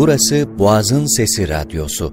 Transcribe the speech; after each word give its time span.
Burası 0.00 0.58
Boğaz'ın 0.58 1.06
Sesi 1.06 1.48
Radyosu. 1.48 2.12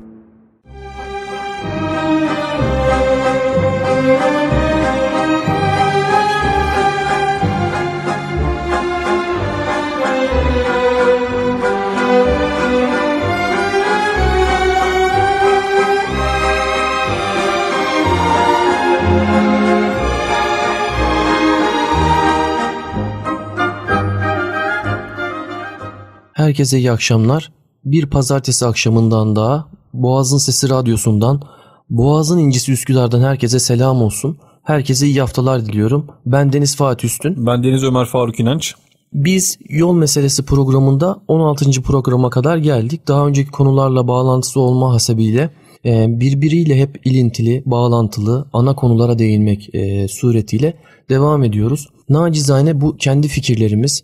Herkese 26.34 26.78
iyi 26.78 26.92
akşamlar. 26.92 27.57
Bir 27.92 28.06
pazartesi 28.06 28.66
akşamından 28.66 29.36
daha 29.36 29.68
Boğaz'ın 29.94 30.38
Sesi 30.38 30.70
Radyosu'ndan 30.70 31.42
Boğaz'ın 31.90 32.38
incisi 32.38 32.72
Üsküdar'dan 32.72 33.22
herkese 33.22 33.60
selam 33.60 34.02
olsun. 34.02 34.38
Herkese 34.64 35.08
iyi 35.08 35.20
haftalar 35.20 35.66
diliyorum. 35.66 36.06
Ben 36.26 36.54
Deniz 36.54 36.76
Fatih 36.76 37.08
Üstün. 37.08 37.46
Ben 37.46 37.64
Deniz 37.64 37.84
Ömer 37.84 38.06
Faruk 38.06 38.40
İnanç. 38.40 38.76
Biz 39.14 39.58
Yol 39.70 39.94
Meselesi 39.94 40.46
programında 40.46 41.20
16. 41.28 41.82
programa 41.82 42.30
kadar 42.30 42.58
geldik. 42.58 43.08
Daha 43.08 43.28
önceki 43.28 43.52
konularla 43.52 44.08
bağlantısı 44.08 44.60
olma 44.60 44.94
hasebiyle 44.94 45.50
e, 45.86 46.20
birbiriyle 46.20 46.80
hep 46.80 47.06
ilintili, 47.06 47.64
bağlantılı 47.66 48.48
ana 48.54 48.76
konulara 48.76 49.20
değinmek 49.20 49.76
e, 49.76 50.08
suretiyle 50.08 50.78
devam 51.10 51.44
ediyoruz. 51.44 51.88
Nacizane 52.10 52.82
bu 52.82 52.98
kendi 52.98 53.28
fikirlerimiz, 53.28 54.04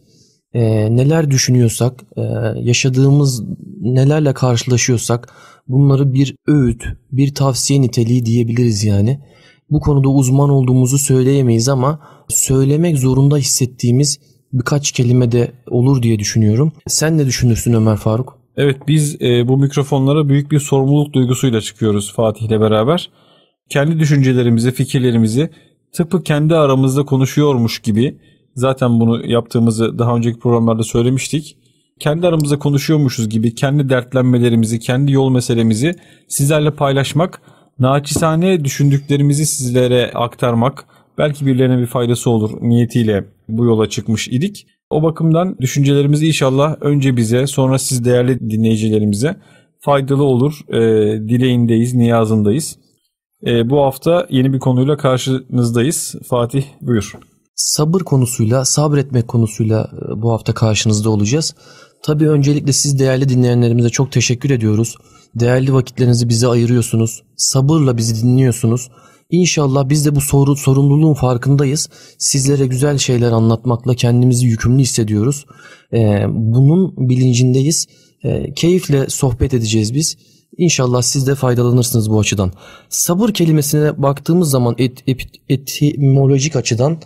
e, 0.53 0.61
neler 0.95 1.31
düşünüyorsak, 1.31 2.03
e, 2.17 2.21
yaşadığımız 2.59 3.43
nelerle 3.81 4.33
karşılaşıyorsak 4.33 5.33
bunları 5.67 6.13
bir 6.13 6.35
öğüt, 6.47 6.83
bir 7.11 7.33
tavsiye 7.33 7.81
niteliği 7.81 8.25
diyebiliriz 8.25 8.83
yani. 8.83 9.19
Bu 9.69 9.79
konuda 9.79 10.09
uzman 10.09 10.49
olduğumuzu 10.49 10.97
söyleyemeyiz 10.97 11.69
ama 11.69 11.99
söylemek 12.27 12.97
zorunda 12.97 13.37
hissettiğimiz 13.37 14.19
birkaç 14.53 14.91
kelime 14.91 15.31
de 15.31 15.51
olur 15.67 16.03
diye 16.03 16.19
düşünüyorum. 16.19 16.71
Sen 16.87 17.17
ne 17.17 17.25
düşünürsün 17.25 17.73
Ömer 17.73 17.97
Faruk? 17.97 18.39
Evet 18.57 18.77
biz 18.87 19.21
e, 19.21 19.47
bu 19.47 19.57
mikrofonlara 19.57 20.29
büyük 20.29 20.51
bir 20.51 20.59
sorumluluk 20.59 21.13
duygusuyla 21.13 21.61
çıkıyoruz 21.61 22.13
Fatih 22.13 22.45
ile 22.45 22.61
beraber. 22.61 23.09
Kendi 23.69 23.99
düşüncelerimizi, 23.99 24.71
fikirlerimizi 24.71 25.49
tıpkı 25.93 26.23
kendi 26.23 26.55
aramızda 26.55 27.05
konuşuyormuş 27.05 27.79
gibi 27.79 28.17
Zaten 28.55 28.99
bunu 28.99 29.25
yaptığımızı 29.25 29.99
daha 29.99 30.15
önceki 30.15 30.39
programlarda 30.39 30.83
söylemiştik. 30.83 31.57
Kendi 31.99 32.27
aramızda 32.27 32.59
konuşuyormuşuz 32.59 33.29
gibi 33.29 33.55
kendi 33.55 33.89
dertlenmelerimizi, 33.89 34.79
kendi 34.79 35.11
yol 35.11 35.29
meselemizi 35.29 35.95
sizlerle 36.27 36.71
paylaşmak, 36.71 37.41
naçizane 37.79 38.65
düşündüklerimizi 38.65 39.45
sizlere 39.45 40.11
aktarmak, 40.13 40.85
belki 41.17 41.45
birilerine 41.45 41.77
bir 41.77 41.85
faydası 41.85 42.29
olur 42.29 42.51
niyetiyle 42.61 43.25
bu 43.49 43.65
yola 43.65 43.89
çıkmış 43.89 44.27
idik. 44.27 44.67
O 44.89 45.03
bakımdan 45.03 45.57
düşüncelerimizi 45.57 46.27
inşallah 46.27 46.75
önce 46.81 47.17
bize 47.17 47.47
sonra 47.47 47.79
siz 47.79 48.05
değerli 48.05 48.39
dinleyicilerimize 48.49 49.35
faydalı 49.79 50.23
olur. 50.23 50.59
E, 50.69 50.79
dileğindeyiz, 51.29 51.93
niyazındayız. 51.93 52.77
E, 53.45 53.69
bu 53.69 53.81
hafta 53.81 54.27
yeni 54.29 54.53
bir 54.53 54.59
konuyla 54.59 54.97
karşınızdayız. 54.97 56.15
Fatih 56.29 56.63
buyur 56.81 57.13
sabır 57.55 58.01
konusuyla, 58.01 58.65
sabretmek 58.65 59.27
konusuyla 59.27 59.91
e, 59.93 60.21
bu 60.21 60.31
hafta 60.31 60.53
karşınızda 60.53 61.09
olacağız. 61.09 61.55
Tabii 62.03 62.29
öncelikle 62.29 62.73
siz 62.73 62.99
değerli 62.99 63.29
dinleyenlerimize 63.29 63.89
çok 63.89 64.11
teşekkür 64.11 64.49
ediyoruz. 64.49 64.95
Değerli 65.35 65.73
vakitlerinizi 65.73 66.29
bize 66.29 66.47
ayırıyorsunuz. 66.47 67.23
Sabırla 67.37 67.97
bizi 67.97 68.23
dinliyorsunuz. 68.23 68.89
İnşallah 69.29 69.89
biz 69.89 70.05
de 70.05 70.15
bu 70.15 70.21
soru, 70.21 70.55
sorumluluğun 70.55 71.13
farkındayız. 71.13 71.89
Sizlere 72.17 72.67
güzel 72.67 72.97
şeyler 72.97 73.31
anlatmakla 73.31 73.95
kendimizi 73.95 74.45
yükümlü 74.45 74.81
hissediyoruz. 74.81 75.45
Ee, 75.93 76.25
bunun 76.29 77.09
bilincindeyiz. 77.09 77.87
Ee, 78.23 78.53
keyifle 78.53 79.09
sohbet 79.09 79.53
edeceğiz 79.53 79.93
biz. 79.93 80.17
İnşallah 80.57 81.01
siz 81.01 81.27
de 81.27 81.35
faydalanırsınız 81.35 82.09
bu 82.09 82.19
açıdan. 82.19 82.51
Sabır 82.89 83.29
kelimesine 83.29 84.01
baktığımız 84.01 84.49
zaman 84.49 84.75
et, 84.77 85.03
et, 85.07 85.21
etimolojik 85.49 86.55
açıdan 86.55 86.97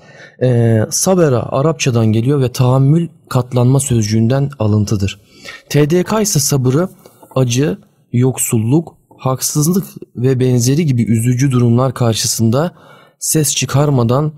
e, 0.43 0.79
sabera 0.89 1.43
Arapçadan 1.43 2.05
geliyor 2.05 2.41
ve 2.41 2.51
tahammül 2.51 3.07
katlanma 3.29 3.79
sözcüğünden 3.79 4.49
alıntıdır. 4.59 5.19
TDK 5.69 6.21
ise 6.21 6.39
sabırı 6.39 6.89
acı, 7.35 7.77
yoksulluk, 8.11 8.97
haksızlık 9.17 9.85
ve 10.15 10.39
benzeri 10.39 10.85
gibi 10.85 11.03
üzücü 11.03 11.51
durumlar 11.51 11.93
karşısında 11.93 12.73
ses 13.19 13.55
çıkarmadan 13.55 14.31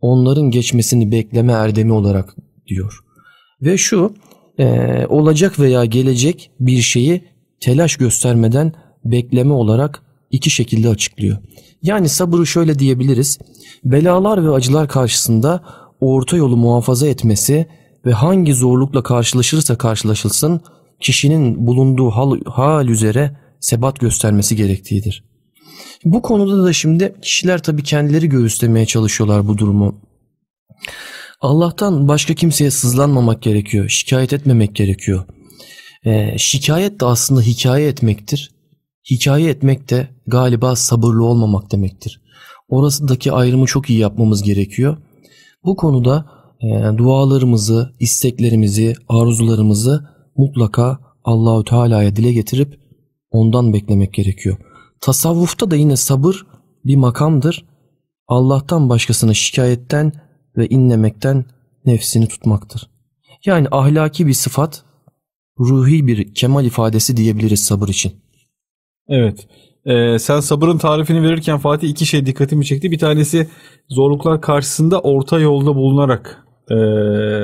onların 0.00 0.50
geçmesini 0.50 1.12
bekleme 1.12 1.52
erdemi 1.52 1.92
olarak 1.92 2.36
diyor. 2.66 2.98
Ve 3.62 3.78
şu 3.78 4.14
e, 4.58 5.06
olacak 5.06 5.60
veya 5.60 5.84
gelecek 5.84 6.50
bir 6.60 6.80
şeyi 6.80 7.29
telaş 7.60 7.96
göstermeden 7.96 8.72
bekleme 9.04 9.52
olarak 9.52 10.02
iki 10.30 10.50
şekilde 10.50 10.88
açıklıyor. 10.88 11.38
Yani 11.82 12.08
sabırı 12.08 12.46
şöyle 12.46 12.78
diyebiliriz. 12.78 13.38
Belalar 13.84 14.44
ve 14.44 14.50
acılar 14.50 14.88
karşısında 14.88 15.62
orta 16.00 16.36
yolu 16.36 16.56
muhafaza 16.56 17.08
etmesi 17.08 17.66
ve 18.06 18.12
hangi 18.12 18.54
zorlukla 18.54 19.02
karşılaşırsa 19.02 19.78
karşılaşılsın 19.78 20.60
kişinin 21.00 21.66
bulunduğu 21.66 22.10
hal, 22.10 22.40
hal 22.44 22.88
üzere 22.88 23.36
sebat 23.60 24.00
göstermesi 24.00 24.56
gerektiğidir. 24.56 25.24
Bu 26.04 26.22
konuda 26.22 26.64
da 26.64 26.72
şimdi 26.72 27.14
kişiler 27.22 27.62
tabii 27.62 27.82
kendileri 27.82 28.28
göğüslemeye 28.28 28.86
çalışıyorlar 28.86 29.48
bu 29.48 29.58
durumu. 29.58 30.00
Allah'tan 31.40 32.08
başka 32.08 32.34
kimseye 32.34 32.70
sızlanmamak 32.70 33.42
gerekiyor, 33.42 33.88
şikayet 33.88 34.32
etmemek 34.32 34.74
gerekiyor. 34.74 35.24
Ee, 36.04 36.38
şikayet 36.38 37.00
de 37.00 37.04
aslında 37.04 37.40
hikaye 37.40 37.88
etmektir. 37.88 38.50
Hikaye 39.10 39.50
etmek 39.50 39.90
de 39.90 40.08
galiba 40.26 40.76
sabırlı 40.76 41.24
olmamak 41.24 41.72
demektir. 41.72 42.20
Orasındaki 42.68 43.32
ayrımı 43.32 43.66
çok 43.66 43.90
iyi 43.90 43.98
yapmamız 43.98 44.42
gerekiyor. 44.42 44.96
Bu 45.64 45.76
konuda 45.76 46.26
e, 46.62 46.98
dualarımızı, 46.98 47.92
isteklerimizi, 48.00 48.94
arzularımızı 49.08 50.08
mutlaka 50.36 50.98
Allahü 51.24 51.64
Teala'ya 51.64 52.16
dile 52.16 52.32
getirip 52.32 52.80
ondan 53.30 53.72
beklemek 53.72 54.14
gerekiyor. 54.14 54.56
Tasavvufta 55.00 55.70
da 55.70 55.76
yine 55.76 55.96
sabır 55.96 56.46
bir 56.84 56.96
makamdır. 56.96 57.64
Allah'tan 58.28 58.88
başkasına 58.88 59.34
şikayetten 59.34 60.12
ve 60.56 60.68
inlemekten 60.68 61.44
nefsini 61.84 62.28
tutmaktır. 62.28 62.90
Yani 63.44 63.68
ahlaki 63.70 64.26
bir 64.26 64.32
sıfat 64.32 64.84
ruhi 65.60 66.06
bir 66.06 66.34
kemal 66.34 66.64
ifadesi 66.64 67.16
diyebiliriz 67.16 67.64
sabır 67.64 67.88
için. 67.88 68.12
Evet. 69.08 69.46
Ee, 69.84 70.18
sen 70.18 70.40
sabırın 70.40 70.78
tarifini 70.78 71.22
verirken 71.22 71.58
Fatih 71.58 71.88
iki 71.88 72.06
şey 72.06 72.26
dikkatimi 72.26 72.64
çekti. 72.64 72.90
Bir 72.90 72.98
tanesi 72.98 73.46
zorluklar 73.88 74.40
karşısında 74.40 75.00
orta 75.00 75.40
yolda 75.40 75.74
bulunarak 75.74 76.44
e, 76.70 76.74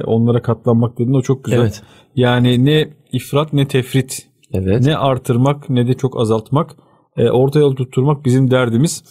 onlara 0.01 0.43
katlanmak 0.43 0.99
dedin. 0.99 1.15
O 1.15 1.23
çok 1.23 1.45
güzel. 1.45 1.61
Evet. 1.61 1.83
Yani 2.17 2.65
ne 2.65 2.89
ifrat 3.13 3.53
ne 3.53 3.69
tefrit. 3.69 4.27
Evet. 4.53 4.87
Ne 4.87 4.97
artırmak 4.97 5.71
ne 5.71 5.89
de 5.89 5.95
çok 5.95 6.21
azaltmak. 6.21 6.77
E, 7.17 7.31
orta 7.31 7.59
yol 7.59 7.77
tutturmak 7.77 8.25
bizim 8.25 8.51
derdimiz. 8.51 9.05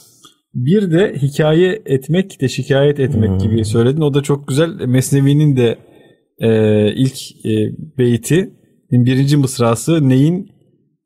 Bir 0.54 0.92
de 0.92 1.16
hikaye 1.22 1.82
etmek 1.86 2.42
de 2.42 2.50
şikayet 2.50 3.00
etmek 3.00 3.30
hmm. 3.30 3.38
gibi 3.38 3.66
söyledin. 3.66 4.02
O 4.02 4.14
da 4.14 4.24
çok 4.24 4.48
güzel. 4.48 4.70
Mesnevi'nin 4.70 5.58
de 5.58 5.78
e, 6.40 6.92
ilk 6.94 7.46
e, 7.46 7.52
beyti 7.98 8.54
birinci 8.92 9.38
mısrası 9.38 10.10
neyin 10.10 10.52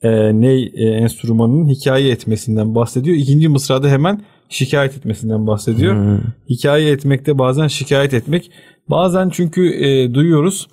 e, 0.02 0.42
ney 0.42 0.72
e, 0.76 0.86
enstrümanının 0.86 1.68
hikaye 1.68 2.12
etmesinden 2.12 2.76
bahsediyor. 2.76 3.18
İkinci 3.18 3.50
mısrada 3.50 3.90
hemen 3.90 4.22
şikayet 4.50 4.98
etmesinden 4.98 5.48
bahsediyor. 5.48 5.96
Hmm. 5.96 6.20
Hikaye 6.50 6.92
etmekte 6.92 7.38
bazen 7.38 7.68
şikayet 7.68 8.14
etmek. 8.14 8.52
Bazen 8.90 9.30
çünkü 9.30 9.70
e, 9.70 10.14
duyuyoruz. 10.14 10.68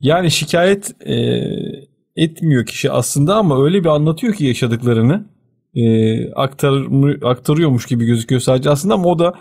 Yani 0.00 0.30
şikayet 0.30 0.94
e, 1.06 1.42
etmiyor 2.16 2.66
kişi 2.66 2.90
aslında 2.90 3.36
ama 3.36 3.64
öyle 3.64 3.80
bir 3.80 3.88
anlatıyor 3.88 4.34
ki 4.34 4.44
yaşadıklarını 4.44 5.24
e, 5.74 6.32
aktar, 6.32 6.86
aktarıyormuş 7.22 7.86
gibi 7.86 8.04
gözüküyor 8.04 8.40
sadece 8.40 8.70
aslında 8.70 8.94
ama 8.94 9.08
o 9.08 9.18
da 9.18 9.34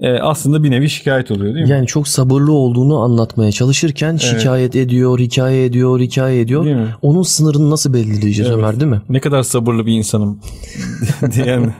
e, 0.00 0.12
aslında 0.12 0.62
bir 0.62 0.70
nevi 0.70 0.90
şikayet 0.90 1.30
oluyor 1.30 1.54
değil 1.54 1.66
mi? 1.66 1.72
Yani 1.72 1.86
çok 1.86 2.08
sabırlı 2.08 2.52
olduğunu 2.52 2.98
anlatmaya 2.98 3.52
çalışırken 3.52 4.10
evet. 4.10 4.20
şikayet 4.20 4.76
ediyor, 4.76 5.18
hikaye 5.18 5.64
ediyor, 5.64 6.00
hikaye 6.00 6.40
ediyor. 6.40 6.64
Değil 6.64 6.76
mi? 6.76 6.94
Onun 7.02 7.22
sınırını 7.22 7.70
nasıl 7.70 7.94
belirleyeceğiz 7.94 8.50
evet. 8.50 8.58
Ömer 8.58 8.80
değil 8.80 8.90
mi? 8.90 9.02
Ne 9.08 9.20
kadar 9.20 9.42
sabırlı 9.42 9.86
bir 9.86 9.92
insanım 9.92 10.40
diyen 11.34 11.74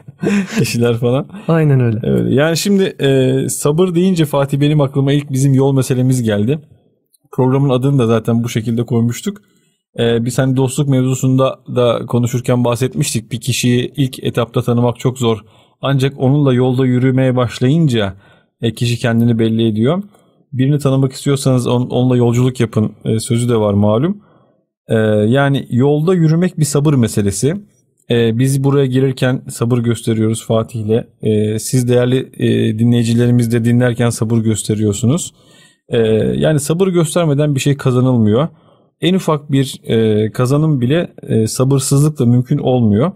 kişiler 0.58 0.96
falan. 0.96 1.26
Aynen 1.48 1.80
öyle. 1.80 2.00
Evet. 2.02 2.26
Yani 2.28 2.56
şimdi 2.56 2.82
e, 2.82 3.48
sabır 3.48 3.94
deyince 3.94 4.24
Fatih 4.24 4.60
benim 4.60 4.80
aklıma 4.80 5.12
ilk 5.12 5.32
bizim 5.32 5.54
yol 5.54 5.74
meselemiz 5.74 6.22
geldi. 6.22 6.58
Programın 7.32 7.70
adını 7.70 7.98
da 7.98 8.06
zaten 8.06 8.44
bu 8.44 8.48
şekilde 8.48 8.82
koymuştuk. 8.86 9.42
Ee, 9.98 10.24
biz 10.24 10.38
hani 10.38 10.56
dostluk 10.56 10.88
mevzusunda 10.88 11.60
da 11.76 12.06
konuşurken 12.06 12.64
bahsetmiştik. 12.64 13.32
Bir 13.32 13.40
kişiyi 13.40 13.92
ilk 13.96 14.24
etapta 14.24 14.62
tanımak 14.62 14.98
çok 14.98 15.18
zor. 15.18 15.44
Ancak 15.82 16.14
onunla 16.18 16.54
yolda 16.54 16.86
yürümeye 16.86 17.36
başlayınca 17.36 18.14
e, 18.62 18.74
kişi 18.74 18.98
kendini 18.98 19.38
belli 19.38 19.68
ediyor. 19.68 20.02
Birini 20.52 20.78
tanımak 20.78 21.12
istiyorsanız 21.12 21.66
on, 21.66 21.86
onunla 21.86 22.16
yolculuk 22.16 22.60
yapın 22.60 22.92
e, 23.04 23.20
sözü 23.20 23.48
de 23.48 23.56
var 23.56 23.74
malum. 23.74 24.22
E, 24.88 24.94
yani 25.28 25.66
yolda 25.70 26.14
yürümek 26.14 26.58
bir 26.58 26.64
sabır 26.64 26.94
meselesi. 26.94 27.54
Biz 28.10 28.64
buraya 28.64 28.86
gelirken 28.86 29.42
sabır 29.48 29.78
gösteriyoruz 29.78 30.46
Fatih 30.46 30.80
ile. 30.80 31.06
E, 31.22 31.58
siz 31.58 31.88
değerli 31.88 32.32
dinleyicilerimiz 32.78 33.52
de 33.52 33.64
dinlerken 33.64 34.10
sabır 34.10 34.38
gösteriyorsunuz. 34.38 35.34
Yani 36.34 36.60
sabır 36.60 36.88
göstermeden 36.88 37.54
bir 37.54 37.60
şey 37.60 37.76
kazanılmıyor. 37.76 38.48
En 39.00 39.14
ufak 39.14 39.52
bir 39.52 39.80
kazanım 40.32 40.80
bile 40.80 41.12
sabırsızlıkla 41.46 42.26
mümkün 42.26 42.58
olmuyor. 42.58 43.12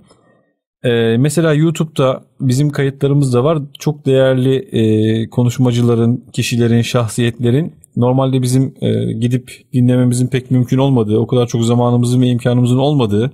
Ee, 0.85 1.17
mesela 1.19 1.55
YouTube'da 1.55 2.23
bizim 2.41 2.71
kayıtlarımız 2.71 3.35
da 3.35 3.45
var. 3.45 3.59
Çok 3.79 4.07
değerli 4.07 4.57
e, 4.57 5.31
konuşmacıların, 5.31 6.25
kişilerin, 6.33 6.83
şahsiyetlerin 6.83 7.73
normalde 7.97 8.43
bizim 8.43 8.75
e, 8.81 9.13
gidip 9.13 9.53
dinlememizin 9.73 10.27
pek 10.27 10.51
mümkün 10.51 10.79
olmadığı, 10.79 11.19
o 11.19 11.27
kadar 11.27 11.47
çok 11.47 11.65
zamanımızın 11.65 12.23
ve 12.23 12.27
imkanımızın 12.27 12.79
olmadığı 12.79 13.33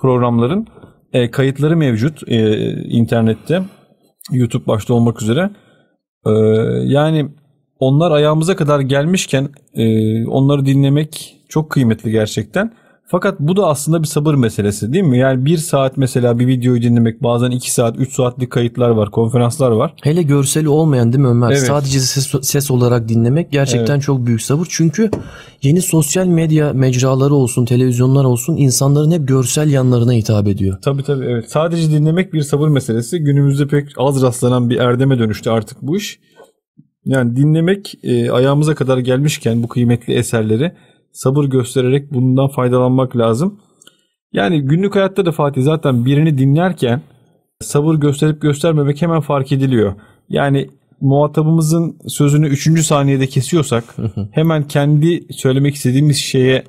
programların 0.00 0.66
e, 1.12 1.30
kayıtları 1.30 1.76
mevcut 1.76 2.28
e, 2.28 2.70
internette. 2.84 3.62
YouTube 4.32 4.66
başta 4.66 4.94
olmak 4.94 5.22
üzere. 5.22 5.50
E, 6.26 6.30
yani 6.84 7.26
onlar 7.78 8.10
ayağımıza 8.10 8.56
kadar 8.56 8.80
gelmişken 8.80 9.48
e, 9.74 9.86
onları 10.26 10.66
dinlemek 10.66 11.36
çok 11.48 11.70
kıymetli 11.70 12.10
gerçekten. 12.10 12.72
Fakat 13.14 13.40
bu 13.40 13.56
da 13.56 13.66
aslında 13.66 14.02
bir 14.02 14.06
sabır 14.06 14.34
meselesi 14.34 14.92
değil 14.92 15.04
mi? 15.04 15.18
Yani 15.18 15.44
bir 15.44 15.56
saat 15.56 15.96
mesela 15.96 16.38
bir 16.38 16.46
videoyu 16.46 16.82
dinlemek 16.82 17.22
bazen 17.22 17.50
iki 17.50 17.72
saat, 17.72 17.98
üç 17.98 18.12
saatlik 18.12 18.50
kayıtlar 18.50 18.90
var, 18.90 19.10
konferanslar 19.10 19.70
var. 19.70 19.94
Hele 20.02 20.22
görseli 20.22 20.68
olmayan 20.68 21.12
değil 21.12 21.22
mi 21.22 21.28
Ömer? 21.28 21.50
Evet. 21.50 21.58
Sadece 21.58 22.00
ses, 22.00 22.32
ses 22.42 22.70
olarak 22.70 23.08
dinlemek 23.08 23.52
gerçekten 23.52 23.94
evet. 23.94 24.02
çok 24.02 24.26
büyük 24.26 24.42
sabır. 24.42 24.66
Çünkü 24.70 25.10
yeni 25.62 25.82
sosyal 25.82 26.26
medya 26.26 26.72
mecraları 26.72 27.34
olsun, 27.34 27.64
televizyonlar 27.64 28.24
olsun 28.24 28.56
insanların 28.56 29.10
hep 29.10 29.28
görsel 29.28 29.70
yanlarına 29.70 30.12
hitap 30.12 30.48
ediyor. 30.48 30.78
Tabii 30.82 31.02
tabii 31.02 31.24
evet. 31.24 31.50
Sadece 31.50 31.90
dinlemek 31.90 32.32
bir 32.32 32.42
sabır 32.42 32.68
meselesi. 32.68 33.18
Günümüzde 33.18 33.66
pek 33.66 33.88
az 33.96 34.22
rastlanan 34.22 34.70
bir 34.70 34.76
erdeme 34.76 35.18
dönüştü 35.18 35.50
artık 35.50 35.82
bu 35.82 35.96
iş. 35.96 36.20
Yani 37.04 37.36
dinlemek 37.36 37.94
e, 38.02 38.30
ayağımıza 38.30 38.74
kadar 38.74 38.98
gelmişken 38.98 39.62
bu 39.62 39.68
kıymetli 39.68 40.14
eserleri 40.14 40.72
sabır 41.14 41.44
göstererek 41.44 42.12
bundan 42.12 42.48
faydalanmak 42.48 43.16
lazım. 43.16 43.60
Yani 44.32 44.62
günlük 44.62 44.94
hayatta 44.94 45.26
da 45.26 45.32
Fatih 45.32 45.62
zaten 45.62 46.04
birini 46.04 46.38
dinlerken 46.38 47.02
sabır 47.60 47.94
gösterip 47.94 48.42
göstermemek 48.42 49.02
hemen 49.02 49.20
fark 49.20 49.52
ediliyor. 49.52 49.94
Yani 50.28 50.70
muhatabımızın 51.00 51.98
sözünü 52.08 52.48
3. 52.48 52.80
saniyede 52.84 53.26
kesiyorsak 53.26 53.84
hemen 54.32 54.68
kendi 54.68 55.26
söylemek 55.30 55.74
istediğimiz 55.74 56.16
şeye 56.16 56.64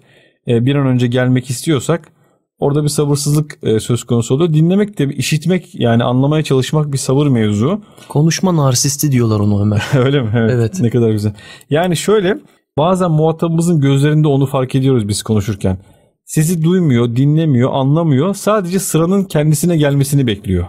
e, 0.47 0.65
bir 0.65 0.75
an 0.75 0.87
önce 0.87 1.07
gelmek 1.07 1.49
istiyorsak 1.49 2.11
orada 2.59 2.83
bir 2.83 2.89
sabırsızlık 2.89 3.57
e, 3.63 3.79
söz 3.79 4.03
konusu 4.03 4.35
oluyor. 4.35 4.53
Dinlemek 4.53 4.99
de 4.99 5.05
işitmek 5.05 5.75
yani 5.75 6.03
anlamaya 6.03 6.43
çalışmak 6.43 6.93
bir 6.93 6.97
sabır 6.97 7.27
mevzu. 7.27 7.81
Konuşma 8.09 8.55
narsisti 8.55 9.11
diyorlar 9.11 9.39
onu 9.39 9.61
Ömer. 9.61 9.83
Öyle 10.05 10.21
mi? 10.21 10.29
Evet. 10.35 10.51
evet. 10.53 10.79
Ne 10.81 10.89
kadar 10.89 11.11
güzel. 11.11 11.33
Yani 11.69 11.97
şöyle 11.97 12.37
Bazen 12.77 13.11
muhatabımızın 13.11 13.81
gözlerinde 13.81 14.27
onu 14.27 14.45
fark 14.45 14.75
ediyoruz 14.75 15.07
biz 15.07 15.23
konuşurken. 15.23 15.77
Sesi 16.25 16.63
duymuyor, 16.63 17.15
dinlemiyor, 17.15 17.73
anlamıyor. 17.73 18.33
Sadece 18.33 18.79
sıranın 18.79 19.23
kendisine 19.23 19.77
gelmesini 19.77 20.27
bekliyor. 20.27 20.65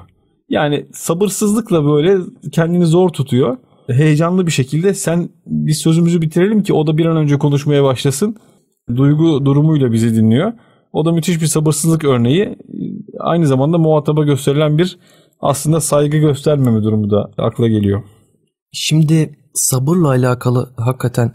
Yani 0.49 0.87
sabırsızlıkla 0.93 1.85
böyle 1.85 2.19
kendini 2.53 2.87
zor 2.87 3.08
tutuyor. 3.08 3.56
Heyecanlı 3.87 4.47
bir 4.47 4.53
şekilde 4.53 4.94
sen 4.94 5.29
biz 5.47 5.79
sözümüzü 5.79 6.23
bitirelim 6.23 6.62
ki 6.62 6.73
o 6.73 6.87
da 6.87 6.99
bir 6.99 7.06
an 7.06 7.17
önce 7.17 7.38
konuşmaya 7.38 7.85
başlasın. 7.85 8.37
Duygu 8.97 9.44
durumuyla 9.44 9.93
bizi 9.93 10.17
dinliyor. 10.17 10.52
O 10.93 11.05
da 11.05 11.12
müthiş 11.12 11.43
bir 11.43 11.47
sabırsızlık 11.47 12.05
örneği. 12.05 12.59
Aynı 13.20 13.47
zamanda 13.47 13.79
muhataba 13.79 14.25
gösterilen 14.25 14.79
bir 14.79 14.99
aslında 15.41 15.81
saygı 15.81 16.17
göstermeme 16.17 16.82
durumu 16.82 17.11
da 17.11 17.31
akla 17.38 17.69
geliyor. 17.69 18.02
Şimdi 18.73 19.38
sabırla 19.55 20.09
alakalı 20.09 20.70
hakikaten 20.76 21.32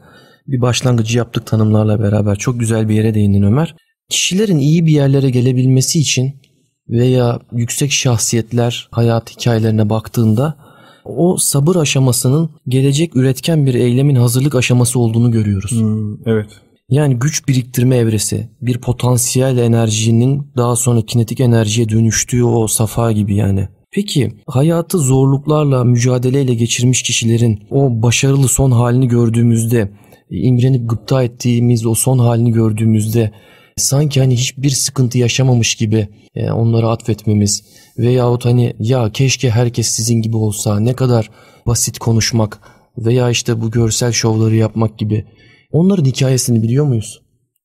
bir 0.47 0.61
başlangıcı 0.61 1.17
yaptık 1.17 1.45
tanımlarla 1.45 1.99
beraber. 1.99 2.35
Çok 2.35 2.59
güzel 2.59 2.89
bir 2.89 2.95
yere 2.95 3.13
değindin 3.13 3.41
Ömer. 3.41 3.75
Kişilerin 4.09 4.57
iyi 4.57 4.85
bir 4.85 4.91
yerlere 4.91 5.29
gelebilmesi 5.29 5.99
için 5.99 6.41
veya 6.89 7.39
yüksek 7.51 7.91
şahsiyetler 7.91 8.87
hayat 8.91 9.31
hikayelerine 9.31 9.89
baktığında 9.89 10.57
o 11.05 11.37
sabır 11.37 11.75
aşamasının 11.75 12.49
gelecek 12.67 13.15
üretken 13.15 13.65
bir 13.65 13.73
eylemin 13.73 14.15
hazırlık 14.15 14.55
aşaması 14.55 14.99
olduğunu 14.99 15.31
görüyoruz. 15.31 15.71
Hmm, 15.71 16.27
evet. 16.27 16.49
Yani 16.89 17.15
güç 17.15 17.47
biriktirme 17.47 17.95
evresi, 17.95 18.49
bir 18.61 18.77
potansiyel 18.77 19.57
enerjinin 19.57 20.51
daha 20.57 20.75
sonra 20.75 21.01
kinetik 21.01 21.39
enerjiye 21.39 21.89
dönüştüğü 21.89 22.43
o 22.43 22.67
safa 22.67 23.11
gibi 23.11 23.35
yani. 23.35 23.67
Peki 23.93 24.31
hayatı 24.47 24.97
zorluklarla 24.97 25.83
mücadeleyle 25.83 26.53
geçirmiş 26.53 27.01
kişilerin 27.01 27.59
o 27.69 28.01
başarılı 28.01 28.47
son 28.47 28.71
halini 28.71 29.07
gördüğümüzde 29.07 29.91
imrenip 30.31 30.89
gıpta 30.89 31.23
ettiğimiz 31.23 31.85
o 31.85 31.95
son 31.95 32.19
halini 32.19 32.51
gördüğümüzde 32.51 33.31
sanki 33.77 34.19
hani 34.19 34.35
hiçbir 34.35 34.69
sıkıntı 34.69 35.17
yaşamamış 35.17 35.75
gibi 35.75 36.07
e, 36.35 36.51
onları 36.51 36.87
atfetmemiz 36.87 37.63
veyahut 37.97 38.45
hani 38.45 38.75
ya 38.79 39.11
keşke 39.11 39.49
herkes 39.49 39.87
sizin 39.87 40.21
gibi 40.21 40.37
olsa 40.37 40.79
ne 40.79 40.93
kadar 40.93 41.29
basit 41.67 41.99
konuşmak 41.99 42.59
veya 42.97 43.29
işte 43.29 43.61
bu 43.61 43.71
görsel 43.71 44.11
şovları 44.11 44.55
yapmak 44.55 44.97
gibi 44.97 45.25
onların 45.71 46.05
hikayesini 46.05 46.63
biliyor 46.63 46.85
muyuz? 46.85 47.21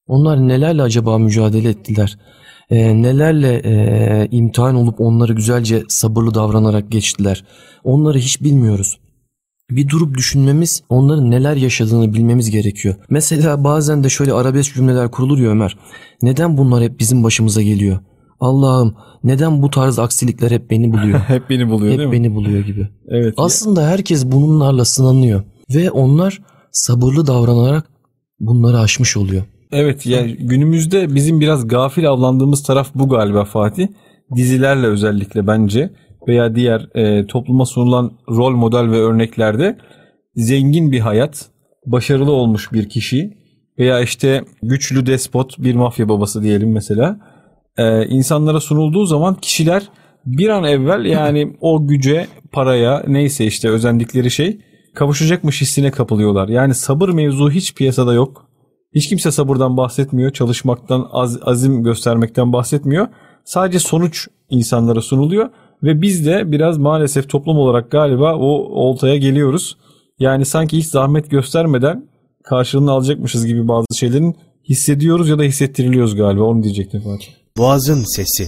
Onlar 0.07 0.49
nelerle 0.49 0.83
acaba 0.83 1.19
mücadele 1.19 1.69
ettiler? 1.69 2.19
E, 2.71 3.03
nelerle 3.03 3.55
e, 3.65 4.29
imtihan 4.31 4.75
olup 4.75 5.01
onları 5.01 5.33
güzelce 5.33 5.83
sabırlı 5.89 6.35
davranarak 6.35 6.93
geçtiler? 6.93 7.45
Onları 7.85 8.19
hiç 8.19 8.43
bilmiyoruz 8.43 8.99
bir 9.71 9.89
durup 9.89 10.17
düşünmemiz, 10.17 10.83
onların 10.89 11.31
neler 11.31 11.57
yaşadığını 11.57 12.13
bilmemiz 12.13 12.51
gerekiyor. 12.51 12.95
Mesela 13.11 13.65
bazen 13.65 14.05
de 14.05 14.09
şöyle 14.09 14.33
arabesk 14.33 14.75
cümleler 14.75 15.11
kurulur 15.11 15.39
ya 15.39 15.51
Ömer. 15.51 15.77
Neden 16.23 16.59
bunlar 16.59 16.83
hep 16.83 17.00
bizim 17.00 17.25
başımıza 17.25 17.62
geliyor? 17.62 17.99
Allah'ım 18.40 18.95
neden 19.25 19.62
bu 19.62 19.71
tarz 19.71 19.99
aksilikler 19.99 20.50
hep 20.50 20.71
beni 20.71 20.93
buluyor? 20.93 21.19
hep 21.26 21.50
beni 21.50 21.71
buluyor 21.71 21.93
hep 21.93 21.99
değil 21.99 22.09
mi? 22.09 22.14
beni 22.14 22.35
buluyor 22.35 22.64
gibi. 22.64 22.88
Evet. 23.09 23.35
Aslında 23.37 23.83
ya. 23.83 23.88
herkes 23.88 24.26
bunlarla 24.26 24.85
sınanıyor 24.85 25.43
ve 25.75 25.90
onlar 25.90 26.43
sabırlı 26.73 27.26
davranarak 27.26 27.87
bunları 28.40 28.79
aşmış 28.79 29.17
oluyor. 29.17 29.43
Evet 29.73 30.07
yani 30.07 30.37
günümüzde 30.37 31.14
bizim 31.14 31.40
biraz 31.40 31.69
gafil 31.69 32.11
avlandığımız 32.11 32.62
taraf 32.62 32.90
bu 32.95 33.09
galiba 33.09 33.45
Fatih. 33.45 33.88
Dizilerle 34.37 34.87
özellikle 34.87 35.47
bence 35.47 35.90
veya 36.28 36.54
diğer 36.54 36.88
e, 36.95 37.26
topluma 37.26 37.66
sunulan 37.66 38.12
rol 38.28 38.50
model 38.50 38.90
ve 38.90 38.97
örneklerde 38.97 39.78
zengin 40.35 40.92
bir 40.92 41.00
hayat, 41.00 41.47
başarılı 41.87 42.33
olmuş 42.33 42.73
bir 42.73 42.88
kişi 42.88 43.37
veya 43.78 44.00
işte 44.00 44.45
güçlü 44.62 45.06
despot 45.06 45.59
bir 45.59 45.75
mafya 45.75 46.09
babası 46.09 46.42
diyelim 46.42 46.73
mesela 46.73 47.18
e, 47.76 48.06
insanlara 48.06 48.61
sunulduğu 48.61 49.06
zaman 49.06 49.35
kişiler 49.35 49.88
bir 50.26 50.49
an 50.49 50.64
evvel 50.64 51.04
yani 51.04 51.56
o 51.61 51.87
güce, 51.87 52.26
paraya 52.52 53.04
neyse 53.06 53.45
işte 53.47 53.68
özendikleri 53.68 54.30
şey 54.30 54.61
kavuşacakmış 54.95 55.61
hissine 55.61 55.90
kapılıyorlar. 55.90 56.49
Yani 56.49 56.75
sabır 56.75 57.09
mevzu 57.09 57.50
hiç 57.50 57.75
piyasada 57.75 58.14
yok. 58.14 58.47
Hiç 58.95 59.09
kimse 59.09 59.30
sabırdan 59.30 59.76
bahsetmiyor, 59.76 60.33
çalışmaktan, 60.33 61.06
az, 61.12 61.38
azim 61.42 61.83
göstermekten 61.83 62.52
bahsetmiyor. 62.52 63.09
Sadece 63.45 63.78
sonuç 63.78 64.28
insanlara 64.50 65.00
sunuluyor 65.00 65.50
ve 65.83 66.02
biz 66.02 66.26
de 66.26 66.52
biraz 66.52 66.78
maalesef 66.78 67.28
toplum 67.28 67.59
olarak 67.59 67.90
galiba 67.90 68.35
o 68.35 68.49
oltaya 68.88 69.16
geliyoruz. 69.16 69.76
Yani 70.18 70.45
sanki 70.45 70.76
hiç 70.76 70.87
zahmet 70.87 71.30
göstermeden 71.30 72.09
karşılığını 72.45 72.90
alacakmışız 72.90 73.47
gibi 73.47 73.68
bazı 73.68 73.87
şeylerin 73.97 74.37
hissediyoruz 74.68 75.28
ya 75.28 75.38
da 75.38 75.42
hissettiriliyoruz 75.42 76.16
galiba. 76.16 76.42
Onu 76.42 76.62
diyecektim 76.62 77.00
Fatih. 77.00 77.28
Boğazın 77.56 78.04
sesi. 78.04 78.47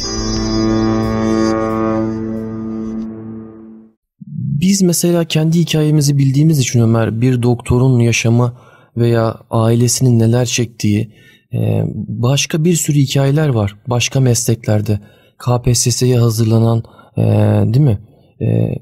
Biz 4.61 4.83
mesela 4.83 5.25
kendi 5.25 5.59
hikayemizi 5.59 6.19
bildiğimiz 6.19 6.59
için 6.59 6.81
Ömer 6.81 7.21
bir 7.21 7.43
doktorun 7.43 7.99
yaşamı 7.99 8.53
veya 8.97 9.41
ailesinin 9.51 10.19
neler 10.19 10.47
çektiği 10.47 11.13
e, 11.53 11.85
başka 12.09 12.65
bir 12.65 12.75
sürü 12.75 12.99
hikayeler 12.99 13.49
var. 13.49 13.77
Başka 13.87 14.21
mesleklerde 14.21 15.01
KPSS'ye 15.39 16.19
hazırlanan 16.19 16.83
ee, 17.19 17.75
değil 17.75 17.85
mi? 17.85 17.99
Ee, 18.41 18.75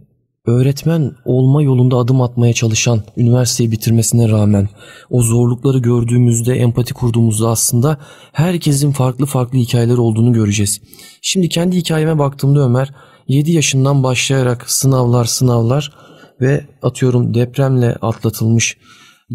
öğretmen 0.47 1.13
olma 1.25 1.63
yolunda 1.63 1.97
adım 1.97 2.21
atmaya 2.23 2.53
çalışan, 2.53 3.03
üniversiteyi 3.17 3.71
bitirmesine 3.71 4.29
rağmen 4.29 4.69
o 5.11 5.23
zorlukları 5.23 5.79
gördüğümüzde, 5.79 6.55
empati 6.55 6.95
kurduğumuzda 6.95 7.49
aslında 7.49 7.99
herkesin 8.33 8.93
farklı 8.93 9.27
farklı 9.27 9.59
hikayeler 9.59 9.99
olduğunu 9.99 10.33
göreceğiz. 10.33 10.81
Şimdi 11.23 11.49
kendi 11.49 11.77
hikayeme 11.77 12.19
baktığımda 12.19 12.61
Ömer 12.61 12.91
7 13.29 13.53
yaşından 13.53 14.03
başlayarak 14.03 14.71
sınavlar 14.71 15.25
sınavlar 15.25 15.93
ve 16.41 16.65
atıyorum 16.83 17.35
depremle 17.35 17.93
atlatılmış 17.93 18.77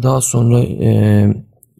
daha 0.02 0.20
sonra 0.20 0.60
e, 0.60 1.26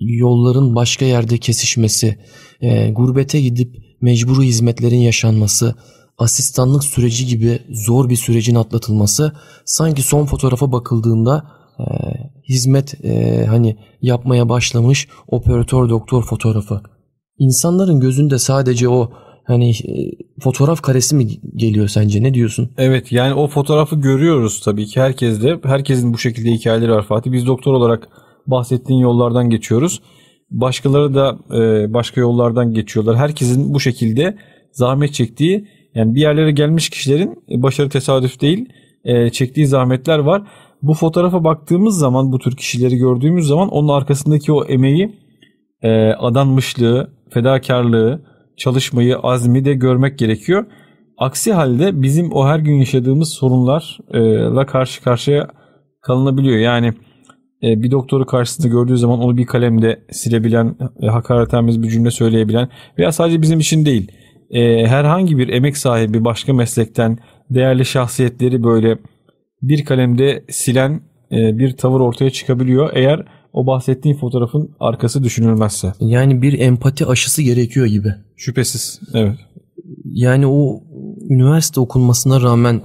yolların 0.00 0.74
başka 0.74 1.04
yerde 1.04 1.38
kesişmesi, 1.38 2.18
e, 2.60 2.90
gurbete 2.90 3.40
gidip 3.40 3.76
mecburi 4.00 4.46
hizmetlerin 4.46 4.96
yaşanması, 4.96 5.74
asistanlık 6.19 6.85
süreci 6.85 7.26
gibi 7.26 7.59
zor 7.71 8.09
bir 8.09 8.16
sürecin 8.16 8.54
atlatılması 8.54 9.33
sanki 9.64 10.02
son 10.02 10.26
fotoğrafa 10.26 10.73
bakıldığında 10.73 11.45
e, 11.78 11.85
hizmet 12.49 13.04
e, 13.04 13.45
hani 13.47 13.76
yapmaya 14.02 14.49
başlamış 14.49 15.09
operatör 15.28 15.88
doktor 15.88 16.23
fotoğrafı. 16.23 16.81
İnsanların 17.38 18.00
gözünde 18.00 18.38
sadece 18.38 18.88
o 18.88 19.11
hani 19.45 19.71
e, 19.71 19.95
fotoğraf 20.42 20.83
karesi 20.83 21.16
mi 21.16 21.26
geliyor 21.57 21.88
sence 21.88 22.23
ne 22.23 22.35
diyorsun? 22.35 22.71
Evet 22.78 23.12
yani 23.12 23.35
o 23.35 23.49
fotoğrafı 23.49 23.97
görüyoruz 23.97 24.61
tabii 24.61 24.87
ki 24.87 25.00
herkes 25.00 25.42
de 25.42 25.61
herkesin 25.62 26.12
bu 26.12 26.19
şekilde 26.19 26.50
hikayeleri 26.50 26.90
var 26.90 27.07
Fatih. 27.07 27.33
Biz 27.33 27.47
doktor 27.47 27.73
olarak 27.73 28.09
bahsettiğin 28.47 29.00
yollardan 29.00 29.50
geçiyoruz. 29.50 30.02
Başkaları 30.50 31.14
da 31.14 31.38
e, 31.57 31.95
başka 31.95 32.21
yollardan 32.21 32.75
geçiyorlar. 32.75 33.16
Herkesin 33.16 33.75
bu 33.75 33.81
şekilde 33.81 34.37
zahmet 34.73 35.14
çektiği 35.14 35.69
yani 35.94 36.14
bir 36.14 36.20
yerlere 36.20 36.52
gelmiş 36.52 36.90
kişilerin 36.90 37.44
başarı 37.49 37.88
tesadüf 37.88 38.40
değil 38.40 38.68
e, 39.04 39.30
çektiği 39.30 39.66
zahmetler 39.66 40.18
var. 40.18 40.42
Bu 40.82 40.94
fotoğrafa 40.94 41.44
baktığımız 41.44 41.99
zaman 41.99 42.32
bu 42.32 42.38
tür 42.38 42.56
kişileri 42.56 42.96
gördüğümüz 42.96 43.46
zaman 43.46 43.68
onun 43.68 43.88
arkasındaki 43.88 44.52
o 44.52 44.64
emeği, 44.64 45.12
e, 45.82 46.12
adanmışlığı, 46.12 47.11
fedakarlığı, 47.30 48.22
çalışmayı, 48.56 49.16
azmi 49.16 49.64
de 49.64 49.75
görmek 49.75 50.18
gerekiyor. 50.18 50.66
Aksi 51.18 51.52
halde 51.52 52.02
bizim 52.02 52.32
o 52.32 52.46
her 52.46 52.58
gün 52.58 52.75
yaşadığımız 52.75 53.28
sorunlarla 53.28 54.66
karşı 54.66 55.02
karşıya 55.02 55.49
kalınabiliyor. 56.00 56.58
Yani 56.58 56.92
bir 57.62 57.90
doktoru 57.90 58.26
karşısında 58.26 58.68
gördüğü 58.68 58.96
zaman 58.96 59.20
onu 59.20 59.37
bir 59.37 59.46
kalemde 59.46 60.02
silebilen, 60.11 60.76
hakaretamiz 61.00 61.82
bir 61.82 61.88
cümle 61.88 62.11
söyleyebilen 62.11 62.68
veya 62.99 63.12
sadece 63.12 63.42
bizim 63.42 63.61
için 63.61 63.84
değil 63.84 64.12
e, 64.52 64.87
herhangi 64.87 65.38
bir 65.38 65.49
emek 65.49 65.76
sahibi 65.76 66.25
başka 66.25 66.52
meslekten 66.52 67.18
değerli 67.50 67.85
şahsiyetleri 67.85 68.62
böyle 68.64 68.99
bir 69.62 69.85
kalemde 69.85 70.44
silen 70.50 71.00
e, 71.32 71.59
bir 71.59 71.76
tavır 71.76 72.00
ortaya 72.00 72.30
çıkabiliyor. 72.30 72.90
Eğer 72.94 73.25
o 73.52 73.66
bahsettiğin 73.66 74.16
fotoğrafın 74.16 74.71
arkası 74.80 75.25
düşünülmezse. 75.25 75.92
Yani 76.00 76.42
bir 76.42 76.59
empati 76.59 77.06
aşısı 77.06 77.42
gerekiyor 77.42 77.87
gibi. 77.87 78.09
Şüphesiz. 78.37 79.00
Evet. 79.14 79.38
Yani 80.04 80.47
o 80.47 80.82
üniversite 81.30 81.80
okunmasına 81.80 82.40
rağmen 82.40 82.82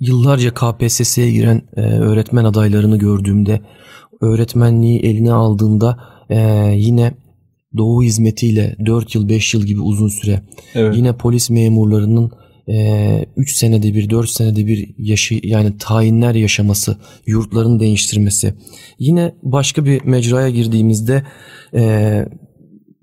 yıllarca 0.00 0.54
KPSS'ye 0.54 1.30
giren 1.30 1.62
e, 1.76 1.80
öğretmen 1.80 2.44
adaylarını 2.44 2.98
gördüğümde 2.98 3.60
öğretmenliği 4.20 5.00
eline 5.00 5.32
aldığında 5.32 5.98
e, 6.30 6.72
yine 6.76 7.12
Doğu 7.76 8.02
hizmetiyle 8.02 8.76
4 8.86 9.14
yıl 9.14 9.28
5 9.28 9.54
yıl 9.54 9.62
gibi 9.62 9.80
uzun 9.80 10.08
süre. 10.08 10.42
Evet. 10.74 10.96
Yine 10.96 11.16
polis 11.16 11.50
memurlarının 11.50 12.32
3 13.36 13.52
e, 13.52 13.54
senede 13.54 13.94
bir 13.94 14.10
4 14.10 14.28
senede 14.30 14.66
bir 14.66 14.94
yaşı 14.98 15.40
yani 15.42 15.78
tayinler 15.78 16.34
yaşaması, 16.34 16.96
yurtların 17.26 17.80
değiştirmesi. 17.80 18.54
Yine 18.98 19.34
başka 19.42 19.84
bir 19.84 20.04
mecraya 20.04 20.50
girdiğimizde 20.50 21.22
e, 21.74 22.24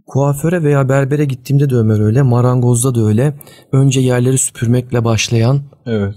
kuaföre 0.06 0.64
veya 0.64 0.90
berbere 0.90 1.26
gittiğimde 1.26 1.70
de 1.70 1.76
Ömer 1.76 2.00
öyle, 2.00 2.22
marangozda 2.22 2.96
da 2.96 3.02
öyle. 3.02 3.34
Önce 3.72 4.00
yerleri 4.00 4.38
süpürmekle 4.38 5.06
başlayan 5.06 5.62
evet. 5.86 6.16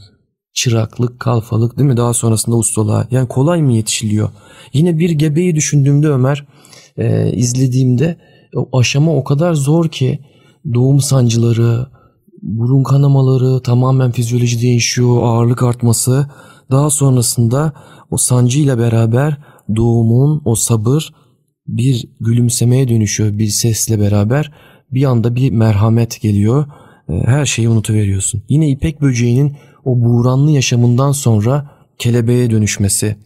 çıraklık, 0.55 1.21
kalfalık 1.21 1.79
değil 1.79 1.89
mi? 1.89 1.97
Daha 1.97 2.15
sonrasında 2.15 2.57
ustalığa. 2.57 3.09
Yani 3.11 3.29
kolay 3.29 3.63
mı 3.63 3.73
yetişiliyor? 3.73 4.31
Yine 4.73 4.99
bir 4.99 5.11
gebeyi 5.11 5.55
düşündüğümde 5.55 6.09
Ömer 6.09 6.47
e, 6.97 7.33
izlediğimde 7.33 8.17
aşama 8.73 9.17
o 9.17 9.25
kadar 9.25 9.55
zor 9.55 9.89
ki 9.89 10.19
doğum 10.75 11.01
sancıları, 11.01 11.87
burun 12.43 12.83
kanamaları, 12.83 13.63
tamamen 13.63 14.11
fizyoloji 14.11 14.63
değişiyor, 14.63 15.23
ağırlık 15.23 15.63
artması. 15.63 16.27
Daha 16.71 16.91
sonrasında 16.91 17.73
o 18.11 18.17
sancıyla 18.17 18.79
beraber 18.79 19.37
doğumun 19.77 20.43
o 20.45 20.55
sabır 20.55 21.13
bir 21.67 22.05
gülümsemeye 22.21 22.89
dönüşüyor 22.89 23.39
bir 23.39 23.49
sesle 23.49 24.01
beraber. 24.01 24.53
Bir 24.91 25.05
anda 25.05 25.37
bir 25.37 25.51
merhamet 25.51 26.21
geliyor. 26.21 26.67
Ee, 27.09 27.13
her 27.25 27.47
şeyi 27.47 27.69
unutuveriyorsun. 27.69 28.43
Yine 28.49 28.71
ipek 28.71 29.01
böceğinin 29.01 29.57
o 29.85 30.05
buğranlı 30.05 30.51
yaşamından 30.51 31.13
sonra 31.13 31.71
kelebeğe 31.99 32.51
dönüşmesi. 32.51 33.17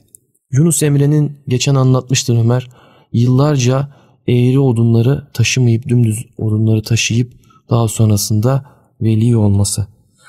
Yunus 0.53 0.83
Emre'nin 0.83 1.39
geçen 1.49 1.75
anlatmıştır 1.75 2.39
Ömer. 2.39 2.69
Yıllarca 3.13 3.89
eğri 4.29 4.59
odunları 4.59 5.29
taşımayıp 5.35 5.89
dümdüz 5.89 6.27
odunları 6.39 6.83
taşıyıp 6.83 7.33
daha 7.71 7.89
sonrasında 7.89 8.65
veli 9.01 9.37
olması. 9.37 9.87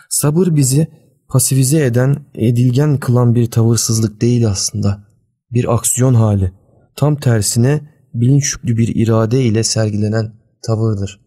Sabır 0.09 0.55
bizi 0.55 0.87
pasifize 1.29 1.85
eden, 1.85 2.15
edilgen 2.35 2.97
kılan 2.97 3.35
bir 3.35 3.51
tavırsızlık 3.51 4.21
değil 4.21 4.47
aslında. 4.47 5.03
Bir 5.51 5.73
aksiyon 5.73 6.13
hali. 6.13 6.51
Tam 6.95 7.15
tersine 7.15 7.81
bilinç 8.13 8.53
yüklü 8.53 8.77
bir 8.77 8.95
irade 8.95 9.43
ile 9.43 9.63
sergilenen 9.63 10.33
tavırdır. 10.67 11.19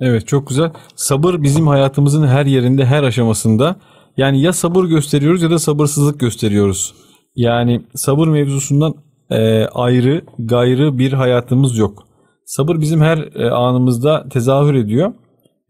Evet 0.00 0.26
çok 0.26 0.48
güzel. 0.48 0.72
Sabır 0.96 1.42
bizim 1.42 1.66
hayatımızın 1.66 2.26
her 2.26 2.46
yerinde, 2.46 2.84
her 2.86 3.02
aşamasında. 3.02 3.76
Yani 4.16 4.42
ya 4.42 4.52
sabır 4.52 4.84
gösteriyoruz 4.84 5.42
ya 5.42 5.50
da 5.50 5.58
sabırsızlık 5.58 6.20
gösteriyoruz. 6.20 6.94
Yani 7.36 7.82
sabır 7.94 8.28
mevzusundan 8.28 8.94
e, 9.30 9.64
ayrı, 9.64 10.24
gayrı 10.38 10.98
bir 10.98 11.12
hayatımız 11.12 11.78
yok. 11.78 12.07
Sabır 12.48 12.80
bizim 12.80 13.00
her 13.00 13.18
e, 13.34 13.50
anımızda 13.50 14.28
tezahür 14.28 14.74
ediyor. 14.74 15.12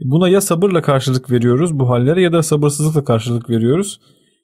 Buna 0.00 0.28
ya 0.28 0.40
sabırla 0.40 0.82
karşılık 0.82 1.30
veriyoruz 1.30 1.78
bu 1.78 1.90
hallere 1.90 2.22
ya 2.22 2.32
da 2.32 2.42
sabırsızlıkla 2.42 3.04
karşılık 3.04 3.50
veriyoruz. 3.50 4.00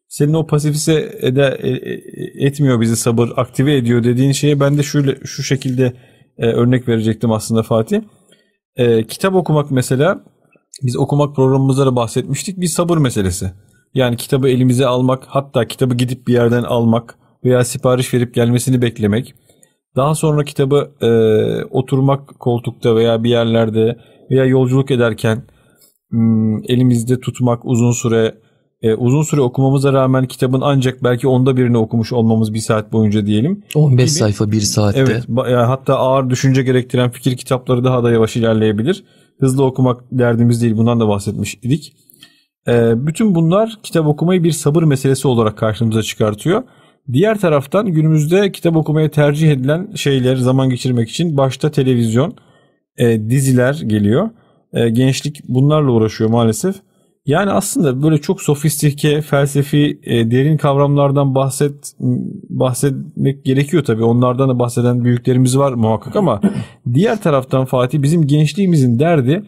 Senin 0.08 0.34
o 0.34 0.46
pasifize 0.46 1.18
ede, 1.20 1.58
e, 1.62 1.68
e, 1.68 2.46
etmiyor 2.46 2.80
bizi 2.80 2.96
sabır, 2.96 3.30
aktive 3.36 3.76
ediyor 3.76 4.04
dediğin 4.04 4.32
şeye 4.32 4.60
ben 4.60 4.78
de 4.78 4.82
şöyle 4.82 5.18
şu 5.24 5.42
şekilde 5.42 5.92
örnek 6.38 6.88
verecektim 6.88 7.32
aslında 7.32 7.62
Fatih. 7.62 8.00
Kitap 9.08 9.34
okumak 9.34 9.70
mesela 9.70 10.24
biz 10.82 10.96
okumak 10.96 11.36
programımızda 11.36 11.86
da 11.86 11.96
bahsetmiştik 11.96 12.60
bir 12.60 12.66
sabır 12.66 12.98
meselesi. 12.98 13.52
Yani 13.94 14.16
kitabı 14.16 14.48
elimize 14.48 14.86
almak 14.86 15.24
hatta 15.26 15.66
kitabı 15.68 15.94
gidip 15.94 16.26
bir 16.26 16.32
yerden 16.32 16.62
almak 16.62 17.18
veya 17.44 17.64
sipariş 17.64 18.14
verip 18.14 18.34
gelmesini 18.34 18.82
beklemek 18.82 19.34
daha 19.96 20.14
sonra 20.14 20.44
kitabı 20.44 20.90
e, 21.00 21.08
oturmak 21.64 22.40
koltukta 22.40 22.96
veya 22.96 23.24
bir 23.24 23.30
yerlerde 23.30 23.98
veya 24.30 24.44
yolculuk 24.44 24.90
ederken 24.90 25.42
hmm, 26.10 26.64
elimizde 26.70 27.20
tutmak 27.20 27.64
uzun 27.64 27.92
süre 27.92 28.34
e, 28.82 28.94
uzun 28.94 29.22
süre 29.22 29.40
okumamıza 29.40 29.92
rağmen 29.92 30.26
kitabın 30.26 30.60
ancak 30.60 31.04
belki 31.04 31.28
onda 31.28 31.56
birini 31.56 31.78
okumuş 31.78 32.12
olmamız 32.12 32.54
bir 32.54 32.58
saat 32.58 32.92
boyunca 32.92 33.26
diyelim. 33.26 33.64
15 33.74 34.00
gibi. 34.00 34.08
sayfa 34.08 34.50
bir 34.50 34.60
saatte. 34.60 35.00
Evet 35.00 35.24
yani 35.36 35.66
hatta 35.66 35.96
ağır 35.96 36.30
düşünce 36.30 36.62
gerektiren 36.62 37.10
fikir 37.10 37.36
kitapları 37.36 37.84
daha 37.84 38.04
da 38.04 38.10
yavaş 38.10 38.36
ilerleyebilir. 38.36 39.04
Hızlı 39.40 39.64
okumak 39.64 40.00
derdimiz 40.12 40.62
değil 40.62 40.76
bundan 40.76 41.00
da 41.00 41.08
bahsetmiş 41.08 41.54
idik. 41.54 41.92
E, 42.68 43.06
bütün 43.06 43.34
bunlar 43.34 43.78
kitap 43.82 44.06
okumayı 44.06 44.44
bir 44.44 44.52
sabır 44.52 44.82
meselesi 44.82 45.28
olarak 45.28 45.58
karşımıza 45.58 46.02
çıkartıyor. 46.02 46.62
Diğer 47.12 47.40
taraftan 47.40 47.86
günümüzde 47.86 48.52
kitap 48.52 48.76
okumaya 48.76 49.10
tercih 49.10 49.50
edilen 49.50 49.88
şeyler 49.94 50.36
zaman 50.36 50.70
geçirmek 50.70 51.10
için 51.10 51.36
başta 51.36 51.70
televizyon, 51.70 52.34
e, 52.96 53.30
diziler 53.30 53.82
geliyor. 53.86 54.30
E, 54.72 54.88
gençlik 54.88 55.40
bunlarla 55.48 55.90
uğraşıyor 55.90 56.30
maalesef. 56.30 56.74
Yani 57.26 57.50
aslında 57.50 58.02
böyle 58.02 58.18
çok 58.18 58.42
sofistike, 58.42 59.20
felsefi, 59.20 60.00
e, 60.02 60.30
derin 60.30 60.56
kavramlardan 60.56 61.34
bahset 61.34 61.94
bahsetmek 62.48 63.44
gerekiyor 63.44 63.84
tabii. 63.84 64.04
Onlardan 64.04 64.48
da 64.48 64.58
bahseden 64.58 65.04
büyüklerimiz 65.04 65.58
var 65.58 65.72
muhakkak 65.72 66.16
ama 66.16 66.40
diğer 66.94 67.22
taraftan 67.22 67.64
Fatih 67.64 68.02
bizim 68.02 68.26
gençliğimizin 68.26 68.98
derdi 68.98 69.42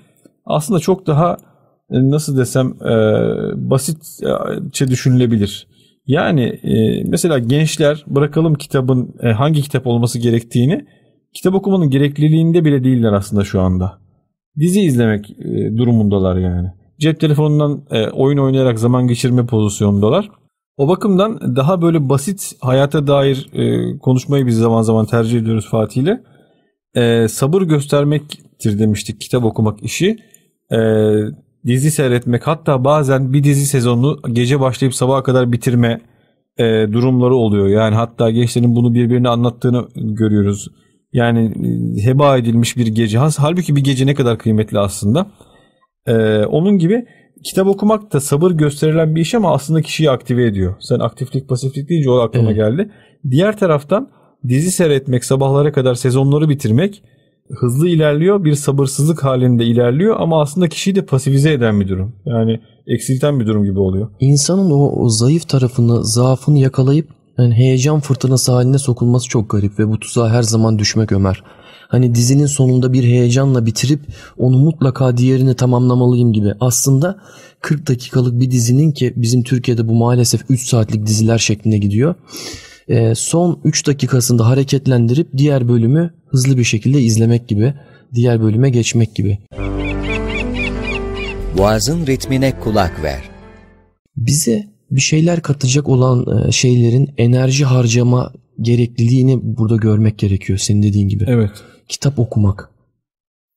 aslında 0.47 0.81
çok 0.81 1.07
daha 1.07 1.37
e, 1.91 2.11
nasıl 2.11 2.39
desem 2.39 2.67
e, 2.67 2.91
basitçe 3.71 4.89
düşünülebilir. 4.89 5.67
Yani 6.07 6.43
e, 6.43 7.05
mesela 7.05 7.39
gençler 7.39 8.05
bırakalım 8.07 8.55
kitabın 8.55 9.15
e, 9.23 9.29
hangi 9.29 9.63
kitap 9.63 9.87
olması 9.87 10.19
gerektiğini 10.19 10.87
kitap 11.35 11.55
okumanın 11.55 11.91
gerekliliğinde 11.91 12.65
bile 12.65 12.85
değiller 12.85 13.13
aslında 13.13 13.45
şu 13.45 13.61
anda. 13.61 13.99
Dizi 14.61 14.81
izlemek 14.81 15.31
e, 15.31 15.77
durumundalar 15.77 16.37
yani. 16.37 16.69
Cep 16.99 17.21
telefonundan 17.21 17.83
e, 17.91 18.09
oyun 18.09 18.39
oynayarak 18.39 18.79
zaman 18.79 19.07
geçirme 19.07 19.47
pozisyonundalar. 19.47 20.31
O 20.77 20.89
bakımdan 20.89 21.57
daha 21.57 21.83
böyle 21.83 22.09
basit 22.09 22.53
hayata 22.61 23.07
dair 23.07 23.49
e, 23.53 23.99
konuşmayı 23.99 24.47
biz 24.47 24.57
zaman 24.57 24.83
zaman 24.83 25.07
tercih 25.07 25.41
ediyoruz 25.41 25.69
Fatih 25.71 26.03
ile. 26.03 26.23
E, 26.95 27.29
sabır 27.29 27.63
göstermektir 27.63 28.79
demiştik 28.79 29.21
kitap 29.21 29.45
okumak 29.45 29.83
işi. 29.83 30.17
E, 30.73 30.79
dizi 31.67 31.91
seyretmek 31.91 32.47
hatta 32.47 32.85
bazen 32.85 33.33
bir 33.33 33.45
dizi 33.45 33.67
sezonunu 33.67 34.21
gece 34.33 34.61
başlayıp 34.61 34.95
sabaha 34.95 35.23
kadar 35.23 35.53
bitirme 35.53 36.01
e, 36.59 36.65
durumları 36.93 37.35
oluyor. 37.35 37.69
Yani 37.69 37.95
hatta 37.95 38.31
gençlerin 38.31 38.75
bunu 38.77 38.95
birbirine 38.95 39.29
anlattığını 39.29 39.89
görüyoruz. 39.95 40.69
Yani 41.13 41.53
e, 41.99 42.05
heba 42.05 42.39
edilmiş 42.39 42.77
bir 42.77 42.87
gece. 42.87 43.19
Halbuki 43.19 43.77
bir 43.77 43.85
gece 43.85 44.07
ne 44.07 44.15
kadar 44.15 44.39
kıymetli 44.39 44.79
aslında. 44.79 45.27
E, 46.07 46.39
onun 46.45 46.79
gibi 46.79 47.07
kitap 47.45 47.67
okumak 47.67 48.13
da 48.13 48.21
sabır 48.21 48.51
gösterilen 48.51 49.17
bir 49.17 49.21
iş 49.21 49.35
ama 49.35 49.55
aslında 49.55 49.83
kişiyi 49.83 50.11
aktive 50.11 50.47
ediyor. 50.47 50.75
Sen 50.81 50.99
aktiflik 50.99 51.49
pasiflik 51.49 51.89
deyince 51.89 52.11
o 52.11 52.19
aklıma 52.19 52.53
evet. 52.53 52.57
geldi. 52.57 52.91
Diğer 53.31 53.59
taraftan 53.59 54.11
dizi 54.49 54.71
seyretmek, 54.71 55.25
sabahlara 55.25 55.73
kadar 55.73 55.95
sezonları 55.95 56.49
bitirmek 56.49 57.03
hızlı 57.51 57.89
ilerliyor. 57.89 58.45
Bir 58.45 58.55
sabırsızlık 58.55 59.25
halinde 59.25 59.65
ilerliyor 59.65 60.17
ama 60.21 60.43
aslında 60.43 60.69
kişiyi 60.69 60.95
de 60.95 61.07
pasifize 61.07 61.53
eden 61.53 61.81
bir 61.81 61.89
durum. 61.89 62.13
Yani 62.25 62.61
eksilten 62.87 63.41
bir 63.41 63.47
durum 63.47 63.65
gibi 63.65 63.79
oluyor. 63.79 64.09
İnsanın 64.21 64.71
o, 64.71 64.91
o 64.91 65.09
zayıf 65.09 65.49
tarafını, 65.49 66.05
zaafını 66.05 66.59
yakalayıp 66.59 67.09
yani 67.39 67.55
heyecan 67.55 68.01
fırtınası 68.01 68.53
haline 68.53 68.79
sokulması 68.79 69.29
çok 69.29 69.51
garip 69.51 69.79
ve 69.79 69.89
bu 69.89 69.99
tuzağa 70.01 70.31
her 70.31 70.43
zaman 70.43 70.79
düşmek 70.79 71.13
Ömer. 71.13 71.43
Hani 71.89 72.15
dizinin 72.15 72.47
sonunda 72.47 72.93
bir 72.93 73.05
heyecanla 73.05 73.67
bitirip 73.67 74.01
onu 74.39 74.59
mutlaka 74.59 75.17
diğerini 75.17 75.55
tamamlamalıyım 75.55 76.33
gibi. 76.33 76.53
Aslında 76.61 77.19
40 77.61 77.89
dakikalık 77.89 78.41
bir 78.41 78.51
dizinin 78.51 78.93
ki 78.93 79.13
bizim 79.17 79.43
Türkiye'de 79.43 79.89
bu 79.89 79.95
maalesef 79.95 80.41
3 80.49 80.69
saatlik 80.69 81.07
diziler 81.07 81.39
şeklinde 81.39 81.79
gidiyor. 81.79 82.15
E, 82.89 83.15
son 83.15 83.61
3 83.65 83.87
dakikasında 83.87 84.49
hareketlendirip 84.49 85.29
diğer 85.37 85.69
bölümü 85.69 86.15
hızlı 86.27 86.59
bir 86.59 86.65
şekilde 86.65 87.03
izlemek 87.03 87.49
gibi, 87.49 87.75
diğer 88.15 88.43
bölüme 88.43 88.71
geçmek 88.71 89.15
gibi. 89.15 89.39
Boğazın 91.59 92.07
ritmine 92.07 92.61
kulak 92.61 93.03
ver. 93.03 93.23
Bize 94.17 94.67
bir 94.91 95.01
şeyler 95.01 95.43
katacak 95.43 95.89
olan 95.89 96.49
e, 96.49 96.53
şeylerin 96.53 97.11
enerji 97.19 97.65
harcama 97.65 98.33
gerekliliğini 98.61 99.39
burada 99.43 99.77
görmek 99.77 100.19
gerekiyor 100.19 100.59
senin 100.59 100.83
dediğin 100.83 101.09
gibi. 101.09 101.25
Evet. 101.29 101.51
Kitap 101.89 102.19
okumak 102.19 102.71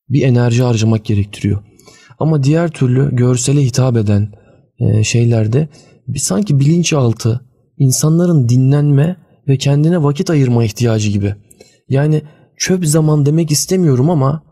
bir 0.09 0.21
enerji 0.21 0.63
harcamak 0.63 1.05
gerektiriyor. 1.05 1.63
Ama 2.19 2.43
diğer 2.43 2.71
türlü 2.71 3.15
görsele 3.15 3.61
hitap 3.65 3.97
eden 3.97 4.29
e, 4.79 5.03
şeylerde 5.03 5.67
bir 6.07 6.19
sanki 6.19 6.59
bilinçaltı 6.59 7.41
insanların 7.79 8.49
dinlenme 8.49 9.15
ve 9.47 9.57
kendine 9.57 10.03
vakit 10.03 10.29
ayırma 10.29 10.63
ihtiyacı 10.63 11.09
gibi. 11.09 11.35
Yani 11.89 12.21
çöp 12.57 12.85
zaman 12.85 13.25
demek 13.25 13.51
istemiyorum 13.51 14.09
ama 14.09 14.43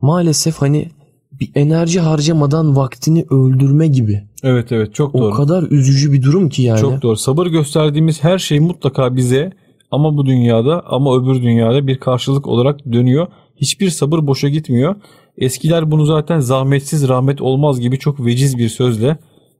maalesef 0.00 0.56
hani 0.56 0.90
bir 1.32 1.50
enerji 1.54 2.00
harcamadan 2.00 2.76
vaktini 2.76 3.26
öldürme 3.30 3.86
gibi. 3.86 4.22
Evet 4.42 4.72
evet 4.72 4.94
çok 4.94 5.14
doğru. 5.14 5.26
O 5.26 5.30
kadar 5.30 5.62
üzücü 5.62 6.12
bir 6.12 6.22
durum 6.22 6.48
ki 6.48 6.62
yani. 6.62 6.80
Çok 6.80 7.02
doğru. 7.02 7.16
Sabır 7.16 7.46
gösterdiğimiz 7.46 8.24
her 8.24 8.38
şey 8.38 8.60
mutlaka 8.60 9.16
bize 9.16 9.52
ama 9.90 10.16
bu 10.16 10.26
dünyada 10.26 10.82
ama 10.86 11.16
öbür 11.16 11.42
dünyada 11.42 11.86
bir 11.86 11.98
karşılık 11.98 12.46
olarak 12.46 12.92
dönüyor. 12.92 13.26
Hiçbir 13.56 13.90
sabır 13.90 14.26
boşa 14.26 14.48
gitmiyor. 14.48 14.96
Eskiler 15.38 15.90
bunu 15.90 16.04
zaten 16.04 16.40
zahmetsiz 16.40 17.08
rahmet 17.08 17.40
olmaz 17.40 17.80
gibi 17.80 17.98
çok 17.98 18.26
veciz 18.26 18.58
bir 18.58 18.68
sözle 18.68 19.16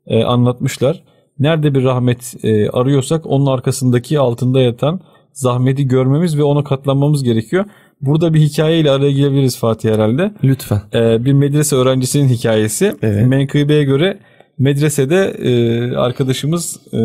e, 0.06 0.24
anlatmışlar. 0.24 1.02
Nerede 1.42 1.74
bir 1.74 1.84
rahmet 1.84 2.34
e, 2.44 2.68
arıyorsak 2.68 3.26
onun 3.26 3.46
arkasındaki 3.46 4.18
altında 4.18 4.60
yatan 4.60 5.00
zahmeti 5.32 5.88
görmemiz 5.88 6.38
ve 6.38 6.42
ona 6.42 6.64
katlanmamız 6.64 7.24
gerekiyor. 7.24 7.64
Burada 8.00 8.34
bir 8.34 8.40
hikayeyle 8.40 8.90
araya 8.90 9.12
girebiliriz 9.12 9.58
Fatih 9.58 9.90
herhalde. 9.90 10.32
Lütfen. 10.44 10.80
Ee, 10.94 11.24
bir 11.24 11.32
medrese 11.32 11.76
öğrencisinin 11.76 12.28
hikayesi. 12.28 12.96
Evet. 13.02 13.26
Menkıbe'ye 13.26 13.84
göre 13.84 14.18
medresede 14.58 15.16
e, 15.24 15.52
arkadaşımız 15.96 16.80
e, 16.92 16.98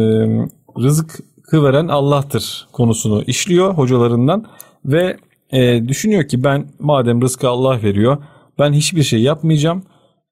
rızkı 0.80 1.64
veren 1.64 1.88
Allah'tır 1.88 2.68
konusunu 2.72 3.24
işliyor 3.28 3.74
hocalarından 3.74 4.46
ve 4.86 5.18
e, 5.52 5.88
düşünüyor 5.88 6.28
ki 6.28 6.44
ben 6.44 6.66
madem 6.80 7.22
rızkı 7.22 7.50
Allah 7.50 7.84
veriyor 7.84 8.18
ben 8.60 8.74
hiçbir 8.74 9.04
şey 9.04 9.22
yapmayacağım 9.22 9.84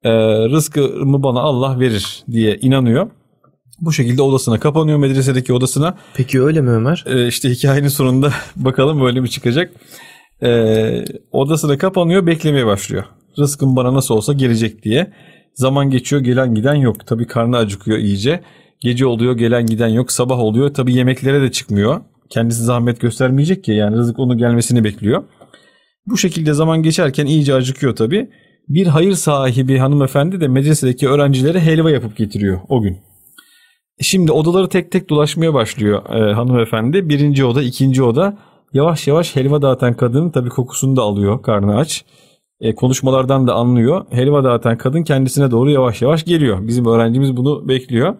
e, 0.04 0.12
rızkımı 0.50 1.24
bana 1.24 1.40
Allah 1.40 1.80
verir 1.80 2.24
diye 2.32 2.56
inanıyor. 2.56 3.08
Bu 3.82 3.94
şekilde 3.94 4.22
odasına 4.22 4.60
kapanıyor 4.60 4.98
medresedeki 4.98 5.54
odasına. 5.54 5.98
Peki 6.16 6.42
öyle 6.42 6.62
mi 6.62 6.70
Ömer? 6.70 7.04
Ee, 7.08 7.28
işte 7.28 7.50
hikayenin 7.50 7.88
sonunda 7.88 8.32
bakalım 8.56 9.02
böyle 9.02 9.20
mi 9.20 9.30
çıkacak. 9.30 9.72
Ee, 10.44 11.06
odasına 11.32 11.78
kapanıyor 11.78 12.26
beklemeye 12.26 12.66
başlıyor. 12.66 13.04
Rızkım 13.40 13.76
bana 13.76 13.94
nasıl 13.94 14.16
olsa 14.16 14.34
gelecek 14.34 14.84
diye. 14.84 15.12
Zaman 15.54 15.90
geçiyor 15.90 16.22
gelen 16.22 16.56
giden 16.56 16.76
yok. 16.76 17.08
Tabii 17.08 17.28
karnı 17.28 17.58
acıkıyor 17.58 17.98
iyice. 17.98 18.42
Gece 18.80 19.06
oluyor 19.06 19.38
gelen 19.38 19.66
giden 19.66 19.88
yok. 19.88 20.12
Sabah 20.12 20.40
oluyor 20.40 20.74
tabii 20.74 20.94
yemeklere 20.94 21.42
de 21.42 21.52
çıkmıyor. 21.52 22.02
Kendisi 22.30 22.64
zahmet 22.64 23.02
göstermeyecek 23.02 23.64
ki 23.64 23.72
yani 23.72 23.96
rızık 23.96 24.20
onun 24.20 24.38
gelmesini 24.38 24.84
bekliyor. 24.84 25.24
Bu 26.08 26.18
şekilde 26.18 26.54
zaman 26.54 26.84
geçerken 26.84 27.26
iyice 27.26 27.54
acıkıyor 27.54 27.96
tabii. 27.96 28.30
Bir 28.70 28.88
hayır 28.88 29.14
sahibi 29.14 29.78
hanımefendi 29.78 30.42
de 30.42 30.48
medresedeki 30.48 31.10
öğrencilere 31.10 31.60
helva 31.60 31.92
yapıp 31.92 32.18
getiriyor 32.18 32.60
o 32.70 32.82
gün. 32.82 32.98
Şimdi 34.02 34.32
odaları 34.32 34.70
tek 34.70 34.92
tek 34.92 35.10
dolaşmaya 35.10 35.54
başlıyor 35.54 36.06
e, 36.10 36.34
hanımefendi. 36.34 37.10
Birinci 37.10 37.46
oda, 37.46 37.62
ikinci 37.62 38.04
oda. 38.04 38.38
Yavaş 38.74 39.08
yavaş 39.08 39.36
helva 39.36 39.62
dağıtan 39.62 39.94
kadın 39.94 40.30
tabii 40.30 40.50
kokusunu 40.50 40.96
da 40.96 41.02
alıyor 41.02 41.42
karnı 41.42 41.78
aç. 41.78 42.06
E, 42.60 42.76
konuşmalardan 42.76 43.48
da 43.48 43.54
anlıyor. 43.54 44.06
Helva 44.10 44.44
dağıtan 44.44 44.78
kadın 44.78 45.04
kendisine 45.04 45.52
doğru 45.52 45.72
yavaş 45.72 46.02
yavaş 46.02 46.26
geliyor. 46.26 46.68
Bizim 46.68 46.86
öğrencimiz 46.86 47.38
bunu 47.38 47.68
bekliyor. 47.68 48.16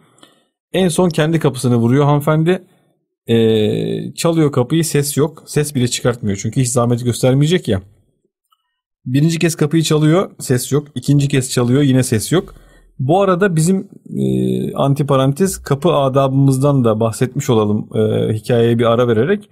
En 0.74 0.88
son 0.88 1.10
kendi 1.10 1.40
kapısını 1.40 1.76
vuruyor 1.76 2.06
hanımefendi. 2.06 2.64
E, 3.28 4.14
çalıyor 4.14 4.52
kapıyı 4.52 4.86
ses 4.86 5.18
yok. 5.18 5.44
Ses 5.46 5.76
bile 5.76 5.88
çıkartmıyor 5.88 6.38
çünkü 6.42 6.62
hiç 6.62 6.70
zahmet 6.70 7.04
göstermeyecek 7.04 7.68
ya. 7.68 7.82
Birinci 9.06 9.40
kez 9.40 9.56
kapıyı 9.56 9.84
çalıyor 9.84 10.32
ses 10.40 10.72
yok. 10.72 10.88
İkinci 10.96 11.28
kez 11.28 11.52
çalıyor 11.52 11.82
yine 11.82 12.04
ses 12.04 12.32
yok. 12.32 12.56
Bu 13.00 13.22
arada 13.22 13.56
bizim 13.56 13.90
e, 14.18 14.74
antiparantez 14.74 15.58
kapı 15.58 15.90
adabımızdan 15.90 16.84
da 16.84 17.00
bahsetmiş 17.00 17.50
olalım 17.50 17.90
e, 17.96 18.34
hikayeye 18.34 18.80
bir 18.80 18.86
ara 18.86 19.08
vererek. 19.08 19.50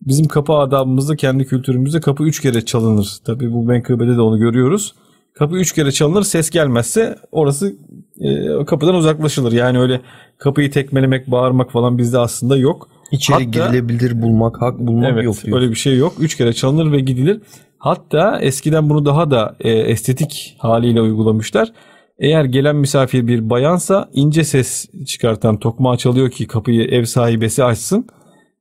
Bizim 0.00 0.28
kapı 0.28 0.52
adabımızda 0.52 1.16
kendi 1.16 1.46
kültürümüzde 1.46 2.00
kapı 2.00 2.24
üç 2.24 2.40
kere 2.42 2.64
çalınır. 2.64 3.16
Tabii 3.24 3.52
bu 3.52 3.64
menkıbede 3.64 4.16
de 4.16 4.20
onu 4.20 4.38
görüyoruz. 4.38 4.94
Kapı 5.34 5.56
üç 5.56 5.72
kere 5.72 5.92
çalınır 5.92 6.22
ses 6.22 6.50
gelmezse 6.50 7.16
orası 7.32 7.74
e, 8.20 8.64
kapıdan 8.64 8.94
uzaklaşılır. 8.94 9.52
Yani 9.52 9.78
öyle 9.78 10.00
kapıyı 10.38 10.70
tekmelemek, 10.70 11.30
bağırmak 11.30 11.72
falan 11.72 11.98
bizde 11.98 12.18
aslında 12.18 12.56
yok. 12.56 12.88
İçeri 13.12 13.44
Hatta, 13.44 13.70
girilebilir 13.70 14.22
bulmak, 14.22 14.62
hak 14.62 14.78
bulmak 14.78 15.12
evet, 15.12 15.24
yok. 15.24 15.36
Evet 15.44 15.54
öyle 15.54 15.70
bir 15.70 15.74
şey 15.74 15.96
yok. 15.96 16.12
Üç 16.20 16.34
kere 16.34 16.52
çalınır 16.52 16.92
ve 16.92 17.00
gidilir. 17.00 17.40
Hatta 17.78 18.38
eskiden 18.40 18.90
bunu 18.90 19.04
daha 19.06 19.30
da 19.30 19.56
e, 19.60 19.70
estetik 19.70 20.56
haliyle 20.58 21.00
uygulamışlar. 21.00 21.72
Eğer 22.18 22.44
gelen 22.44 22.76
misafir 22.76 23.26
bir 23.26 23.50
bayansa 23.50 24.10
ince 24.12 24.44
ses 24.44 24.86
çıkartan 25.06 25.58
tokmağı 25.58 25.96
çalıyor 25.96 26.30
ki 26.30 26.46
kapıyı 26.46 26.82
ev 26.82 27.04
sahibesi 27.04 27.64
açsın. 27.64 28.06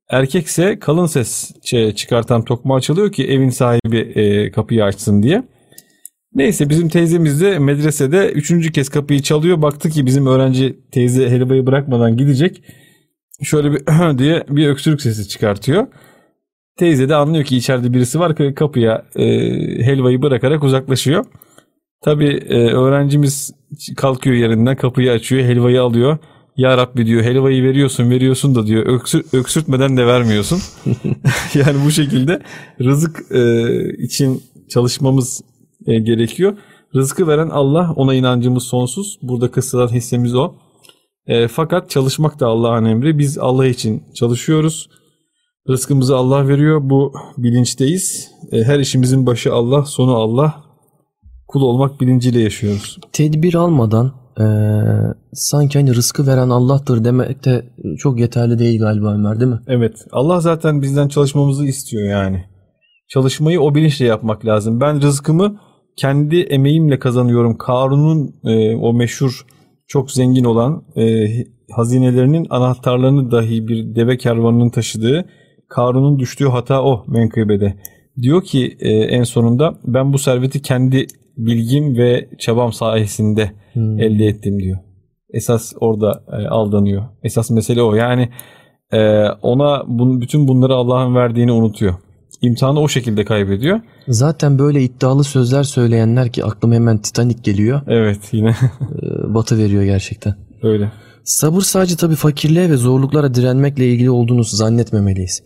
Erkekse 0.10 0.80
kalın 0.80 1.06
ses 1.06 1.52
çıkartan 1.96 2.46
tokmağı 2.46 2.82
çalıyor 2.82 3.12
ki 3.12 3.28
evin 3.28 3.50
sahibi 3.50 3.98
e, 3.98 4.52
kapıyı 4.52 4.84
açsın 4.84 5.24
diye. 5.24 5.44
Neyse 6.36 6.70
bizim 6.70 6.90
teyzemiz 6.90 7.42
de 7.42 7.60
medresede 7.60 8.32
üçüncü 8.32 8.72
kez 8.72 8.90
kapıyı 8.90 9.22
çalıyor. 9.22 9.62
Baktı 9.62 9.90
ki 9.90 10.06
bizim 10.06 10.28
öğrenci 10.28 10.80
teyze 10.92 11.30
helvayı 11.30 11.66
bırakmadan 11.66 12.18
gidecek. 12.18 12.64
Şöyle 13.44 13.72
bir 13.72 13.80
diye 14.18 14.44
bir 14.50 14.68
öksürük 14.68 15.02
sesi 15.02 15.28
çıkartıyor. 15.28 15.88
Teyze 16.78 17.10
de 17.10 17.16
anlıyor 17.16 17.44
ki 17.44 17.58
içeride 17.58 17.94
birisi 17.94 18.20
var 18.20 18.56
kapıya 18.56 19.06
e, 19.16 19.26
helvayı 19.86 20.22
bırakarak 20.22 20.64
uzaklaşıyor. 20.64 21.26
Tabii 22.06 22.40
e, 22.50 22.56
öğrencimiz 22.56 23.54
kalkıyor 23.98 24.36
yerinden 24.36 24.76
kapıyı 24.76 25.12
açıyor 25.12 25.44
helvayı 25.44 25.82
alıyor. 25.82 26.18
Ya 26.58 26.78
Rabbi 26.78 27.06
diyor 27.06 27.24
helvayı 27.24 27.64
veriyorsun 27.64 28.10
veriyorsun 28.10 28.56
da 28.56 28.68
diyor 28.68 28.86
öksür, 28.86 29.26
öksürtmeden 29.34 29.98
de 29.98 30.08
vermiyorsun. 30.08 30.60
yani 31.54 31.86
bu 31.86 31.92
şekilde 31.92 32.42
rızık 32.82 33.32
e, 33.32 34.04
için 34.04 34.44
çalışmamız 34.70 35.42
e, 35.86 36.00
gerekiyor. 36.00 36.58
Rızkı 36.96 37.28
veren 37.28 37.50
Allah 37.50 37.94
ona 37.96 38.14
inancımız 38.14 38.64
sonsuz. 38.64 39.20
Burada 39.22 39.52
kıssadan 39.52 39.88
hissemiz 39.88 40.36
o. 40.36 40.54
E, 41.28 41.48
fakat 41.48 41.90
çalışmak 41.90 42.40
da 42.40 42.48
Allah'ın 42.48 42.86
emri. 42.86 43.20
Biz 43.20 43.38
Allah 43.38 43.68
için 43.68 44.04
çalışıyoruz. 44.16 44.90
Rızkımızı 45.70 46.16
Allah 46.16 46.48
veriyor. 46.48 46.80
Bu 46.84 47.14
bilinçteyiz. 47.38 48.32
E, 48.52 48.64
her 48.64 48.80
işimizin 48.80 49.26
başı 49.26 49.54
Allah, 49.54 49.86
sonu 49.86 50.16
Allah 50.16 50.65
kul 51.48 51.62
olmak 51.62 52.02
bilinciyle 52.02 52.40
yaşıyoruz. 52.40 52.98
Tedbir 53.12 53.54
almadan 53.54 54.14
e, 54.40 54.46
sanki 55.34 55.80
hani 55.80 55.96
rızkı 55.96 56.28
veren 56.28 56.50
Allah'tır 56.50 57.04
demek 57.04 57.46
de 57.46 57.66
çok 57.98 58.20
yeterli 58.20 58.60
değil 58.60 58.80
galiba 58.80 59.14
Ömer 59.14 59.40
değil 59.40 59.52
mi? 59.52 59.60
Evet. 59.68 60.06
Allah 60.12 60.40
zaten 60.40 60.82
bizden 60.82 61.08
çalışmamızı 61.08 61.66
istiyor 61.66 62.10
yani. 62.10 62.44
Çalışmayı 63.08 63.62
o 63.62 63.76
bilinçle 63.76 64.06
yapmak 64.06 64.46
lazım. 64.46 64.82
Ben 64.82 65.02
rızkımı 65.02 65.60
kendi 65.98 66.40
emeğimle 66.40 67.00
kazanıyorum. 67.00 67.58
Karun'un 67.58 68.36
e, 68.44 68.76
o 68.76 68.94
meşhur 68.94 69.46
çok 69.88 70.12
zengin 70.12 70.44
olan 70.44 70.84
e, 70.98 71.28
hazinelerinin 71.76 72.48
anahtarlarını 72.50 73.32
dahi 73.32 73.68
bir 73.68 73.96
deve 73.96 74.18
kervanının 74.18 74.70
taşıdığı 74.70 75.26
Karun'un 75.70 76.20
düştüğü 76.20 76.48
hata 76.48 76.84
o 76.84 77.06
menkıbede. 77.08 77.76
Diyor 78.22 78.44
ki 78.44 78.78
e, 78.80 78.90
en 78.90 79.24
sonunda 79.24 79.80
ben 79.84 80.14
bu 80.14 80.20
serveti 80.20 80.62
kendi 80.62 81.08
bilgim 81.38 81.98
ve 81.98 82.30
çabam 82.40 82.74
sayesinde 82.74 83.52
hmm. 83.74 84.00
elde 84.00 84.26
ettim 84.26 84.60
diyor. 84.60 84.78
Esas 85.34 85.74
orada 85.80 86.24
e, 86.32 86.48
aldanıyor. 86.48 87.04
Esas 87.24 87.52
mesele 87.52 87.82
o. 87.82 87.96
Yani 87.96 88.30
e, 88.92 89.24
ona 89.42 89.84
bun, 89.88 90.22
bütün 90.22 90.48
bunları 90.48 90.74
Allah'ın 90.74 91.16
verdiğini 91.16 91.52
unutuyor. 91.52 91.94
İmtihanı 92.42 92.80
o 92.80 92.88
şekilde 92.88 93.26
kaybediyor. 93.26 93.80
Zaten 94.08 94.60
böyle 94.60 94.84
iddialı 94.84 95.24
sözler 95.24 95.64
söyleyenler 95.64 96.32
ki 96.32 96.46
aklıma 96.46 96.76
hemen 96.76 96.98
Titanic 96.98 97.40
geliyor. 97.44 97.82
Evet 97.88 98.20
yine. 98.32 98.56
E, 99.04 99.34
batı 99.34 99.58
veriyor 99.58 99.84
gerçekten. 99.84 100.36
Öyle. 100.64 100.92
Sabır 101.24 101.62
sadece 101.62 101.96
tabii 101.96 102.16
fakirliğe 102.16 102.70
ve 102.70 102.78
zorluklara 102.78 103.34
direnmekle 103.34 103.88
ilgili 103.88 104.10
olduğunu 104.10 104.44
zannetmemeliyiz. 104.44 105.44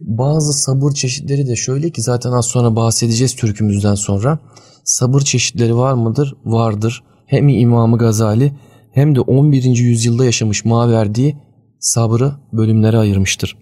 Bazı 0.00 0.52
sabır 0.52 0.92
çeşitleri 0.92 1.46
de 1.46 1.56
şöyle 1.56 1.90
ki 1.90 2.02
zaten 2.02 2.32
az 2.32 2.46
sonra 2.46 2.76
bahsedeceğiz 2.76 3.36
türkümüzden 3.36 3.94
sonra. 3.94 4.38
Sabır 4.84 5.20
çeşitleri 5.20 5.76
var 5.76 5.94
mıdır? 5.94 6.34
Vardır. 6.44 7.02
Hem 7.26 7.48
İmamı 7.48 7.98
Gazali 7.98 8.52
hem 8.92 9.14
de 9.14 9.20
11. 9.20 9.64
yüzyılda 9.64 10.24
yaşamış 10.24 10.64
Maverdi 10.64 11.36
sabrı 11.80 12.32
bölümlere 12.52 12.98
ayırmıştır. 12.98 13.56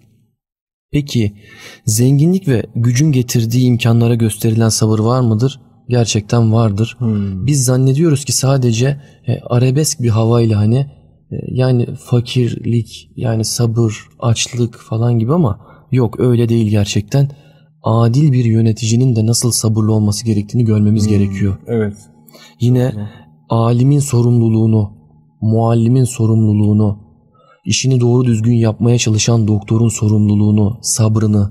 Peki 0.93 1.33
zenginlik 1.87 2.49
ve 2.49 2.67
gücün 2.75 3.13
getirdiği 3.13 3.65
imkanlara 3.65 4.15
gösterilen 4.15 4.69
sabır 4.69 4.99
var 4.99 5.21
mıdır? 5.21 5.61
Gerçekten 5.89 6.53
vardır. 6.53 6.97
Hmm. 6.99 7.47
Biz 7.47 7.65
zannediyoruz 7.65 8.25
ki 8.25 8.33
sadece 8.33 9.01
e, 9.27 9.41
arabesk 9.41 10.03
bir 10.03 10.09
havayla 10.09 10.59
hani 10.59 10.77
e, 11.31 11.37
yani 11.49 11.87
fakirlik 11.95 13.11
yani 13.17 13.45
sabır, 13.45 14.09
açlık 14.19 14.79
falan 14.79 15.19
gibi 15.19 15.33
ama 15.33 15.61
yok 15.93 16.21
öyle 16.21 16.49
değil 16.49 16.71
gerçekten. 16.71 17.31
Adil 17.83 18.33
bir 18.33 18.45
yöneticinin 18.45 19.17
de 19.17 19.27
nasıl 19.27 19.51
sabırlı 19.51 19.93
olması 19.93 20.25
gerektiğini 20.25 20.65
görmemiz 20.65 21.05
hmm. 21.05 21.11
gerekiyor. 21.11 21.59
Evet. 21.67 21.95
Yine 22.61 22.93
hmm. 22.93 23.03
alimin 23.49 23.99
sorumluluğunu, 23.99 24.93
muallimin 25.41 26.05
sorumluluğunu, 26.05 26.99
işini 27.65 28.01
doğru 28.01 28.25
düzgün 28.25 28.55
yapmaya 28.55 28.99
çalışan 28.99 29.49
doktorun 29.49 29.89
sorumluluğunu, 29.89 30.79
sabrını 30.83 31.51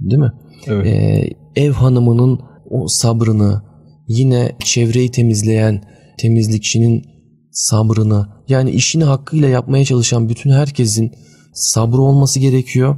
değil 0.00 0.22
mi? 0.22 0.32
Evet. 0.66 0.86
Ee, 0.86 1.30
ev 1.56 1.72
hanımının 1.72 2.40
o 2.70 2.88
sabrını, 2.88 3.62
yine 4.08 4.56
çevreyi 4.64 5.10
temizleyen 5.10 5.82
temizlikçinin 6.18 7.04
sabrını, 7.50 8.26
yani 8.48 8.70
işini 8.70 9.04
hakkıyla 9.04 9.48
yapmaya 9.48 9.84
çalışan 9.84 10.28
bütün 10.28 10.50
herkesin 10.50 11.12
sabrı 11.52 12.00
olması 12.00 12.40
gerekiyor. 12.40 12.96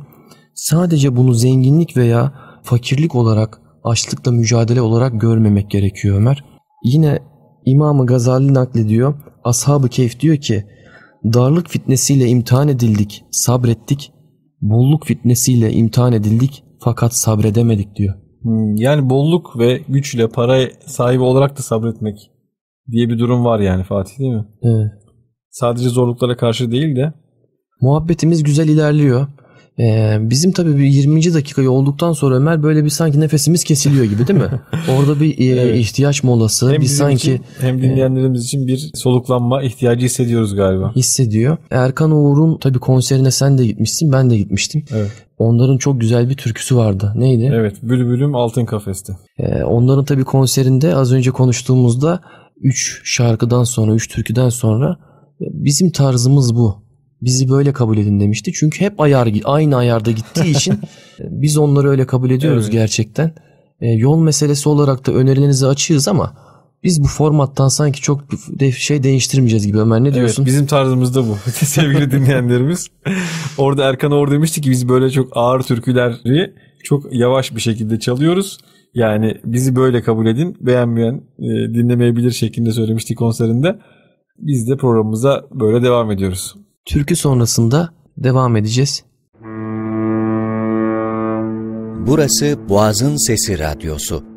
Sadece 0.56 1.16
bunu 1.16 1.34
zenginlik 1.34 1.96
veya 1.96 2.32
fakirlik 2.62 3.14
olarak, 3.14 3.60
açlıkla 3.84 4.32
mücadele 4.32 4.80
olarak 4.80 5.20
görmemek 5.20 5.70
gerekiyor 5.70 6.16
Ömer. 6.16 6.44
Yine 6.84 7.18
İmam-ı 7.64 8.06
Gazali 8.06 8.54
naklediyor. 8.54 9.14
Ashab-ı 9.44 9.88
Keyf 9.88 10.20
diyor 10.20 10.36
ki 10.36 10.64
Darlık 11.34 11.68
fitnesiyle 11.68 12.26
imtihan 12.26 12.68
edildik, 12.68 13.24
sabrettik. 13.30 14.12
Bolluk 14.60 15.06
fitnesiyle 15.06 15.72
imtihan 15.72 16.12
edildik 16.12 16.64
fakat 16.80 17.14
sabredemedik 17.14 17.96
diyor. 17.96 18.14
Hmm, 18.42 18.76
yani 18.76 19.10
bolluk 19.10 19.58
ve 19.58 19.80
güçle 19.88 20.28
para 20.28 20.58
sahibi 20.86 21.22
olarak 21.22 21.58
da 21.58 21.62
sabretmek 21.62 22.30
diye 22.90 23.08
bir 23.08 23.18
durum 23.18 23.44
var 23.44 23.60
yani 23.60 23.84
Fatih 23.84 24.18
değil 24.18 24.32
mi? 24.32 24.46
Evet. 24.62 24.92
Sadece 25.50 25.88
zorluklara 25.88 26.36
karşı 26.36 26.70
değil 26.72 26.96
de. 26.96 27.12
Muhabbetimiz 27.80 28.42
güzel 28.42 28.68
ilerliyor. 28.68 29.26
Ee, 29.78 30.16
bizim 30.20 30.52
tabii 30.52 30.78
bir 30.78 30.84
20. 30.84 31.34
dakikayı 31.34 31.70
olduktan 31.70 32.12
sonra 32.12 32.34
Ömer 32.34 32.62
böyle 32.62 32.84
bir 32.84 32.90
sanki 32.90 33.20
nefesimiz 33.20 33.64
kesiliyor 33.64 34.04
gibi 34.04 34.28
değil 34.28 34.40
mi? 34.40 34.60
Orada 34.98 35.20
bir 35.20 35.38
e, 35.38 35.60
evet. 35.60 35.76
ihtiyaç 35.76 36.22
molası. 36.22 36.72
Hem 36.72 36.80
bir 36.80 36.86
sanki 36.86 37.16
için, 37.16 37.40
hem 37.60 37.82
dinleyenlerimiz 37.82 38.42
e, 38.42 38.44
için 38.44 38.66
bir 38.66 38.90
soluklanma 38.94 39.62
ihtiyacı 39.62 40.04
hissediyoruz 40.06 40.54
galiba. 40.54 40.92
Hissediyor. 40.96 41.56
Erkan 41.70 42.10
Uğur'un 42.10 42.58
tabii 42.58 42.78
konserine 42.78 43.30
sen 43.30 43.58
de 43.58 43.66
gitmişsin, 43.66 44.12
ben 44.12 44.30
de 44.30 44.36
gitmiştim. 44.36 44.84
Evet. 44.94 45.10
Onların 45.38 45.78
çok 45.78 46.00
güzel 46.00 46.30
bir 46.30 46.36
türküsü 46.36 46.76
vardı. 46.76 47.12
Neydi? 47.16 47.50
Evet, 47.54 47.82
Bülbülüm 47.82 48.34
Altın 48.34 48.64
Kafeste. 48.64 49.12
Ee, 49.38 49.64
onların 49.64 50.04
tabii 50.04 50.24
konserinde 50.24 50.96
az 50.96 51.12
önce 51.12 51.30
konuştuğumuzda 51.30 52.20
3 52.60 53.00
şarkıdan 53.04 53.64
sonra, 53.64 53.94
3 53.94 54.08
türküden 54.08 54.48
sonra 54.48 54.96
e, 55.40 55.44
bizim 55.52 55.90
tarzımız 55.90 56.56
bu 56.56 56.85
bizi 57.26 57.48
böyle 57.48 57.72
kabul 57.72 57.98
edin 57.98 58.20
demişti. 58.20 58.52
Çünkü 58.54 58.84
hep 58.84 59.00
ayar 59.00 59.28
aynı 59.44 59.76
ayarda 59.76 60.10
gittiği 60.10 60.50
için 60.50 60.78
biz 61.20 61.58
onları 61.58 61.88
öyle 61.88 62.06
kabul 62.06 62.30
ediyoruz 62.30 62.64
evet. 62.64 62.72
gerçekten. 62.72 63.32
E, 63.80 63.88
yol 63.88 64.18
meselesi 64.18 64.68
olarak 64.68 65.06
da 65.06 65.12
önerilerinizi 65.12 65.66
açığız 65.66 66.08
ama 66.08 66.36
biz 66.82 67.02
bu 67.02 67.06
formattan 67.06 67.68
sanki 67.68 68.00
çok 68.00 68.24
şey 68.76 69.02
değiştirmeyeceğiz 69.02 69.66
gibi 69.66 69.78
Ömer 69.78 70.04
ne 70.04 70.14
diyorsun? 70.14 70.42
Evet 70.42 70.52
bizim 70.52 70.66
tarzımız 70.66 71.14
da 71.14 71.28
bu 71.28 71.36
sevgili 71.50 72.10
dinleyenlerimiz. 72.10 72.88
Orada 73.58 73.84
Erkan 73.84 74.12
Or 74.12 74.30
demişti 74.30 74.60
ki 74.60 74.70
biz 74.70 74.88
böyle 74.88 75.10
çok 75.10 75.28
ağır 75.32 75.62
türküleri 75.62 76.52
çok 76.84 77.14
yavaş 77.14 77.54
bir 77.54 77.60
şekilde 77.60 77.98
çalıyoruz. 77.98 78.58
Yani 78.94 79.34
bizi 79.44 79.76
böyle 79.76 80.02
kabul 80.02 80.26
edin. 80.26 80.56
Beğenmeyen 80.60 81.14
e, 81.38 81.74
dinlemeyebilir 81.74 82.30
şeklinde 82.30 82.72
söylemişti 82.72 83.14
konserinde. 83.14 83.78
Biz 84.38 84.68
de 84.68 84.76
programımıza 84.76 85.44
böyle 85.54 85.82
devam 85.82 86.10
ediyoruz. 86.10 86.54
Türkü 86.86 87.16
sonrasında 87.16 87.90
devam 88.18 88.56
edeceğiz. 88.56 89.04
Burası 92.06 92.58
Boğaz'ın 92.68 93.26
Sesi 93.26 93.58
Radyosu. 93.58 94.35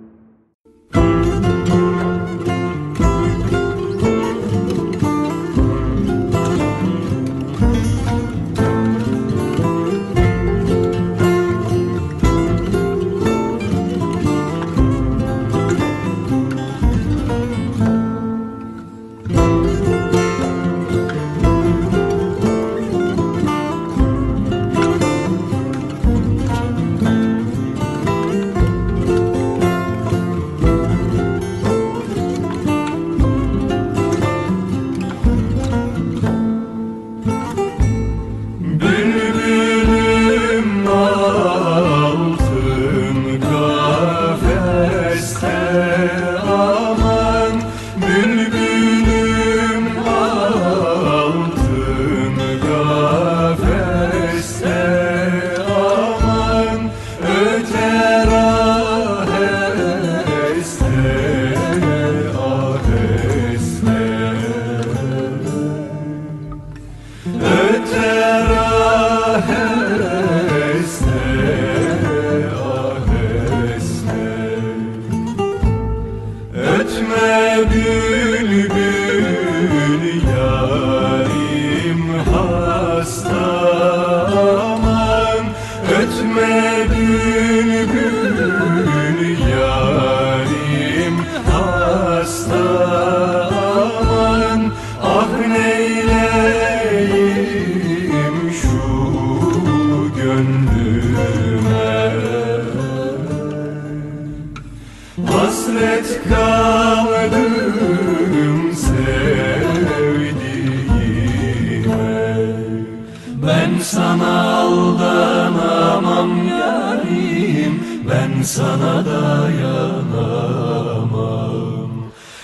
Ben 118.40 118.44
sana 118.46 119.04
dayanamam. 119.06 119.92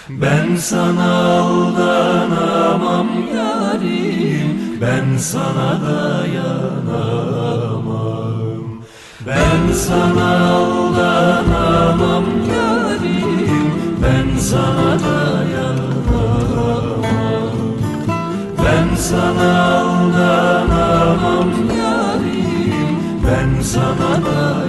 Ben 0.09 0.55
sana 0.57 1.11
aldanamam 1.39 3.09
yarim. 3.35 4.49
Ben 4.81 5.17
sana 5.17 5.69
dayanamam. 5.85 7.15
Ben 9.25 9.71
sana 9.73 10.27
aldanamam 10.59 12.27
yarim. 12.55 13.71
Ben 14.03 14.29
sana 14.49 14.89
dayanamam. 15.05 16.59
Ben 18.63 18.87
sana 19.07 19.51
aldanamam 19.79 21.49
yarim. 21.79 22.95
Ben 23.23 23.51
sana 23.63 24.11
dayanamam 24.25 24.64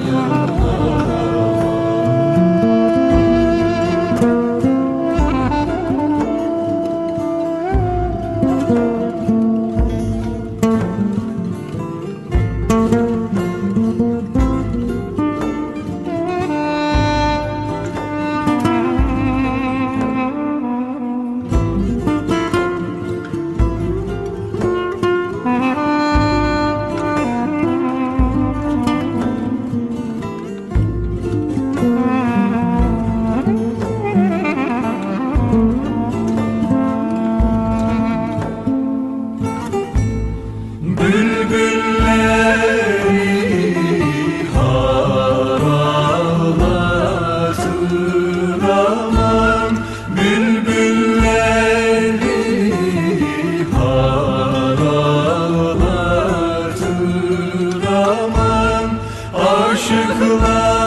aşıklar 59.87 60.86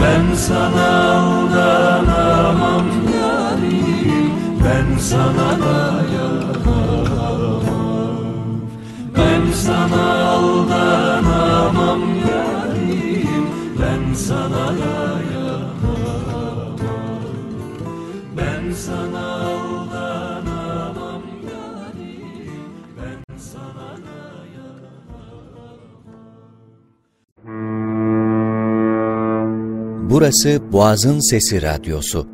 Ben 0.01 0.27
sana 0.47 0.89
aldanamam 1.21 2.87
yarim. 3.17 4.33
Ben 4.65 4.89
sana 5.09 5.49
dayanamam. 5.65 6.85
Ben 9.17 9.43
sana 9.65 10.05
Burası 30.15 30.63
Boğaz'ın 30.73 31.19
Sesi 31.19 31.63
Radyosu. 31.63 32.27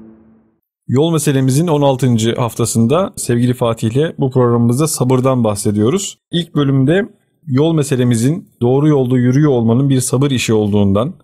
Yol 0.89 1.13
meselemizin 1.13 1.67
16. 1.67 2.35
haftasında 2.37 3.13
sevgili 3.17 3.55
Fatih 3.55 3.91
ile 3.91 4.15
bu 4.19 4.31
programımızda 4.31 4.87
sabırdan 4.87 5.45
bahsediyoruz. 5.45 6.19
İlk 6.33 6.55
bölümde 6.55 7.09
yol 7.47 7.75
meselemizin 7.75 8.49
doğru 8.63 8.89
yolda 8.89 9.19
yürüyor 9.19 9.51
olmanın 9.51 9.89
bir 9.89 10.01
sabır 10.01 10.31
işi 10.31 10.55
olduğundan, 10.55 11.15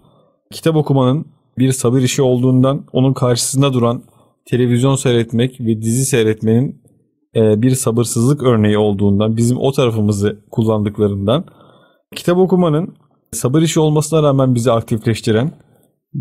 kitap 0.53 0.77
okumanın 0.77 1.27
bir 1.59 1.73
sabır 1.73 2.01
işi 2.01 2.23
olduğundan, 2.23 2.85
onun 2.93 3.13
karşısında 3.15 3.73
duran 3.73 4.03
televizyon 4.45 4.97
seyretmek 4.97 5.61
ve 5.61 5.83
dizi 5.83 6.05
seyretmenin 6.05 6.83
e, 7.37 7.63
bir 7.63 7.71
sabırsızlık 7.71 8.43
örneği 8.43 8.79
olduğundan, 8.79 9.37
bizim 9.37 9.57
o 9.59 9.73
tarafımızı 9.73 10.45
kullandıklarından, 10.51 11.45
kitap 12.15 12.39
okumanın 12.39 12.95
sabır 13.33 13.63
işi 13.63 13.81
olmasına 13.81 14.23
rağmen 14.23 14.55
bizi 14.55 14.73
aktifleştiren, 14.73 15.66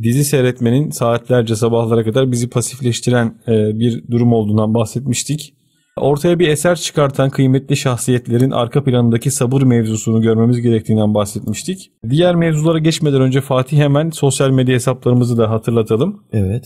dizi 0.04 0.26
seyretmenin 0.26 0.90
saatlerce 0.90 1.56
sabahlara 1.56 2.04
kadar 2.04 2.32
bizi 2.32 2.50
pasifleştiren 2.50 3.36
e, 3.48 3.80
bir 3.80 4.04
durum 4.12 4.34
olduğundan 4.34 4.74
bahsetmiştik. 4.74 5.54
Ortaya 5.98 6.40
bir 6.40 6.48
eser 6.48 6.76
çıkartan 6.76 7.30
kıymetli 7.30 7.78
şahsiyetlerin 7.78 8.52
arka 8.52 8.84
planındaki 8.84 9.32
sabır 9.32 9.62
mevzusunu 9.62 10.22
görmemiz 10.22 10.62
gerektiğinden 10.62 11.14
bahsetmiştik. 11.14 11.92
Diğer 12.10 12.36
mevzulara 12.36 12.80
geçmeden 12.80 13.22
önce 13.22 13.42
Fatih 13.42 13.78
hemen 13.78 14.10
sosyal 14.10 14.50
medya 14.50 14.76
hesaplarımızı 14.76 15.38
da 15.38 15.50
hatırlatalım. 15.50 16.24
Evet. 16.34 16.66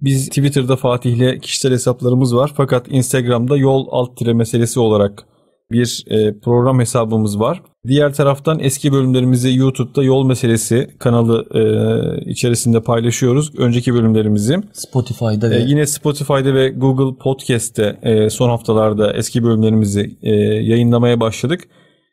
Biz 0.00 0.28
Twitter'da 0.28 0.76
Fatih'le 0.76 1.40
kişisel 1.40 1.72
hesaplarımız 1.72 2.36
var 2.36 2.52
fakat 2.56 2.86
Instagram'da 2.88 3.56
yol 3.56 3.86
alt 3.90 4.16
tire 4.16 4.32
meselesi 4.32 4.80
olarak 4.80 5.26
bir 5.70 6.04
e, 6.06 6.38
program 6.40 6.80
hesabımız 6.80 7.40
var. 7.40 7.62
Diğer 7.88 8.14
taraftan 8.14 8.58
eski 8.60 8.92
bölümlerimizi 8.92 9.56
YouTube'da 9.56 10.02
yol 10.02 10.26
meselesi 10.26 10.90
kanalı 10.98 11.46
e, 11.54 12.30
içerisinde 12.30 12.80
paylaşıyoruz. 12.80 13.52
Önceki 13.58 13.94
bölümlerimizi. 13.94 14.56
Spotify'da 14.72 15.50
ve 15.50 15.56
E, 15.56 15.60
yine 15.60 15.86
Spotify'da 15.86 16.54
ve 16.54 16.68
Google 16.68 17.18
Podcast'te 17.18 17.98
e, 18.02 18.30
son 18.30 18.48
haftalarda 18.48 19.12
eski 19.12 19.44
bölümlerimizi 19.44 20.16
e, 20.22 20.34
yayınlamaya 20.44 21.20
başladık. 21.20 21.60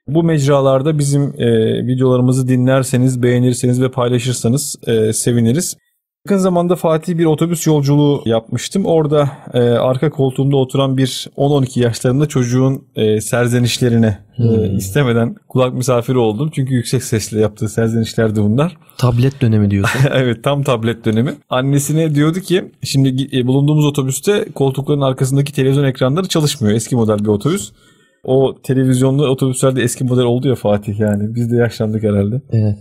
Bu 0.08 0.24
mecralarda 0.24 1.00
bizim 1.00 1.34
e, 1.38 1.48
videolarımızı 1.88 2.48
dinlerseniz, 2.48 3.24
beğenirseniz 3.24 3.82
ve 3.82 3.92
paylaşırsanız 3.92 4.76
e, 4.88 5.14
seviniriz. 5.14 5.78
Yakın 6.28 6.38
zamanda 6.38 6.76
Fatih 6.76 7.18
bir 7.18 7.26
otobüs 7.26 7.68
yolculuğu 7.68 8.22
yapmıştım. 8.26 8.86
Orada 8.86 9.30
e, 9.54 9.60
arka 9.60 10.10
koltuğumda 10.10 10.58
oturan 10.58 10.98
bir 10.98 11.28
10-12 11.38 11.80
yaşlarında 11.80 12.26
çocuğun 12.26 12.84
e, 12.96 13.22
serzenişlerine 13.22 14.18
e, 14.38 14.76
istemeden 14.76 15.36
kulak 15.50 15.74
misafiri 15.74 16.18
oldum. 16.18 16.50
Çünkü 16.56 16.74
yüksek 16.74 17.04
sesle 17.04 17.40
yaptığı 17.40 17.70
serzenişlerdi 17.70 18.42
bunlar. 18.42 18.78
Tablet 18.98 19.42
dönemi 19.42 19.72
diyorsun. 19.72 20.02
evet 20.14 20.44
tam 20.44 20.64
tablet 20.64 21.06
dönemi. 21.06 21.34
Annesine 21.50 22.16
diyordu 22.16 22.40
ki 22.40 22.72
şimdi 22.84 23.38
e, 23.38 23.48
bulunduğumuz 23.48 23.86
otobüste 23.86 24.46
koltukların 24.56 25.02
arkasındaki 25.02 25.54
televizyon 25.54 25.84
ekranları 25.84 26.28
çalışmıyor. 26.28 26.76
Eski 26.76 26.96
model 26.96 27.20
bir 27.20 27.28
otobüs. 27.28 27.72
O 28.24 28.56
televizyonlu 28.64 29.28
otobüslerde 29.28 29.82
eski 29.82 30.04
model 30.04 30.26
oldu 30.26 30.48
ya 30.48 30.56
Fatih 30.56 31.00
yani. 31.00 31.36
Biz 31.36 31.52
de 31.52 31.56
yaşlandık 31.56 32.04
herhalde. 32.04 32.42
evet. 32.52 32.78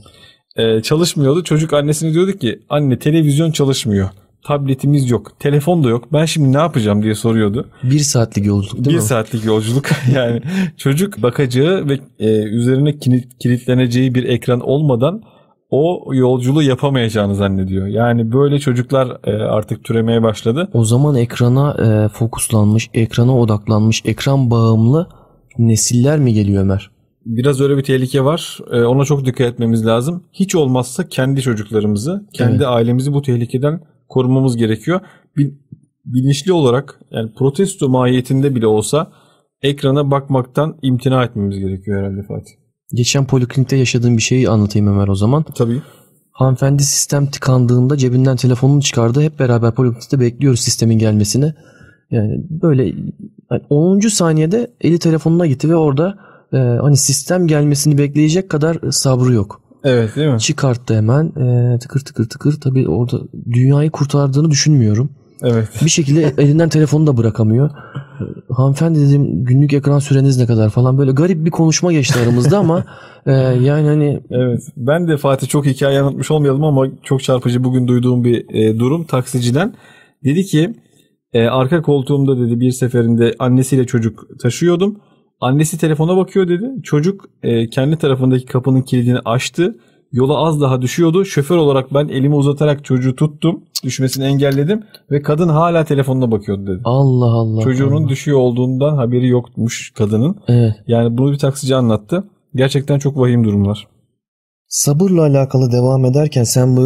Ee, 0.56 0.82
çalışmıyordu. 0.82 1.44
Çocuk 1.44 1.72
annesine 1.72 2.12
diyordu 2.12 2.32
ki 2.32 2.60
anne 2.68 2.98
televizyon 2.98 3.50
çalışmıyor. 3.50 4.08
Tabletimiz 4.46 5.10
yok. 5.10 5.32
Telefon 5.40 5.84
da 5.84 5.88
yok. 5.88 6.12
Ben 6.12 6.24
şimdi 6.24 6.52
ne 6.52 6.56
yapacağım 6.56 7.02
diye 7.02 7.14
soruyordu. 7.14 7.68
Bir 7.82 7.98
saatlik 7.98 8.46
yolculuk 8.46 8.84
değil 8.84 8.96
bir 8.96 9.00
mi? 9.00 9.06
saatlik 9.06 9.44
yolculuk 9.44 9.84
yani 10.14 10.42
çocuk 10.76 11.22
bakacağı 11.22 11.88
ve 11.88 11.98
e, 12.18 12.42
üzerine 12.42 12.98
kilit, 12.98 13.38
kilitleneceği 13.38 14.14
bir 14.14 14.24
ekran 14.24 14.60
olmadan 14.60 15.22
o 15.70 16.14
yolculuğu 16.14 16.62
yapamayacağını 16.62 17.34
zannediyor. 17.34 17.86
Yani 17.86 18.32
böyle 18.32 18.58
çocuklar 18.58 19.18
e, 19.24 19.30
artık 19.32 19.84
türemeye 19.84 20.22
başladı. 20.22 20.68
O 20.72 20.84
zaman 20.84 21.16
ekrana 21.16 21.76
e, 21.84 22.08
fokuslanmış, 22.08 22.90
ekrana 22.94 23.38
odaklanmış, 23.38 24.02
ekran 24.04 24.50
bağımlı 24.50 25.08
nesiller 25.58 26.18
mi 26.18 26.34
geliyor 26.34 26.62
Ömer? 26.62 26.90
Biraz 27.26 27.60
öyle 27.60 27.76
bir 27.76 27.82
tehlike 27.82 28.24
var. 28.24 28.58
E, 28.72 28.82
ona 28.82 29.04
çok 29.04 29.26
dikkat 29.26 29.52
etmemiz 29.52 29.86
lazım. 29.86 30.24
Hiç 30.32 30.54
olmazsa 30.54 31.08
kendi 31.08 31.42
çocuklarımızı, 31.42 32.26
kendi 32.32 32.56
Evet. 32.56 32.66
ailemizi 32.66 33.12
bu 33.12 33.22
tehlikeden 33.22 33.80
korumamız 34.08 34.56
gerekiyor. 34.56 35.00
Bil- 35.36 35.54
bilinçli 36.04 36.52
olarak 36.52 37.00
yani 37.10 37.32
protesto 37.38 37.88
mahiyetinde 37.88 38.54
bile 38.54 38.66
olsa 38.66 39.12
ekrana 39.62 40.10
bakmaktan 40.10 40.78
imtina 40.82 41.24
etmemiz 41.24 41.58
gerekiyor 41.58 42.00
herhalde 42.00 42.22
Fatih. 42.22 42.52
Geçen 42.94 43.26
poliklinikte 43.26 43.76
yaşadığım 43.76 44.16
bir 44.16 44.22
şeyi 44.22 44.48
anlatayım 44.48 44.88
Ömer 44.88 45.08
o 45.08 45.14
zaman. 45.14 45.44
Tabii. 45.54 45.82
Hanımefendi 46.32 46.82
sistem 46.82 47.26
tıkandığında 47.26 47.96
cebinden 47.96 48.36
telefonunu 48.36 48.82
çıkardı. 48.82 49.22
Hep 49.22 49.38
beraber 49.38 49.74
poliklinikte 49.74 50.20
bekliyoruz 50.20 50.60
sistemin 50.60 50.98
gelmesini. 50.98 51.54
Yani 52.10 52.44
böyle 52.50 52.84
yani 53.50 53.62
10. 53.70 54.00
saniyede 54.00 54.70
eli 54.80 54.98
telefonuna 54.98 55.46
gitti 55.46 55.68
ve 55.70 55.76
orada 55.76 56.18
e, 56.52 56.56
hani 56.56 56.96
sistem 56.96 57.46
gelmesini 57.46 57.98
bekleyecek 57.98 58.50
kadar 58.50 58.78
sabrı 58.90 59.32
yok. 59.32 59.60
Evet 59.84 60.16
değil 60.16 60.32
mi? 60.32 60.40
Çıkarttı 60.40 60.96
hemen 60.96 61.24
e, 61.26 61.78
tıkır 61.78 62.00
tıkır 62.00 62.28
tıkır. 62.28 62.60
Tabii 62.60 62.88
orada 62.88 63.20
dünyayı 63.52 63.90
kurtardığını 63.90 64.50
düşünmüyorum. 64.50 65.10
Evet. 65.42 65.68
Bir 65.84 65.90
şekilde 65.90 66.32
elinden 66.38 66.68
telefonu 66.68 67.06
da 67.06 67.16
bırakamıyor. 67.16 67.70
Hanımefendi 68.50 69.00
dedim 69.00 69.44
günlük 69.44 69.72
ekran 69.72 69.98
süreniz 69.98 70.38
ne 70.38 70.46
kadar 70.46 70.70
falan 70.70 70.98
böyle 70.98 71.12
garip 71.12 71.44
bir 71.44 71.50
konuşma 71.50 71.92
geçti 71.92 72.18
aramızda 72.22 72.58
ama 72.58 72.84
e, 73.26 73.32
yani 73.32 73.88
hani 73.88 74.20
Evet. 74.30 74.60
Ben 74.76 75.08
de 75.08 75.16
Fatih 75.16 75.48
çok 75.48 75.66
hikaye 75.66 76.00
anlatmış 76.00 76.30
olmayalım 76.30 76.64
ama 76.64 76.86
çok 77.02 77.22
çarpıcı 77.22 77.64
bugün 77.64 77.88
duyduğum 77.88 78.24
bir 78.24 78.54
e, 78.54 78.78
durum 78.78 79.04
taksiciden. 79.04 79.74
Dedi 80.24 80.44
ki 80.44 80.74
e, 81.32 81.46
arka 81.46 81.82
koltuğumda 81.82 82.38
dedi 82.38 82.60
bir 82.60 82.70
seferinde 82.70 83.34
annesiyle 83.38 83.86
çocuk 83.86 84.40
taşıyordum. 84.42 85.00
Annesi 85.40 85.78
telefona 85.78 86.16
bakıyor 86.16 86.48
dedi. 86.48 86.70
Çocuk 86.82 87.24
e, 87.42 87.70
kendi 87.70 87.96
tarafındaki 87.96 88.44
kapının 88.44 88.82
kilidini 88.82 89.18
açtı. 89.18 89.76
Yola 90.12 90.36
az 90.46 90.60
daha 90.60 90.82
düşüyordu. 90.82 91.24
Şoför 91.24 91.56
olarak 91.56 91.94
ben 91.94 92.08
elimi 92.08 92.34
uzatarak 92.34 92.84
çocuğu 92.84 93.16
tuttum. 93.16 93.64
Düşmesini 93.84 94.24
engelledim 94.24 94.82
ve 95.10 95.22
kadın 95.22 95.48
hala 95.48 95.84
telefonuna 95.84 96.30
bakıyordu 96.30 96.66
dedi. 96.66 96.80
Allah 96.84 97.32
Allah. 97.32 97.60
Çocuğunun 97.60 98.02
Allah. 98.02 98.08
düşüyor 98.08 98.38
olduğundan 98.38 98.96
haberi 98.96 99.28
yokmuş 99.28 99.90
kadının. 99.90 100.36
Evet. 100.48 100.74
Yani 100.86 101.18
bunu 101.18 101.32
bir 101.32 101.38
taksici 101.38 101.76
anlattı. 101.76 102.24
Gerçekten 102.54 102.98
çok 102.98 103.18
vahim 103.18 103.44
durumlar. 103.44 103.86
Sabırla 104.68 105.22
alakalı 105.22 105.72
devam 105.72 106.04
ederken 106.04 106.44
sen 106.44 106.76
bu 106.76 106.80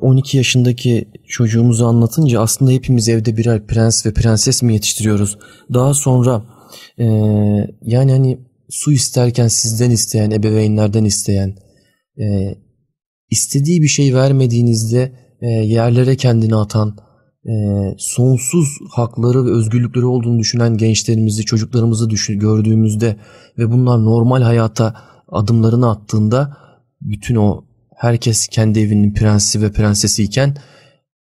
12 0.00 0.36
yaşındaki 0.36 1.08
çocuğumuzu 1.28 1.86
anlatınca 1.86 2.40
aslında 2.40 2.70
hepimiz 2.70 3.08
evde 3.08 3.36
birer 3.36 3.66
prens 3.66 4.06
ve 4.06 4.12
prenses 4.12 4.62
mi 4.62 4.72
yetiştiriyoruz? 4.72 5.38
Daha 5.74 5.94
sonra 5.94 6.42
e, 6.98 7.04
yani 7.82 8.12
hani 8.12 8.38
su 8.70 8.92
isterken 8.92 9.48
sizden 9.48 9.90
isteyen, 9.90 10.30
ebeveynlerden 10.30 11.04
isteyen, 11.04 11.56
e, 12.18 12.54
istediği 13.30 13.82
bir 13.82 13.88
şey 13.88 14.14
vermediğinizde 14.14 15.12
e, 15.40 15.46
yerlere 15.46 16.16
kendini 16.16 16.56
atan, 16.56 16.96
e, 17.46 17.52
sonsuz 17.98 18.68
hakları 18.90 19.46
ve 19.46 19.50
özgürlükleri 19.50 20.04
olduğunu 20.04 20.38
düşünen 20.38 20.76
gençlerimizi, 20.76 21.44
çocuklarımızı 21.44 22.10
düşün, 22.10 22.38
gördüğümüzde 22.38 23.16
ve 23.58 23.72
bunlar 23.72 24.04
normal 24.04 24.42
hayata 24.42 24.94
adımlarını 25.28 25.90
attığında 25.90 26.56
bütün 27.00 27.34
o 27.34 27.64
herkes 27.96 28.48
kendi 28.48 28.80
evinin 28.80 29.14
prensi 29.14 29.62
ve 29.62 29.72
prensesiyken 29.72 30.56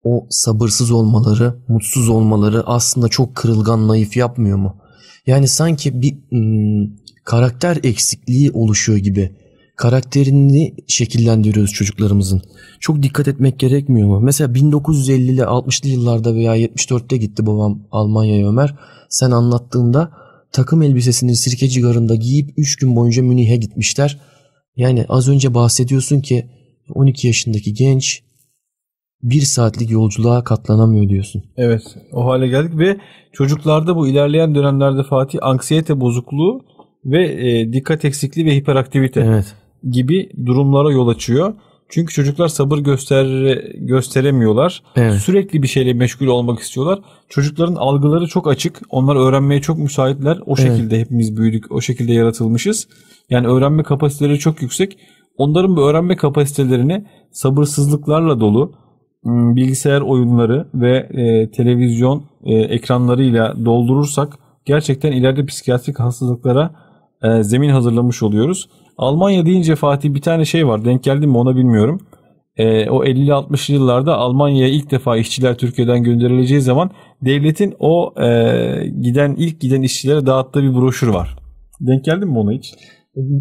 o 0.04 0.28
sabırsız 0.30 0.92
olmaları, 0.92 1.56
mutsuz 1.68 2.10
olmaları 2.10 2.64
aslında 2.68 3.08
çok 3.08 3.36
kırılgan, 3.36 3.88
naif 3.88 4.18
yapmıyor 4.18 4.58
mu? 4.58 4.78
Yani 5.28 5.48
sanki 5.48 6.02
bir 6.02 6.16
ım, 6.34 6.94
karakter 7.24 7.78
eksikliği 7.84 8.52
oluşuyor 8.52 9.00
gibi. 9.00 9.32
Karakterini 9.76 10.76
şekillendiriyoruz 10.88 11.74
çocuklarımızın. 11.74 12.42
Çok 12.80 13.04
dikkat 13.04 13.28
etmek 13.28 13.60
gerekmiyor 13.60 14.08
mu? 14.08 14.20
Mesela 14.20 14.54
1950'li 14.54 15.42
60'lı 15.42 15.90
yıllarda 15.90 16.36
veya 16.36 16.58
74'te 16.58 17.18
gitti 17.18 17.46
babam 17.46 17.88
Almanya'ya 17.92 18.50
Ömer. 18.50 18.76
Sen 19.10 19.32
anlattığında 19.32 20.12
takım 20.52 20.82
elbisesini 20.82 21.36
sirkeci 21.36 21.82
garında 21.82 22.16
giyip 22.16 22.54
3 22.58 22.76
gün 22.76 22.96
boyunca 22.96 23.24
Münih'e 23.24 23.56
gitmişler. 23.56 24.20
Yani 24.76 25.06
az 25.10 25.30
önce 25.30 25.54
bahsediyorsun 25.54 26.22
ki 26.22 26.50
12 26.90 27.28
yaşındaki 27.28 27.74
genç 27.74 28.24
bir 29.24 29.42
saatlik 29.42 29.92
yolculuğa 29.92 30.44
katlanamıyor 30.44 31.10
diyorsun. 31.10 31.44
Evet 31.58 31.84
o 32.12 32.26
hale 32.26 32.48
geldik 32.48 32.78
ve 32.78 32.98
çocuklarda 33.32 33.96
bu 33.96 34.08
ilerleyen 34.08 34.56
dönemlerde 34.56 35.04
Fatih 35.04 35.40
anksiyete 35.42 36.00
bozukluğu 36.00 36.62
ve 37.06 37.50
e, 37.50 37.74
dikkat 37.74 38.06
eksikliği 38.06 38.48
ve 38.48 38.56
hiperaktivite 38.56 39.22
Evet. 39.22 39.56
gibi 39.92 40.30
durumlara 40.46 40.92
yol 40.92 41.08
açıyor. 41.08 41.54
Çünkü 41.90 42.14
çocuklar 42.14 42.48
sabır 42.48 42.78
göster 42.78 43.56
gösteremiyorlar. 43.76 44.84
Evet. 44.96 45.14
Sürekli 45.14 45.64
bir 45.64 45.68
şeyle 45.68 45.94
meşgul 45.94 46.28
olmak 46.28 46.60
istiyorlar. 46.60 47.00
Çocukların 47.30 47.76
algıları 47.76 48.28
çok 48.28 48.48
açık. 48.48 48.82
Onlar 48.90 49.16
öğrenmeye 49.16 49.62
çok 49.62 49.78
müsaitler. 49.78 50.40
O 50.46 50.56
Evet. 50.60 50.60
şekilde 50.60 51.00
hepimiz 51.00 51.38
büyüdük. 51.38 51.72
O 51.72 51.82
şekilde 51.82 52.14
yaratılmışız. 52.14 52.88
Yani 53.30 53.48
öğrenme 53.48 53.84
kapasiteleri 53.84 54.40
çok 54.40 54.62
yüksek. 54.62 54.98
Onların 55.38 55.76
bu 55.76 55.90
öğrenme 55.90 56.16
kapasitelerini 56.16 57.06
sabırsızlıklarla 57.32 58.40
dolu 58.40 58.74
bilgisayar 59.26 60.02
oyunları 60.02 60.68
ve 60.74 60.98
e, 60.98 61.52
televizyon 61.52 62.24
e, 62.44 62.54
ekranlarıyla 62.54 63.66
doldurursak 63.66 64.38
gerçekten 64.66 65.12
ileride 65.12 65.46
psikiyatrik 65.46 66.00
hastalıklara 66.00 66.72
e, 67.24 67.44
zemin 67.44 67.70
hazırlamış 67.70 68.24
oluyoruz. 68.24 68.70
Almanya 68.98 69.46
deyince 69.46 69.76
Fatih 69.76 70.14
bir 70.14 70.22
tane 70.22 70.46
şey 70.46 70.68
var. 70.68 70.86
Denk 70.86 71.04
geldi 71.04 71.28
mi 71.28 71.38
ona 71.38 71.56
bilmiyorum. 71.56 72.02
E, 72.58 72.90
o 72.90 73.06
50-60'lı 73.06 73.74
yıllarda 73.74 74.18
Almanya'ya 74.18 74.68
ilk 74.68 74.92
defa 74.92 75.18
işçiler 75.18 75.58
Türkiye'den 75.58 76.04
gönderileceği 76.04 76.62
zaman 76.62 76.92
devletin 77.22 77.76
o 77.80 78.14
e, 78.22 78.28
giden 79.02 79.36
ilk 79.38 79.62
giden 79.62 79.82
işçilere 79.82 80.26
dağıttığı 80.26 80.64
bir 80.64 80.76
broşür 80.76 81.08
var. 81.08 81.36
Denk 81.80 82.06
geldi 82.06 82.26
mi 82.26 82.38
ona 82.38 82.52
hiç? 82.52 82.74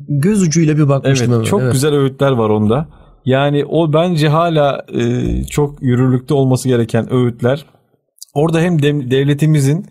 Göz 0.09 0.43
ucuyla 0.43 0.77
bir 0.77 0.89
bakmıştım. 0.89 1.33
Evet, 1.35 1.47
çok 1.47 1.63
evet. 1.63 1.73
güzel 1.73 1.95
öğütler 1.95 2.31
var 2.31 2.51
onda. 2.51 2.89
Yani 3.25 3.65
o 3.65 3.93
bence 3.93 4.29
hala 4.29 4.85
e, 4.95 5.45
çok 5.45 5.83
yürürlükte 5.83 6.35
olması 6.35 6.69
gereken 6.69 7.13
öğütler. 7.13 7.67
Orada 8.35 8.61
hem 8.61 8.83
de- 8.83 9.11
devletimizin 9.11 9.87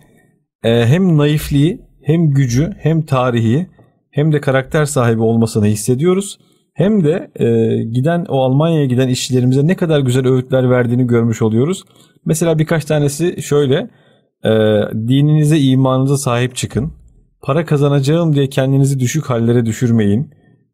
e, 0.64 0.86
hem 0.86 1.18
naifliği, 1.18 1.82
hem 2.04 2.30
gücü, 2.30 2.74
hem 2.80 3.02
tarihi, 3.06 3.68
hem 4.12 4.32
de 4.34 4.42
karakter 4.42 4.86
sahibi 4.86 5.22
olmasını 5.22 5.66
hissediyoruz. 5.66 6.40
Hem 6.74 7.04
de 7.04 7.32
e, 7.36 7.46
giden 7.84 8.26
o 8.30 8.40
Almanya'ya 8.42 8.86
giden 8.86 9.08
işçilerimize 9.08 9.68
ne 9.68 9.76
kadar 9.76 10.00
güzel 10.00 10.28
öğütler 10.28 10.70
verdiğini 10.70 11.08
görmüş 11.08 11.42
oluyoruz. 11.42 11.84
Mesela 12.26 12.60
birkaç 12.60 12.86
tanesi 12.86 13.42
şöyle. 13.42 13.90
e, 14.44 14.50
dininize, 14.94 15.60
imanınıza 15.60 16.18
sahip 16.18 16.56
çıkın. 16.56 16.94
Para 17.42 17.66
kazanacağım 17.66 18.36
diye 18.36 18.50
kendinizi 18.50 19.00
düşük 19.00 19.26
hallere 19.26 19.66
düşürmeyin. 19.66 20.32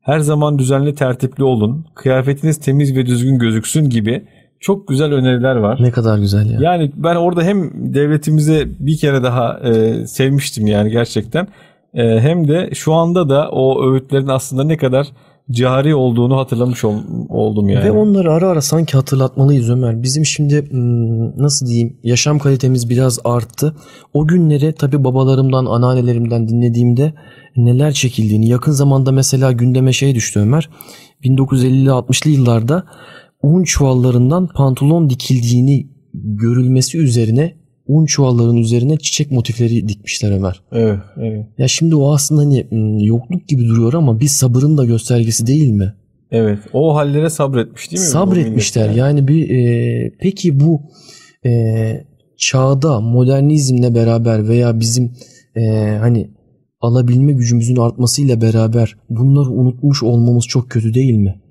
Her 0.07 0.19
zaman 0.19 0.59
düzenli 0.59 0.95
tertipli 0.95 1.43
olun. 1.43 1.85
Kıyafetiniz 1.95 2.57
temiz 2.57 2.95
ve 2.95 3.05
düzgün 3.05 3.39
gözüksün 3.39 3.89
gibi 3.89 4.25
çok 4.59 4.87
güzel 4.87 5.13
öneriler 5.13 5.55
var. 5.55 5.77
Ne 5.81 5.91
kadar 5.91 6.17
güzel 6.17 6.49
ya. 6.49 6.59
Yani 6.61 6.91
ben 6.95 7.15
orada 7.15 7.43
hem 7.43 7.71
devletimize 7.93 8.67
bir 8.79 8.97
kere 8.97 9.23
daha 9.23 9.59
e, 9.59 10.05
sevmiştim 10.07 10.67
yani 10.67 10.91
gerçekten. 10.91 11.47
E, 11.93 12.19
hem 12.19 12.47
de 12.47 12.69
şu 12.73 12.93
anda 12.93 13.29
da 13.29 13.49
o 13.51 13.91
öğütlerin 13.91 14.27
aslında 14.27 14.63
ne 14.63 14.77
kadar 14.77 15.07
cari 15.51 15.95
olduğunu 15.95 16.37
hatırlamış 16.37 16.83
ol, 16.83 16.95
oldum 17.29 17.69
yani. 17.69 17.85
Ve 17.85 17.91
onları 17.91 18.33
ara 18.33 18.47
ara 18.47 18.61
sanki 18.61 18.93
hatırlatmalıyız 18.93 19.69
Ömer. 19.69 20.03
Bizim 20.03 20.25
şimdi 20.25 20.69
nasıl 21.37 21.67
diyeyim 21.67 21.97
yaşam 22.03 22.39
kalitemiz 22.39 22.89
biraz 22.89 23.19
arttı. 23.23 23.75
O 24.13 24.27
günleri 24.27 24.73
tabii 24.73 25.03
babalarımdan, 25.03 25.65
anneannelerimden 25.65 26.47
dinlediğimde 26.47 27.13
neler 27.55 27.91
çekildiğini 27.91 28.47
yakın 28.47 28.71
zamanda 28.71 29.11
mesela 29.11 29.51
gündeme 29.51 29.93
şey 29.93 30.15
düştü 30.15 30.39
Ömer. 30.39 30.69
1950'li 31.23 31.89
60'lı 31.89 32.31
yıllarda 32.31 32.83
un 33.43 33.63
çuvallarından 33.63 34.47
pantolon 34.47 35.09
dikildiğini 35.09 35.89
görülmesi 36.13 36.97
üzerine 36.97 37.56
un 37.87 38.05
çuvalların 38.05 38.57
üzerine 38.57 38.97
çiçek 38.97 39.31
motifleri 39.31 39.89
dikmişler 39.89 40.31
Ömer. 40.31 40.61
Evet, 40.71 40.99
evet. 41.17 41.45
Ya 41.57 41.67
şimdi 41.67 41.95
o 41.95 42.13
aslında 42.13 42.41
hani 42.41 42.67
hmm, 42.69 42.97
yokluk 42.97 43.47
gibi 43.47 43.67
duruyor 43.67 43.93
ama 43.93 44.19
bir 44.19 44.27
sabırın 44.27 44.77
da 44.77 44.85
göstergesi 44.85 45.47
değil 45.47 45.71
mi? 45.71 45.93
Evet. 46.31 46.59
O 46.73 46.95
hallere 46.95 47.29
sabretmiş 47.29 47.91
değil 47.91 48.01
mi? 48.01 48.07
Sabretmişler. 48.07 48.83
millet 48.83 48.97
Yani 48.97 49.27
bir 49.27 49.49
e, 49.49 50.11
peki 50.19 50.59
bu 50.59 50.81
e, 51.45 51.51
çağda 52.37 53.01
modernizmle 53.01 53.95
beraber 53.95 54.47
veya 54.47 54.79
bizim 54.79 55.13
e, 55.55 55.61
hani 55.99 56.29
alabilme 56.81 57.33
gücümüzün 57.33 57.75
artmasıyla 57.75 58.41
beraber 58.41 58.95
bunları 59.09 59.49
unutmuş 59.49 60.03
olmamız 60.03 60.45
çok 60.45 60.69
kötü 60.69 60.93
değil 60.93 61.17
mi? 61.17 61.41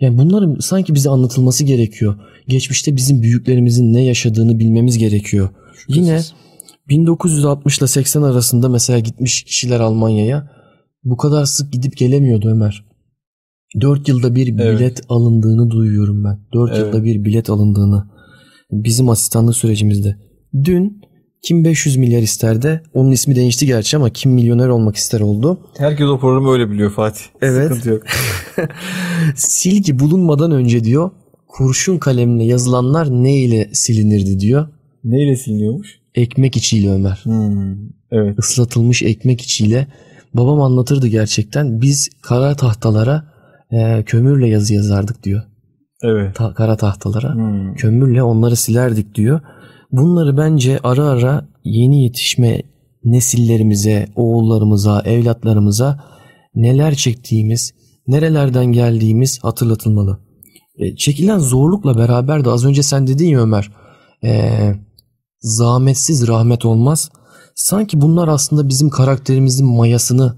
Yani 0.00 0.18
bunların 0.18 0.58
sanki 0.60 0.94
bize 0.94 1.10
anlatılması 1.10 1.64
gerekiyor. 1.64 2.14
Geçmişte 2.48 2.96
bizim 2.96 3.22
büyüklerimizin 3.22 3.92
ne 3.92 4.04
yaşadığını 4.04 4.58
bilmemiz 4.58 4.98
gerekiyor. 4.98 5.48
Yine 5.88 6.20
1960 6.88 7.78
ile 7.78 7.86
80 7.86 8.22
arasında 8.22 8.68
mesela 8.68 8.98
gitmiş 8.98 9.44
kişiler 9.44 9.80
Almanya'ya 9.80 10.50
bu 11.04 11.16
kadar 11.16 11.44
sık 11.44 11.72
gidip 11.72 11.96
gelemiyordu 11.96 12.48
Ömer. 12.48 12.84
4 13.80 14.08
yılda 14.08 14.34
bir 14.34 14.58
Evet. 14.58 14.78
bilet 14.80 15.00
alındığını 15.08 15.70
duyuyorum 15.70 16.24
ben. 16.24 16.38
4 16.54 16.70
Evet. 16.74 16.80
yılda 16.80 17.04
bir 17.04 17.24
bilet 17.24 17.50
alındığını. 17.50 18.04
Bizim 18.72 19.08
asistanlık 19.08 19.56
sürecimizde. 19.56 20.16
Dün 20.64 21.00
kim 21.44 21.64
500 21.64 21.96
milyar 21.96 22.22
ister 22.22 22.62
de 22.62 22.82
onun 22.94 23.10
ismi 23.10 23.36
değişti 23.36 23.66
gerçi 23.66 23.96
ama 23.96 24.10
kim 24.10 24.32
milyoner 24.32 24.68
olmak 24.68 24.96
ister 24.96 25.20
oldu. 25.20 25.60
Herkes 25.78 26.06
o 26.06 26.20
programı 26.20 26.50
öyle 26.52 26.70
biliyor 26.70 26.90
Fatih. 26.90 27.20
Evet. 27.42 27.68
Sıkıntı 27.68 27.90
yok. 27.90 28.02
Silgi 29.34 29.98
bulunmadan 29.98 30.50
önce 30.50 30.84
diyor 30.84 31.10
kurşun 31.56 31.98
kalemle 31.98 32.44
yazılanlar 32.44 33.10
ne 33.10 33.36
ile 33.36 33.70
silinirdi 33.72 34.40
diyor. 34.40 34.68
Neyle 35.04 35.36
siliniyormuş? 35.36 36.00
Ekmek 36.14 36.56
içiyle 36.56 36.90
Ömer. 36.90 37.20
Hmm. 37.22 37.76
Evet. 38.10 38.38
Islatılmış 38.38 39.02
ekmek 39.02 39.40
içiyle. 39.40 39.86
Babam 40.34 40.60
anlatırdı 40.60 41.06
gerçekten. 41.06 41.80
Biz 41.80 42.08
kara 42.22 42.54
tahtalara 42.54 43.24
e, 43.70 44.02
kömürle 44.02 44.48
yazı 44.48 44.74
yazardık 44.74 45.22
diyor. 45.22 45.42
Evet. 46.02 46.34
Ta- 46.34 46.54
kara 46.54 46.76
tahtalara. 46.76 47.34
Hmm. 47.34 47.74
Kömürle 47.74 48.22
onları 48.22 48.56
silerdik 48.56 49.14
diyor. 49.14 49.40
Bunları 49.92 50.36
bence 50.36 50.78
ara 50.82 51.04
ara 51.04 51.48
yeni 51.64 52.02
yetişme 52.04 52.62
nesillerimize, 53.04 54.06
oğullarımıza, 54.16 55.02
evlatlarımıza 55.04 56.04
neler 56.54 56.94
çektiğimiz, 56.94 57.74
nerelerden 58.06 58.66
geldiğimiz 58.66 59.38
hatırlatılmalı. 59.44 60.25
E, 60.78 60.96
çekilen 60.96 61.38
zorlukla 61.38 61.98
beraber 61.98 62.44
de 62.44 62.50
az 62.50 62.64
önce 62.64 62.82
sen 62.82 63.06
dedin 63.06 63.28
ya 63.28 63.40
Ömer, 63.40 63.70
e, 64.24 64.50
zahmetsiz 65.40 66.28
rahmet 66.28 66.64
olmaz. 66.64 67.10
Sanki 67.54 68.00
bunlar 68.00 68.28
aslında 68.28 68.68
bizim 68.68 68.90
karakterimizin 68.90 69.66
mayasını 69.66 70.36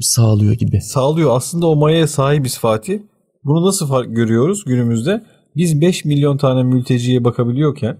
sağlıyor 0.00 0.52
gibi. 0.52 0.80
Sağlıyor. 0.80 1.36
Aslında 1.36 1.66
o 1.66 1.76
mayaya 1.76 2.06
sahibiz 2.06 2.58
Fatih. 2.58 3.00
Bunu 3.44 3.66
nasıl 3.66 3.86
fark 3.86 4.16
görüyoruz 4.16 4.64
günümüzde? 4.64 5.24
Biz 5.56 5.80
5 5.80 6.04
milyon 6.04 6.36
tane 6.36 6.62
mülteciye 6.62 7.24
bakabiliyorken 7.24 7.98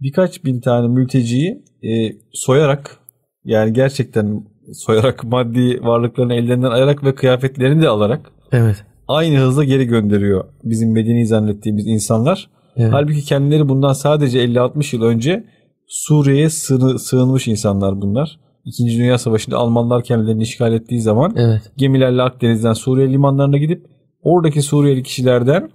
birkaç 0.00 0.44
bin 0.44 0.60
tane 0.60 0.88
mülteciyi 0.88 1.64
e, 1.82 2.12
soyarak 2.32 2.98
yani 3.44 3.72
gerçekten 3.72 4.46
soyarak 4.72 5.24
maddi 5.24 5.80
varlıklarını 5.82 6.34
ellerinden 6.34 6.70
alarak 6.70 7.04
ve 7.04 7.14
kıyafetlerini 7.14 7.82
de 7.82 7.88
alarak 7.88 8.30
Evet. 8.52 8.84
Aynı 9.08 9.36
hızla 9.38 9.64
geri 9.64 9.84
gönderiyor 9.86 10.44
bizim 10.64 10.92
medeni 10.92 11.26
zannettiğimiz 11.26 11.86
insanlar. 11.86 12.50
evet. 12.76 12.92
Halbuki 12.92 13.24
kendileri 13.24 13.68
bundan 13.68 13.92
sadece 13.92 14.44
50-60 14.44 14.96
yıl 14.96 15.02
önce 15.02 15.44
Suriye'ye 15.88 16.46
sığını- 16.48 16.98
sığınmış 16.98 17.48
insanlar 17.48 18.00
bunlar. 18.00 18.38
İkinci 18.64 18.98
Dünya 18.98 19.18
Savaşı'nda 19.18 19.56
Almanlar 19.56 20.04
kendilerini 20.04 20.42
işgal 20.42 20.72
ettiği 20.72 21.00
zaman 21.00 21.32
Evet. 21.36 21.62
gemilerle 21.76 22.22
Akdeniz'den 22.22 22.72
Suriye 22.72 23.12
limanlarına 23.12 23.56
gidip 23.58 23.86
oradaki 24.22 24.62
Suriyeli 24.62 25.02
kişilerden 25.02 25.70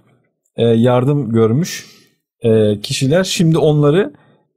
e, 0.56 0.62
yardım 0.66 1.30
görmüş 1.30 1.86
e, 2.42 2.80
kişiler 2.80 3.24
şimdi 3.24 3.58
onları 3.58 4.12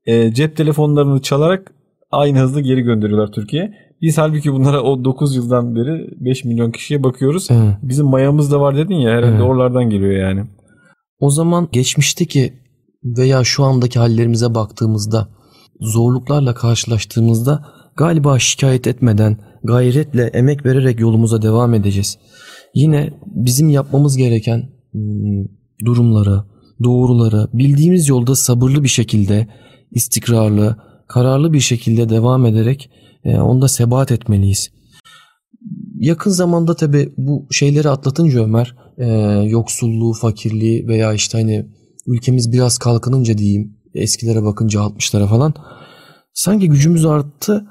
e, 0.06 0.34
cep 0.34 0.58
telefonlarını 0.58 1.22
çalarak 1.22 1.72
aynı 2.12 2.40
hızla 2.40 2.62
geri 2.62 2.82
gönderiyorlar 2.82 3.32
Türkiye'ye. 3.32 3.74
Biz 4.06 4.18
halbuki 4.18 4.54
bunlara 4.54 4.82
o 4.82 5.04
9 5.04 5.36
yıldan 5.36 5.76
beri 5.76 6.08
5 6.26 6.46
milyon 6.46 6.72
kişiye 6.72 7.04
bakıyoruz. 7.04 7.48
Evet. 7.52 7.76
Bizim 7.82 8.06
mayamız 8.06 8.52
da 8.52 8.60
var 8.62 8.78
dedin 8.78 8.96
ya 8.96 9.12
herhalde 9.12 9.36
Evet. 9.36 9.42
oralardan 9.42 9.90
geliyor 9.90 10.12
yani. 10.12 10.46
O 11.20 11.30
zaman 11.30 11.68
geçmişteki 11.72 12.54
veya 13.04 13.44
şu 13.44 13.64
andaki 13.64 14.00
hallerimize 14.00 14.56
baktığımızda 14.56 15.28
zorluklarla 15.80 16.54
karşılaştığımızda 16.54 17.66
galiba 17.98 18.40
şikayet 18.40 18.88
etmeden 18.88 19.38
gayretle 19.64 20.24
emek 20.24 20.66
vererek 20.66 21.00
yolumuza 21.00 21.42
devam 21.42 21.74
edeceğiz. 21.74 22.18
Yine 22.76 23.14
bizim 23.26 23.70
yapmamız 23.70 24.18
gereken 24.18 24.70
hmm, 24.92 25.46
durumları, 25.86 26.44
doğruları 26.84 27.48
bildiğimiz 27.54 28.10
yolda 28.10 28.36
sabırlı 28.36 28.84
bir 28.84 28.90
şekilde, 28.90 29.48
istikrarlı, 29.92 30.76
kararlı 31.08 31.54
bir 31.54 31.60
şekilde 31.60 32.10
devam 32.10 32.46
ederek 32.46 32.90
onda 33.26 33.68
sebat 33.68 34.12
etmeliyiz. 34.12 34.72
Yakın 36.00 36.32
zamanda 36.32 36.76
tabi 36.76 37.14
bu 37.18 37.48
şeyleri 37.52 37.90
atlatınca 37.90 38.44
Ömer 38.44 38.76
e, 38.98 39.08
yoksulluğu, 39.50 40.14
fakirliği 40.14 40.88
veya 40.88 41.14
işte 41.14 41.38
hani 41.38 41.66
ülkemiz 42.08 42.52
biraz 42.52 42.78
kalkınınca 42.78 43.38
diyeyim 43.38 43.78
eskilere 43.96 44.44
bakınca 44.44 44.80
60'lara 44.80 45.28
falan 45.28 45.54
sanki 46.34 46.70
gücümüz 46.70 47.06
arttı. 47.06 47.66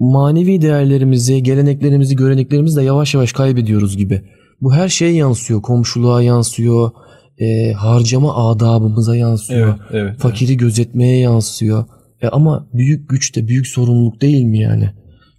Manevi 0.00 0.62
değerlerimizi, 0.62 1.42
geleneklerimizi, 1.42 2.16
göreneklerimizi 2.16 2.76
de 2.76 2.82
yavaş 2.82 3.14
yavaş 3.14 3.32
kaybediyoruz 3.32 3.96
gibi. 3.96 4.22
Bu 4.60 4.74
her 4.74 4.88
şeye 4.88 5.12
yansıyor. 5.12 5.62
Komşuluğa 5.62 6.22
yansıyor. 6.22 6.90
e, 7.38 7.72
harcama 7.72 8.50
adabımıza 8.50 9.16
yansıyor. 9.16 9.78
evet. 9.92 10.18
Fakiri 10.18 10.56
gözetmeye 10.56 11.18
yansıyor. 11.18 11.84
E 12.22 12.28
ama 12.28 12.68
büyük 12.74 13.08
güç 13.08 13.36
de 13.36 13.48
büyük 13.48 13.66
sorumluluk 13.66 14.20
değil 14.20 14.44
mi 14.44 14.60
yani? 14.60 14.90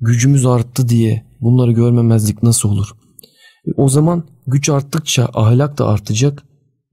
Gücümüz 0.02 0.46
arttı 0.46 0.90
diye 0.90 1.24
bunları 1.42 1.72
görmemezlik 1.72 2.44
nasıl 2.44 2.70
olur? 2.70 2.92
E 3.68 3.72
o 3.78 3.90
zaman 3.90 4.24
güç 4.48 4.70
arttıkça 4.70 5.30
ahlak 5.34 5.78
da 5.78 5.88
artacak. 5.88 6.44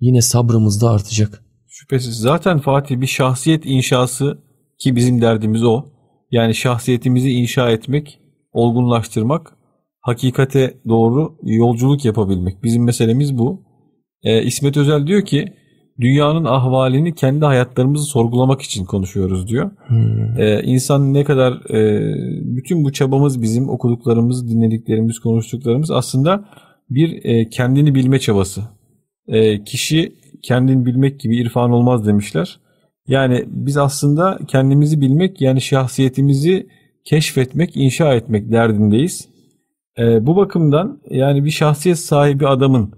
Yine 0.01 0.23
sabrımız 0.23 0.83
da 0.83 0.91
artacak. 0.91 1.45
Şüphesiz. 1.69 2.15
Zaten 2.15 2.59
Fatih 2.59 3.01
bir 3.01 3.07
şahsiyet 3.07 3.67
inşası 3.67 4.39
ki 4.79 4.97
bizim 4.97 5.21
derdimiz 5.21 5.65
o. 5.65 5.85
Yani 6.31 6.55
şahsiyetimizi 6.55 7.31
inşa 7.31 7.71
etmek, 7.71 8.21
olgunlaştırmak, 8.53 9.57
hakikate 10.01 10.81
doğru 10.89 11.39
yolculuk 11.43 12.05
yapabilmek. 12.05 12.63
Bizim 12.63 12.85
meselemiz 12.85 13.39
bu. 13.39 13.63
Ee, 14.23 14.43
İsmet 14.43 14.77
Özel 14.77 15.07
diyor 15.07 15.25
ki 15.25 15.53
dünyanın 16.01 16.45
ahvalini 16.45 17.15
kendi 17.15 17.45
hayatlarımızı 17.45 18.05
sorgulamak 18.05 18.63
için 18.63 18.85
konuşuyoruz 18.85 19.49
diyor. 19.49 19.71
Hmm. 19.87 20.41
Ee, 20.41 20.63
insan 20.63 21.15
ne 21.15 21.25
kadar 21.25 21.53
e, 21.75 22.03
bütün 22.57 22.85
bu 22.85 22.93
çabamız 22.93 23.43
bizim 23.43 23.69
okuduklarımız, 23.69 24.51
dinlediklerimiz, 24.51 25.19
konuştuklarımız 25.19 25.91
aslında 25.91 26.45
bir 26.91 27.25
e, 27.25 27.49
kendini 27.49 27.95
bilme 27.95 28.19
çabası. 28.19 28.63
E, 29.29 29.65
kişi 29.65 30.13
kendini 30.43 30.87
bilmek 30.87 31.21
gibi 31.21 31.37
irfan 31.37 31.71
olmaz 31.71 32.07
demişler. 32.07 32.61
Yani 33.07 33.45
biz 33.47 33.77
aslında 33.77 34.39
kendimizi 34.49 35.01
bilmek 35.01 35.41
yani 35.41 35.61
şahsiyetimizi 35.61 36.67
keşfetmek, 37.05 37.77
inşa 37.77 38.15
etmek 38.15 38.53
derdindeyiz. 38.53 39.29
E, 39.99 40.27
bu 40.27 40.37
bakımdan 40.37 41.01
yani 41.11 41.45
bir 41.45 41.51
şahsiyet 41.51 41.99
sahibi 41.99 42.47
adamın 42.49 42.93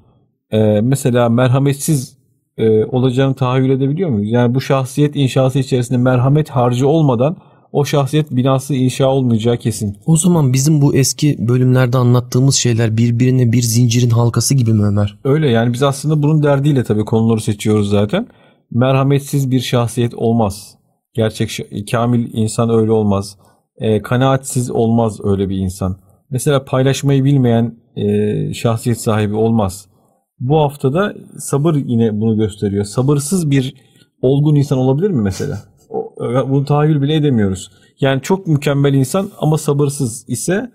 e, 0.51 0.80
mesela 0.80 1.28
merhametsiz 1.28 2.16
e, 2.59 2.84
olacağını 2.84 3.34
tahayyül 3.34 3.70
edebiliyor 3.70 4.11
muyuz? 4.11 4.32
Yani 4.32 4.54
bu 4.54 4.61
şahsiyet 4.61 5.16
inşası 5.16 5.59
içerisinde 5.59 5.98
merhamet 5.98 6.50
harcı 6.50 6.88
olmadan 6.88 7.36
o 7.72 7.84
şahsiyet 7.84 8.30
binası 8.30 8.74
inşa 8.74 9.09
olmayacağı 9.09 9.57
kesin. 9.57 9.96
O 10.07 10.16
zaman 10.16 10.52
bizim 10.52 10.82
bu 10.82 10.96
eski 10.96 11.36
bölümlerde 11.48 11.98
anlattığımız 11.98 12.54
şeyler 12.54 12.96
birbirine 12.96 13.52
bir 13.52 13.62
zincirin 13.62 14.11
halkası 14.11 14.54
gibi 14.54 14.72
mi 14.72 14.84
Ömer? 14.84 15.18
Öyle 15.24 15.50
yani 15.50 15.72
biz 15.72 15.82
aslında 15.82 16.22
bunun 16.22 16.42
derdiyle 16.42 16.84
tabii 16.84 17.04
konuları 17.04 17.40
seçiyoruz 17.40 17.90
zaten. 17.90 18.26
Merhametsiz 18.70 19.50
bir 19.50 19.61
şahsiyet 19.61 20.14
olmaz. 20.14 20.74
Gerçek 21.14 21.59
kamil 21.90 22.28
insan 22.32 22.70
öyle 22.70 22.92
olmaz. 22.92 23.36
E, 23.78 24.02
kanaatsiz 24.02 24.70
olmaz 24.70 25.18
öyle 25.24 25.48
bir 25.48 25.57
insan. 25.57 25.96
mesela 26.30 26.64
paylaşmayı 26.64 27.24
bilmeyen 27.24 27.74
e, 27.96 28.54
şahsiyet 28.54 29.00
sahibi 29.00 29.34
olmaz. 29.34 29.88
Bu 30.41 30.59
haftada 30.59 31.14
sabır 31.39 31.74
yine 31.74 32.20
bunu 32.20 32.37
gösteriyor. 32.37 32.84
Sabırsız 32.84 33.51
bir 33.51 33.74
olgun 34.22 34.55
insan 34.55 34.78
olabilir 34.78 35.11
mi 35.11 35.22
mesela? 35.22 35.59
Bunu 36.49 36.64
tahayyül 36.64 37.03
bile 37.03 37.14
edemiyoruz. 37.14 37.70
Yani 38.01 38.22
çok 38.22 38.47
mükemmel 38.47 38.95
insan 38.95 39.30
ama 39.39 39.59
sabırsız 39.59 40.24
ise 40.28 40.70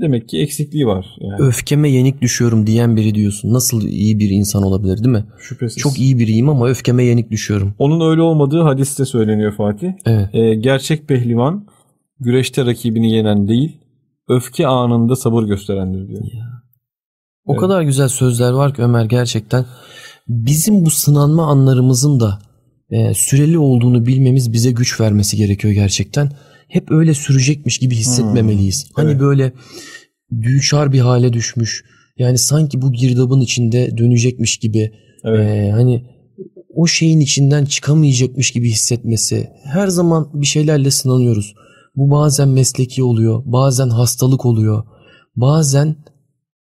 demek 0.00 0.28
ki 0.28 0.38
eksikliği 0.38 0.86
var. 0.86 1.06
Yani. 1.20 1.42
Öfkeme 1.42 1.88
yenik 1.90 2.22
düşüyorum 2.22 2.66
diyen 2.66 2.96
biri 2.96 3.14
diyorsun. 3.14 3.52
Nasıl 3.52 3.82
iyi 3.82 4.18
bir 4.18 4.30
insan 4.30 4.62
olabilir 4.62 4.98
değil 4.98 5.16
mi? 5.16 5.24
Şüphesiz. 5.38 5.78
Çok 5.78 5.98
iyi 5.98 6.18
biriyim 6.18 6.48
ama 6.48 6.68
öfkeme 6.68 7.04
yenik 7.04 7.30
düşüyorum. 7.30 7.74
Onun 7.78 8.10
öyle 8.10 8.22
olmadığı 8.22 8.60
hadiste 8.60 9.04
söyleniyor 9.04 9.52
Fatih. 9.52 9.92
Evet. 10.06 10.28
Ee, 10.32 10.54
gerçek 10.54 11.08
pehlivan 11.08 11.66
güreşte 12.20 12.66
rakibini 12.66 13.12
yenen 13.12 13.48
değil, 13.48 13.76
öfke 14.28 14.66
anında 14.66 15.16
sabır 15.16 15.42
gösterendir 15.42 16.08
diyor. 16.08 16.22
O 17.46 17.52
Evet. 17.52 17.60
kadar 17.60 17.82
güzel 17.82 18.08
sözler 18.08 18.50
var 18.50 18.74
ki 18.74 18.82
Ömer 18.82 19.04
gerçekten. 19.04 19.64
Bizim 20.28 20.84
bu 20.84 20.90
sınanma 20.90 21.46
anlarımızın 21.46 22.20
da 22.20 22.38
e, 22.90 23.14
süreli 23.14 23.58
olduğunu 23.58 24.06
bilmemiz 24.06 24.52
bize 24.52 24.70
güç 24.70 25.00
vermesi 25.00 25.36
gerekiyor 25.36 25.74
gerçekten. 25.74 26.32
Hep 26.68 26.90
öyle 26.90 27.14
sürecekmiş 27.14 27.78
gibi 27.78 27.94
hissetmemeliyiz. 27.94 28.86
Hani 28.94 29.10
Evet. 29.10 29.20
böyle 29.20 29.52
düçar 30.42 30.92
bir 30.92 31.00
hale 31.00 31.32
düşmüş. 31.32 31.84
Yani 32.18 32.38
sanki 32.38 32.82
bu 32.82 32.92
girdabın 32.92 33.40
içinde 33.40 33.98
dönecekmiş 33.98 34.56
gibi. 34.56 34.92
Evet. 35.24 35.50
e, 35.50 35.70
hani 35.70 36.04
o 36.74 36.86
şeyin 36.86 37.20
içinden 37.20 37.64
çıkamayacakmış 37.64 38.50
gibi 38.50 38.70
hissetmesi. 38.70 39.48
Her 39.64 39.88
zaman 39.88 40.30
bir 40.34 40.46
şeylerle 40.46 40.90
sınanıyoruz. 40.90 41.54
Bu 41.96 42.10
bazen 42.10 42.48
mesleki 42.48 43.02
oluyor, 43.02 43.42
bazen 43.44 43.88
hastalık 43.88 44.46
oluyor, 44.46 44.84
bazen 45.36 45.96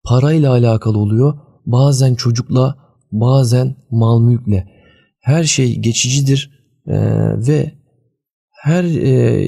parayla 0.04 0.52
alakalı 0.52 1.00
oluyor, 1.00 1.38
bazen 1.66 2.16
çocukla, 2.16 2.76
bazen 3.12 3.76
mal 3.92 4.22
mülkle. 4.22 4.68
Her 5.22 5.44
şey 5.44 5.80
geçicidir 5.80 6.52
e, 6.88 6.98
ve 7.48 7.72
her 8.64 8.84
e, 8.84 9.48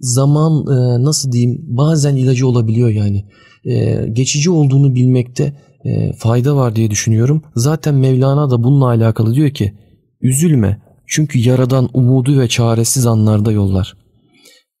zaman 0.00 0.52
e, 0.66 1.04
nasıl 1.04 1.32
diyeyim 1.32 1.60
bazen 1.66 2.16
ilacı 2.16 2.48
olabiliyor 2.48 2.88
yani. 2.88 3.24
E, 3.64 4.06
geçici 4.12 4.50
olduğunu 4.50 4.94
bilmekte 4.94 5.52
e, 5.84 6.12
fayda 6.12 6.56
var 6.56 6.76
diye 6.76 6.90
düşünüyorum. 6.90 7.42
Zaten 7.56 7.94
Mevlana 7.94 8.50
da 8.50 8.62
bununla 8.62 8.86
alakalı 8.86 9.34
diyor 9.34 9.50
ki 9.50 9.74
üzülme 10.20 10.82
çünkü 11.06 11.38
yaradan 11.38 11.88
umudu 11.94 12.40
ve 12.40 12.48
çaresiz 12.48 13.06
anlarda 13.06 13.52
yollar. 13.52 13.96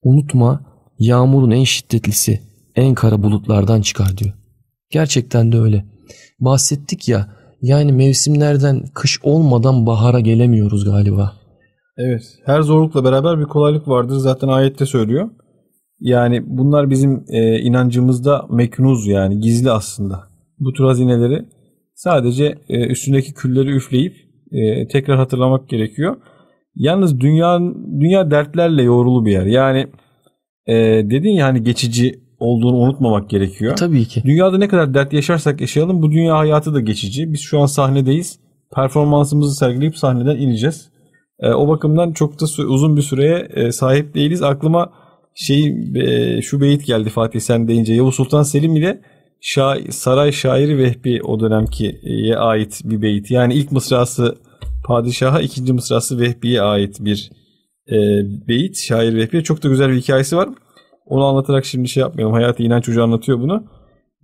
Unutma 0.02 0.60
yağmurun 0.98 1.50
en 1.50 1.64
şiddetlisi 1.64 2.40
en 2.76 2.94
kara 2.94 3.22
bulutlardan 3.22 3.80
çıkar 3.80 4.18
diyor. 4.18 4.34
Gerçekten 4.90 5.52
de 5.52 5.58
öyle. 5.58 5.84
Bahsettik 6.40 7.08
ya 7.08 7.28
yani 7.62 7.92
mevsimlerden 7.92 8.84
kış 8.94 9.20
olmadan 9.22 9.86
bahara 9.86 10.20
gelemiyoruz 10.20 10.84
galiba. 10.84 11.32
Evet. 11.98 12.22
Her 12.44 12.62
zorlukla 12.62 13.04
beraber 13.04 13.38
bir 13.38 13.44
kolaylık 13.44 13.88
vardır. 13.88 14.16
Zaten 14.16 14.48
ayette 14.48 14.86
söylüyor. 14.86 15.30
Yani 16.00 16.42
bunlar 16.46 16.90
bizim 16.90 17.24
e, 17.28 17.58
inancımızda 17.58 18.46
meknuz 18.50 19.06
yani 19.06 19.40
gizli 19.40 19.70
aslında. 19.70 20.20
Bu 20.58 20.72
tür 20.72 20.84
hazineleri 20.84 21.44
sadece 21.94 22.58
e, 22.68 22.86
üstündeki 22.86 23.34
külleri 23.34 23.70
üfleyip 23.70 24.14
e, 24.52 24.88
tekrar 24.88 25.18
hatırlamak 25.18 25.68
gerekiyor. 25.68 26.16
Yalnız 26.74 27.20
dünya 27.20 27.60
dünya 28.00 28.30
dertlerle 28.30 28.82
yoğrulu 28.82 29.24
bir 29.24 29.32
yer. 29.32 29.46
Yani 29.46 29.86
e, 30.66 30.74
dedin 31.10 31.30
ya 31.30 31.46
hani 31.46 31.62
geçici 31.62 32.23
olduğunu 32.38 32.76
unutmamak 32.76 33.30
gerekiyor. 33.30 33.76
Tabii 33.76 34.04
ki. 34.04 34.22
Dünyada 34.24 34.58
ne 34.58 34.68
kadar 34.68 34.94
dert 34.94 35.12
yaşarsak 35.12 35.60
yaşayalım 35.60 36.02
bu 36.02 36.10
dünya 36.10 36.38
hayatı 36.38 36.74
da 36.74 36.80
geçici. 36.80 37.32
Biz 37.32 37.40
şu 37.40 37.60
an 37.60 37.66
sahnedeyiz. 37.66 38.38
Performansımızı 38.74 39.54
sergileyip 39.54 39.96
sahneden 39.98 40.36
ineceğiz. 40.36 40.88
E, 41.40 41.50
o 41.50 41.68
bakımdan 41.68 42.12
çok 42.12 42.40
da 42.40 42.44
uzun 42.62 42.96
bir 42.96 43.02
süreye 43.02 43.48
e, 43.54 43.72
sahip 43.72 44.14
değiliz. 44.14 44.42
Aklıma 44.42 44.92
şey 45.34 45.66
e, 45.94 46.42
şu 46.42 46.60
beyit 46.60 46.86
geldi 46.86 47.10
Fatih 47.10 47.40
sen 47.40 47.68
deyince 47.68 47.94
Yavuz 47.94 48.14
Sultan 48.14 48.42
Selim 48.42 48.76
ile 48.76 49.00
şa- 49.42 49.90
saray 49.90 50.32
şairi 50.32 50.78
Vehbi 50.78 51.22
o 51.22 51.40
dönemkiye 51.40 52.36
ait 52.38 52.80
bir 52.84 53.02
beyit. 53.02 53.30
Yani 53.30 53.54
ilk 53.54 53.72
mısrası 53.72 54.36
padişaha, 54.86 55.40
ikinci 55.40 55.72
mısrası 55.72 56.20
Vehbi'ye 56.20 56.62
ait 56.62 56.96
bir 57.00 57.30
e, 57.88 57.96
beyit. 58.48 58.78
Şair 58.78 59.14
Vehbi'ye 59.14 59.42
çok 59.42 59.62
da 59.62 59.68
güzel 59.68 59.90
bir 59.90 59.96
hikayesi 59.96 60.36
var. 60.36 60.48
Onu 61.06 61.24
anlatarak 61.24 61.64
şimdi 61.64 61.88
şey 61.88 62.00
yapmayalım. 62.00 62.34
Hayati 62.34 62.64
İnanç 62.64 62.88
Hoca 62.88 63.02
anlatıyor 63.02 63.40
bunu. 63.40 63.64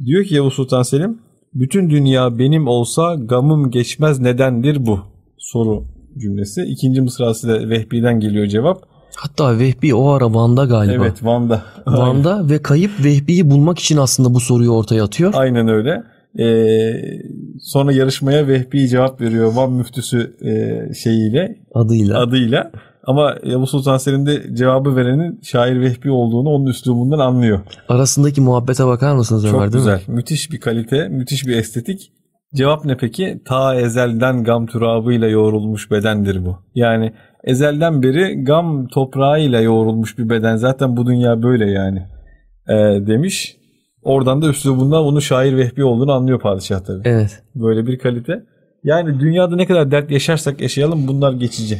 Diyor 0.06 0.24
ki 0.24 0.34
Yavuz 0.34 0.54
Sultan 0.54 0.82
Selim 0.82 1.18
bütün 1.54 1.90
dünya 1.90 2.38
benim 2.38 2.68
olsa 2.68 3.14
gamım 3.14 3.70
geçmez 3.70 4.20
nedendir 4.20 4.86
bu? 4.86 4.98
Soru 5.38 5.84
cümlesi. 6.18 6.62
İkinci 6.62 7.00
mısrası 7.00 7.48
da 7.48 7.68
Vehbi'den 7.68 8.20
geliyor 8.20 8.46
cevap. 8.46 8.82
Hatta 9.16 9.58
Vehbi 9.58 9.94
o 9.94 10.08
ara 10.08 10.34
Van'da 10.34 10.64
galiba. 10.64 11.04
Evet 11.04 11.24
Van'da. 11.24 11.62
Van'da 11.86 12.48
ve 12.50 12.62
kayıp 12.62 12.90
Vehbi'yi 13.04 13.50
bulmak 13.50 13.78
için 13.78 13.96
aslında 13.96 14.34
bu 14.34 14.40
soruyu 14.40 14.70
ortaya 14.70 15.04
atıyor. 15.04 15.32
Aynen 15.36 15.68
öyle. 15.68 16.02
Ee, 16.38 16.92
sonra 17.60 17.92
yarışmaya 17.92 18.48
Vehbi 18.48 18.88
cevap 18.88 19.20
veriyor 19.20 19.52
Van 19.54 19.72
müftüsü 19.72 20.36
e, 20.42 20.94
şeyiyle 20.94 21.56
adıyla. 21.74 22.20
adıyla. 22.20 22.70
Ama 23.10 23.36
Yavuz 23.44 23.70
Sultan 23.70 23.96
Selim 23.96 24.26
de 24.26 24.56
cevabı 24.56 24.96
verenin 24.96 25.40
şair 25.42 25.80
Vehbi 25.80 26.10
olduğunu 26.10 26.48
onun 26.48 26.66
üslubundan 26.66 27.18
anlıyor. 27.18 27.60
Arasındaki 27.88 28.40
muhabbete 28.40 28.86
bakar 28.86 29.14
mısınız 29.14 29.44
Ömer 29.44 29.64
Çok 29.64 29.72
güzel. 29.72 29.96
mi? 29.96 30.00
Müthiş 30.14 30.52
bir 30.52 30.60
kalite, 30.60 31.08
müthiş 31.08 31.46
bir 31.46 31.56
estetik. 31.56 32.12
Cevap 32.54 32.84
ne 32.84 32.96
peki? 32.96 33.42
Ta 33.44 33.74
ezelden 33.74 34.44
gam 34.44 34.66
turabıyla 34.66 35.28
yoğrulmuş 35.28 35.90
bedendir 35.90 36.44
bu. 36.46 36.56
Yani 36.74 37.12
ezelden 37.44 38.02
beri 38.02 38.44
gam 38.44 38.86
toprağıyla 38.86 39.60
yoğrulmuş 39.60 40.18
bir 40.18 40.28
beden. 40.28 40.56
Zaten 40.56 40.96
bu 40.96 41.06
dünya 41.06 41.42
böyle 41.42 41.70
yani. 41.70 42.06
Ee, 42.68 43.06
demiş. 43.06 43.56
Oradan 44.02 44.42
da 44.42 44.48
üslubundan 44.48 45.04
onun 45.04 45.20
şair 45.20 45.56
Vehbi 45.56 45.84
olduğunu 45.84 46.12
anlıyor 46.12 46.40
padişah 46.40 46.80
tabii. 46.80 47.02
Evet. 47.04 47.42
Böyle 47.54 47.86
bir 47.86 47.98
kalite. 47.98 48.44
Yani 48.84 49.20
dünyada 49.20 49.56
ne 49.56 49.66
kadar 49.66 49.90
dert 49.90 50.10
yaşarsak 50.10 50.60
yaşayalım 50.60 51.08
bunlar 51.08 51.32
geçici. 51.32 51.78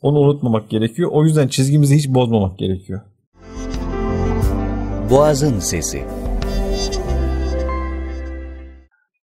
Onu 0.00 0.18
unutmamak 0.18 0.70
gerekiyor. 0.70 1.10
O 1.12 1.24
yüzden 1.24 1.48
çizgimizi 1.48 1.96
hiç 1.96 2.08
bozmamak 2.08 2.58
gerekiyor. 2.58 3.00
Boğazın 5.10 5.58
Sesi 5.58 6.04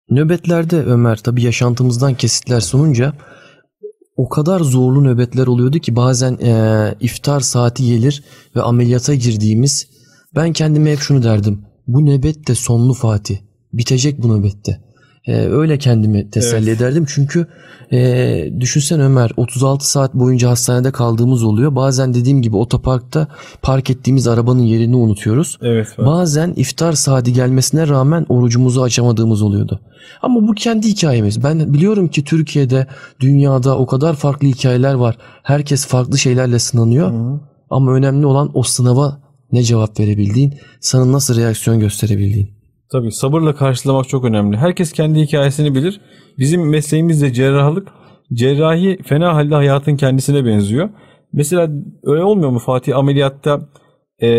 Nöbetlerde 0.10 0.84
Ömer 0.84 1.18
tabii 1.18 1.44
yaşantımızdan 1.44 2.14
kesitler 2.14 2.60
sununca 2.60 3.14
o 4.18 4.30
kadar 4.30 4.60
zorlu 4.60 5.04
nöbetler 5.04 5.48
oluyordu 5.48 5.80
ki 5.80 5.96
bazen 5.96 6.38
eee, 6.42 6.96
iftar 7.00 7.40
saati 7.40 7.86
gelir 7.86 8.24
ve 8.56 8.62
ameliyata 8.62 9.16
girdiğimiz 9.16 9.88
ben 10.36 10.54
kendime 10.54 10.92
hep 10.92 11.00
şunu 11.00 11.24
derdim. 11.24 11.62
Bu 11.88 12.06
nöbet 12.06 12.48
de 12.48 12.56
sonlu 12.56 12.94
Fatih. 12.94 13.38
Bitecek 13.74 14.24
bu 14.24 14.40
nöbette. 14.40 14.89
Eee, 15.28 15.50
öyle 15.50 15.78
kendimi 15.78 16.30
teselli 16.30 16.70
Evet. 16.70 16.78
ederdim. 16.82 17.06
Çünkü 17.08 17.48
eee 17.92 18.54
düşünsen 18.60 19.00
Ömer 19.00 19.32
36 19.38 19.90
saat 19.92 20.14
boyunca 20.14 20.50
hastanede 20.50 20.92
kaldığımız 20.92 21.44
oluyor. 21.44 21.76
Bazen 21.76 22.14
dediğim 22.14 22.42
gibi 22.42 22.56
otoparkta 22.56 23.28
park 23.62 23.90
ettiğimiz 23.90 24.28
arabanın 24.28 24.62
yerini 24.62 24.96
unutuyoruz. 24.96 25.58
Evet. 25.62 25.88
Bazen 25.98 26.54
iftar 26.56 26.94
saati 26.94 27.34
gelmesine 27.34 27.88
rağmen 27.88 28.26
orucumuzu 28.30 28.82
açamadığımız 28.82 29.42
oluyordu. 29.42 29.80
Ama 30.22 30.48
bu 30.48 30.54
kendi 30.54 30.88
hikayemiz. 30.88 31.44
Ben 31.44 31.74
biliyorum 31.74 32.08
ki 32.08 32.24
Türkiye'de, 32.24 32.88
dünyada 33.20 33.78
o 33.78 33.86
kadar 33.86 34.16
farklı 34.16 34.48
hikayeler 34.48 34.94
var. 34.94 35.18
Herkes 35.44 35.86
farklı 35.86 36.18
şeylerle 36.18 36.60
sınanıyor. 36.60 37.40
Ama 37.70 37.92
önemli 37.94 38.26
olan 38.26 38.52
o 38.54 38.64
sınava 38.64 39.22
ne 39.52 39.64
cevap 39.64 40.00
verebildiğin, 40.00 40.54
sana 40.80 41.12
nasıl 41.12 41.38
reaksiyon 41.38 41.80
gösterebildiğin. 41.80 42.59
Tabii 42.92 43.12
sabırla 43.12 43.56
karşılamak 43.56 44.10
çok 44.10 44.26
önemli. 44.26 44.58
Herkes 44.58 44.92
kendi 44.92 45.20
hikayesini 45.20 45.76
bilir. 45.76 46.02
Bizim 46.38 46.70
mesleğimiz 46.70 47.22
de 47.22 47.34
cerrahlık. 47.34 47.88
Cerrahi 48.34 48.98
fena 49.04 49.36
halde 49.36 49.56
hayatın 49.56 49.96
kendisine 49.96 50.46
benziyor. 50.46 50.90
Mesela 51.34 51.70
öyle 52.04 52.24
olmuyor 52.24 52.50
mu 52.50 52.60
Fatih 52.60 52.98
ameliyatta 52.98 53.70
e, 54.22 54.30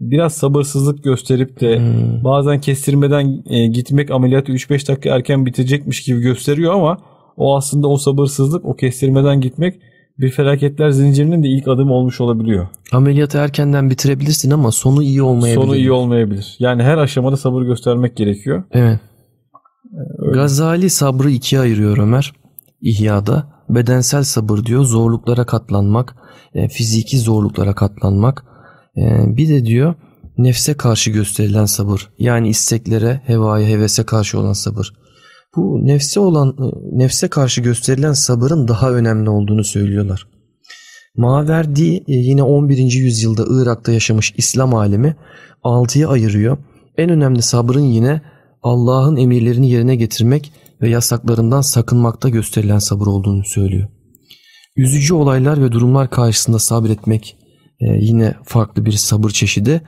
biraz 0.00 0.32
sabırsızlık 0.32 1.04
gösterip 1.04 1.60
de 1.60 1.78
Hmm. 1.78 2.24
bazen 2.24 2.60
kestirmeden 2.60 3.42
e, 3.50 3.66
gitmek 3.66 4.10
ameliyatı 4.10 4.52
3-5 4.52 4.88
dakika 4.88 5.16
erken 5.16 5.46
bitecekmiş 5.46 6.02
gibi 6.02 6.20
gösteriyor 6.20 6.74
ama 6.74 6.98
o 7.36 7.56
aslında 7.56 7.88
o 7.88 7.96
sabırsızlık, 7.96 8.64
o 8.64 8.76
kestirmeden 8.76 9.40
gitmek 9.40 9.74
bir 10.18 10.30
felaketler 10.30 10.90
zincirinin 10.90 11.42
de 11.42 11.48
ilk 11.48 11.68
adımı 11.68 11.92
olmuş 11.92 12.20
olabiliyor. 12.20 12.66
Ameliyatı 12.92 13.38
erkenden 13.38 13.90
bitirebilirsin 13.90 14.50
ama 14.50 14.72
sonu 14.72 15.02
iyi 15.02 15.22
olmayabilir. 15.22 15.62
Sonu 15.62 15.76
iyi 15.76 15.92
olmayabilir. 15.92 16.56
Yani 16.58 16.82
her 16.82 16.98
aşamada 16.98 17.36
sabır 17.36 17.62
göstermek 17.62 18.16
gerekiyor. 18.16 18.62
Evet. 18.72 19.00
Gazali 20.32 20.90
sabrı 20.90 21.30
ikiye 21.30 21.60
ayırıyor 21.60 21.98
Ömer. 21.98 22.32
İhya'da 22.80 23.46
bedensel 23.68 24.22
sabır 24.22 24.64
diyor 24.64 24.84
zorluklara 24.84 25.46
katlanmak, 25.46 26.16
e, 26.54 26.68
fiziki 26.68 27.18
zorluklara 27.18 27.74
katlanmak. 27.74 28.44
E, 28.96 29.36
bir 29.36 29.48
de 29.48 29.64
diyor 29.64 29.94
nefse 30.38 30.74
karşı 30.74 31.10
gösterilen 31.10 31.64
sabır. 31.64 32.08
Yani 32.18 32.48
isteklere, 32.48 33.20
hevaya, 33.26 33.68
hevese 33.68 34.06
karşı 34.06 34.40
olan 34.40 34.52
sabır. 34.52 34.92
Bu 35.56 35.86
nefse 35.86 36.20
olan 36.20 36.56
nefse 36.92 37.28
karşı 37.28 37.60
gösterilen 37.60 38.12
sabırın 38.12 38.68
daha 38.68 38.92
önemli 38.92 39.30
olduğunu 39.30 39.64
söylüyorlar. 39.64 40.28
Maverdi 41.16 41.96
e, 41.96 42.02
yine 42.06 42.42
11. 42.42 42.78
yüzyılda 42.92 43.44
Irak'ta 43.48 43.92
yaşamış 43.92 44.34
İslam 44.36 44.74
alemi 44.74 45.16
6'ya 45.64 46.08
ayırıyor. 46.08 46.58
En 46.96 47.10
önemli 47.10 47.42
sabrın 47.42 47.84
yine 47.84 48.22
Allah'ın 48.62 49.16
emirlerini 49.16 49.70
yerine 49.70 49.96
getirmek 49.96 50.52
ve 50.82 50.88
yasaklarından 50.88 51.60
sakınmakta 51.60 52.28
gösterilen 52.28 52.78
sabır 52.78 53.06
olduğunu 53.06 53.44
söylüyor. 53.44 53.88
Üzücü 54.76 55.14
olaylar 55.14 55.62
ve 55.62 55.72
durumlar 55.72 56.10
karşısında 56.10 56.58
sabretmek 56.58 57.36
e, 57.80 57.86
yine 57.86 58.34
farklı 58.44 58.84
bir 58.84 58.92
sabır 58.92 59.30
çeşidi. 59.30 59.82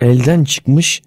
Elden 0.00 0.44
çıkmış 0.44 1.02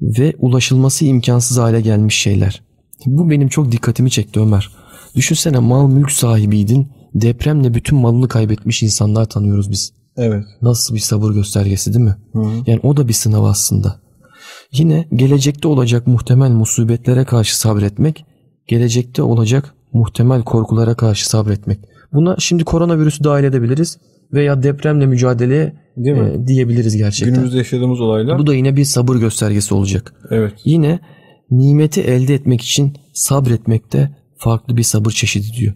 ve 0.00 0.34
ulaşılması 0.38 1.04
imkansız 1.04 1.58
hale 1.58 1.80
gelmiş 1.80 2.14
şeyler. 2.14 2.62
Bu 3.06 3.30
benim 3.30 3.48
çok 3.48 3.72
dikkatimi 3.72 4.10
çekti 4.10 4.40
Ömer. 4.40 4.70
Düşünsene 5.16 5.58
mal 5.58 5.88
mülk 5.88 6.10
sahibiydin. 6.10 6.88
Depremle 7.14 7.74
bütün 7.74 7.98
malını 7.98 8.28
kaybetmiş 8.28 8.82
insanlar 8.82 9.24
tanıyoruz 9.24 9.70
biz. 9.70 9.92
Evet. 10.16 10.44
Nasıl 10.62 10.94
bir 10.94 11.00
sabır 11.00 11.32
göstergesi 11.32 11.94
değil 11.94 12.04
mi? 12.04 12.16
Hı. 12.32 12.42
Yani 12.66 12.80
o 12.82 12.96
da 12.96 13.08
bir 13.08 13.12
sınav 13.12 13.44
aslında. 13.44 13.96
Yine 14.72 15.08
gelecekte 15.14 15.68
olacak 15.68 16.06
muhtemel 16.06 16.50
musibetlere 16.50 17.24
karşı 17.24 17.58
sabretmek, 17.58 18.24
gelecekte 18.66 19.22
olacak 19.22 19.74
muhtemel 19.92 20.42
korkulara 20.42 20.94
karşı 20.94 21.28
sabretmek. 21.28 21.78
Buna 22.12 22.36
şimdi 22.38 22.64
koronavirüsü 22.64 23.24
dahil 23.24 23.44
edebiliriz 23.44 23.98
veya 24.32 24.62
depremle 24.62 25.06
mücadeleye 25.06 25.72
Değil 25.96 26.16
mi? 26.16 26.30
e, 26.44 26.46
diyebiliriz 26.46 26.96
gerçekten. 26.96 27.34
Günümüzde 27.34 27.58
yaşadığımız 27.58 28.00
olaylar. 28.00 28.38
Bu 28.38 28.46
da 28.46 28.54
yine 28.54 28.76
bir 28.76 28.84
sabır 28.84 29.16
göstergesi 29.16 29.74
olacak. 29.74 30.14
Evet. 30.30 30.52
Yine 30.64 31.00
nimeti 31.50 32.00
elde 32.00 32.34
etmek 32.34 32.60
için 32.60 32.96
sabretmek 33.12 33.92
de 33.92 34.16
farklı 34.36 34.76
bir 34.76 34.82
sabır 34.82 35.10
çeşidi 35.10 35.46
diyor. 35.56 35.74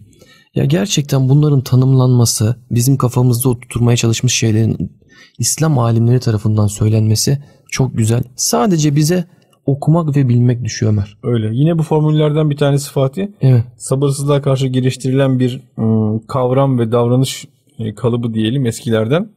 Ya 0.55 0.65
gerçekten 0.65 1.29
bunların 1.29 1.61
tanımlanması, 1.61 2.55
bizim 2.71 2.97
kafamızda 2.97 3.49
oturtmaya 3.49 3.97
çalışmış 3.97 4.33
şeylerin 4.33 4.91
İslam 5.39 5.79
alimleri 5.79 6.19
tarafından 6.19 6.67
söylenmesi 6.67 7.43
çok 7.71 7.97
güzel. 7.97 8.23
Sadece 8.35 8.95
bize 8.95 9.25
okumak 9.65 10.15
ve 10.15 10.29
bilmek 10.29 10.63
düşüyor 10.63 10.91
Ömer. 10.91 11.17
Öyle. 11.23 11.49
Yine 11.53 11.77
bu 11.77 11.83
formüllerden 11.83 12.49
bir 12.49 12.57
tanesi 12.57 12.91
Fatih. 12.91 13.27
Evet. 13.41 13.63
Sabırsızlığa 13.77 14.41
karşı 14.41 14.67
geliştirilen 14.67 15.39
bir 15.39 15.61
ım, 15.77 16.19
kavram 16.27 16.79
ve 16.79 16.91
davranış 16.91 17.47
e, 17.79 17.95
kalıbı 17.95 18.33
diyelim 18.33 18.65
eskilerden. 18.65 19.29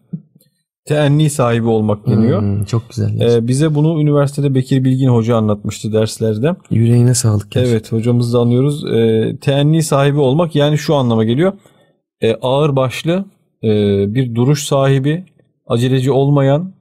Teenni 0.84 1.30
sahibi 1.30 1.66
olmak 1.66 2.06
deniyor. 2.06 2.40
Hmm, 2.40 2.64
çok 2.64 2.88
güzel. 2.88 3.20
Ee, 3.20 3.48
bize 3.48 3.74
bunu 3.74 4.00
üniversitede 4.02 4.54
Bekir 4.54 4.84
Bilgin 4.84 5.08
Hoca 5.08 5.36
anlatmıştı 5.36 5.92
derslerde. 5.92 6.56
Yüreğine 6.70 7.14
sağlık. 7.14 7.50
gerçekten. 7.50 7.72
Evet 7.72 7.92
hocamız 7.92 8.34
da 8.34 8.38
anlıyoruz. 8.38 8.84
Ee, 8.94 9.36
teenni 9.40 9.82
sahibi 9.82 10.18
olmak 10.18 10.56
yani 10.56 10.78
şu 10.78 10.94
anlama 10.94 11.24
geliyor. 11.24 11.52
Ee, 12.20 12.34
ağır 12.34 12.76
başlı 12.76 13.24
e, 13.64 13.68
bir 14.14 14.34
duruş 14.34 14.64
sahibi, 14.64 15.24
aceleci 15.66 16.10
olmayan, 16.10 16.74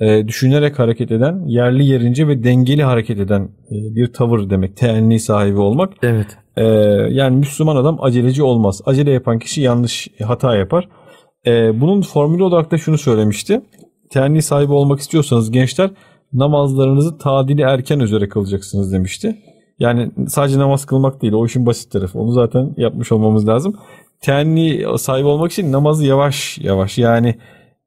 e, 0.00 0.28
düşünerek 0.28 0.78
hareket 0.78 1.10
eden, 1.10 1.42
yerli 1.46 1.84
yerince 1.84 2.28
ve 2.28 2.44
dengeli 2.44 2.82
hareket 2.84 3.20
eden 3.20 3.42
e, 3.42 3.74
bir 3.94 4.12
tavır 4.12 4.50
demek. 4.50 4.76
Teenni 4.76 5.20
sahibi 5.20 5.58
olmak. 5.58 5.92
Evet. 6.02 6.38
Ee, 6.56 6.64
yani 7.10 7.36
Müslüman 7.36 7.76
adam 7.76 7.98
aceleci 8.00 8.42
olmaz. 8.42 8.80
Acele 8.86 9.10
yapan 9.10 9.38
kişi 9.38 9.60
yanlış 9.60 10.08
hata 10.22 10.56
yapar. 10.56 10.88
Ee, 11.46 11.80
bunun 11.80 12.02
formülü 12.02 12.42
olarak 12.42 12.70
da 12.70 12.78
şunu 12.78 12.98
söylemişti. 12.98 13.60
Tenli 14.10 14.42
sahibi 14.42 14.72
olmak 14.72 15.00
istiyorsanız 15.00 15.50
gençler 15.50 15.90
namazlarınızı 16.32 17.18
tadili 17.18 17.62
erken 17.62 18.00
üzere 18.00 18.28
kılacaksınız 18.28 18.92
demişti. 18.92 19.36
Yani 19.78 20.10
sadece 20.28 20.58
namaz 20.58 20.84
kılmak 20.84 21.22
değil 21.22 21.32
o 21.32 21.46
işin 21.46 21.66
basit 21.66 21.92
tarafı. 21.92 22.18
Onu 22.18 22.32
zaten 22.32 22.74
yapmış 22.76 23.12
olmamız 23.12 23.48
lazım. 23.48 23.76
Tenli 24.20 24.86
sahibi 24.98 25.26
olmak 25.26 25.52
için 25.52 25.72
namazı 25.72 26.06
yavaş 26.06 26.58
yavaş 26.58 26.98
yani 26.98 27.34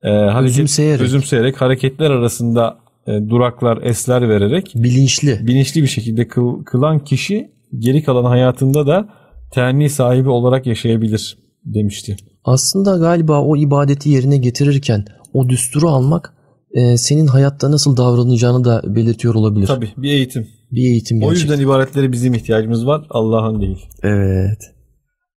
e, 0.03 0.09
hareket- 0.09 0.49
Özümseyerek. 0.49 1.01
özümseyerek 1.01 1.61
hareketler 1.61 2.11
arasında 2.11 2.77
e, 3.07 3.29
duraklar, 3.29 3.79
esler 3.83 4.29
vererek 4.29 4.71
Bilinçli. 4.75 5.47
bilinçli 5.47 5.81
bir 5.83 5.87
şekilde 5.87 6.21
kıl- 6.27 6.63
kılan 6.63 6.99
kişi 6.99 7.51
geri 7.79 8.03
kalan 8.03 8.23
hayatında 8.25 8.87
da 8.87 9.09
tenni 9.51 9.89
sahibi 9.89 10.29
olarak 10.29 10.65
yaşayabilir 10.67 11.37
demişti. 11.65 12.15
Aslında 12.43 12.97
galiba 12.97 13.41
o 13.41 13.57
ibadeti 13.57 14.09
yerine 14.09 14.37
getirirken 14.37 15.05
o 15.33 15.49
düsturu 15.49 15.89
almak 15.89 16.33
e, 16.71 16.97
senin 16.97 17.27
hayatta 17.27 17.71
nasıl 17.71 17.97
davranacağını 17.97 18.63
da 18.65 18.95
belirtiyor 18.95 19.35
olabilir. 19.35 19.67
Tabii 19.67 19.89
bir 19.97 20.11
eğitim. 20.11 20.47
Bir 20.71 20.81
eğitim 20.81 21.17
O 21.17 21.19
gerçekten. 21.21 21.51
yüzden 21.51 21.65
ibaretlere 21.65 22.11
bizim 22.11 22.33
ihtiyacımız 22.33 22.85
var. 22.87 23.07
Allah'ın 23.09 23.61
değil. 23.61 23.85
Evet. 24.03 24.57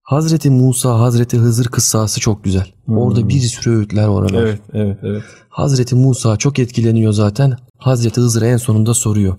Hazreti 0.02 0.50
Musa, 0.50 0.98
Hazreti 1.00 1.36
Hızır 1.38 1.66
kıssası 1.66 2.20
çok 2.20 2.44
güzel. 2.44 2.66
Hmm. 2.84 2.98
Orada 2.98 3.28
bir 3.28 3.40
sürü 3.40 3.76
öğütler 3.76 4.06
var 4.06 4.30
Ömer. 4.30 4.42
Evet, 4.42 4.60
evet, 4.72 4.98
evet. 5.02 5.22
Hazreti 5.48 5.94
Musa 5.94 6.36
çok 6.36 6.58
etkileniyor 6.58 7.12
zaten. 7.12 7.52
Hazreti 7.78 8.20
Hızır'a 8.20 8.46
en 8.46 8.56
sonunda 8.56 8.94
soruyor. 8.94 9.36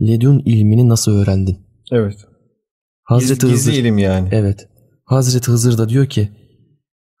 Ledün 0.00 0.38
ilmini 0.44 0.88
nasıl 0.88 1.12
öğrendin? 1.12 1.58
Evet. 1.92 2.16
Hazreti 3.02 3.46
Giz- 3.46 3.52
Hızır. 3.52 3.70
Gizli 3.72 3.80
ilim 3.82 3.98
yani. 3.98 4.28
Evet. 4.32 4.68
Hazreti 5.04 5.50
Hızır 5.50 5.78
da 5.78 5.88
diyor 5.88 6.06
ki 6.06 6.28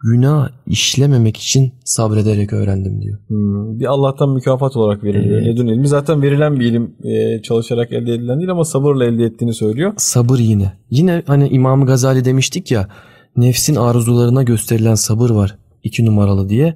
günah 0.04 0.48
işlememek 0.66 1.36
için 1.36 1.72
sabrederek 1.84 2.52
öğrendim 2.52 3.02
diyor. 3.02 3.18
Hmm, 3.28 3.78
Bir 3.80 3.84
Allah'tan 3.86 4.30
mükafat 4.30 4.76
olarak 4.76 5.04
veriliyor. 5.04 5.38
Evet. 5.38 5.46
Ledün 5.46 5.66
ilmi 5.66 5.88
zaten 5.88 6.22
verilen 6.22 6.60
bir 6.60 6.64
ilim 6.66 6.96
e, 7.04 7.42
çalışarak 7.42 7.92
elde 7.92 8.14
edilen 8.14 8.38
değil 8.38 8.50
ama 8.50 8.64
sabırla 8.64 9.04
elde 9.04 9.24
ettiğini 9.24 9.54
söylüyor. 9.54 9.92
Sabır 9.96 10.38
yine. 10.38 10.72
Yine 10.90 11.22
hani 11.26 11.48
İmam 11.48 11.86
Gazali 11.86 12.24
demiştik 12.24 12.70
ya 12.70 12.88
nefsin 13.36 13.74
arzularına 13.76 14.42
gösterilen 14.42 14.94
sabır 14.94 15.30
var 15.30 15.58
iki 15.82 16.06
numaralı 16.06 16.48
diye. 16.48 16.74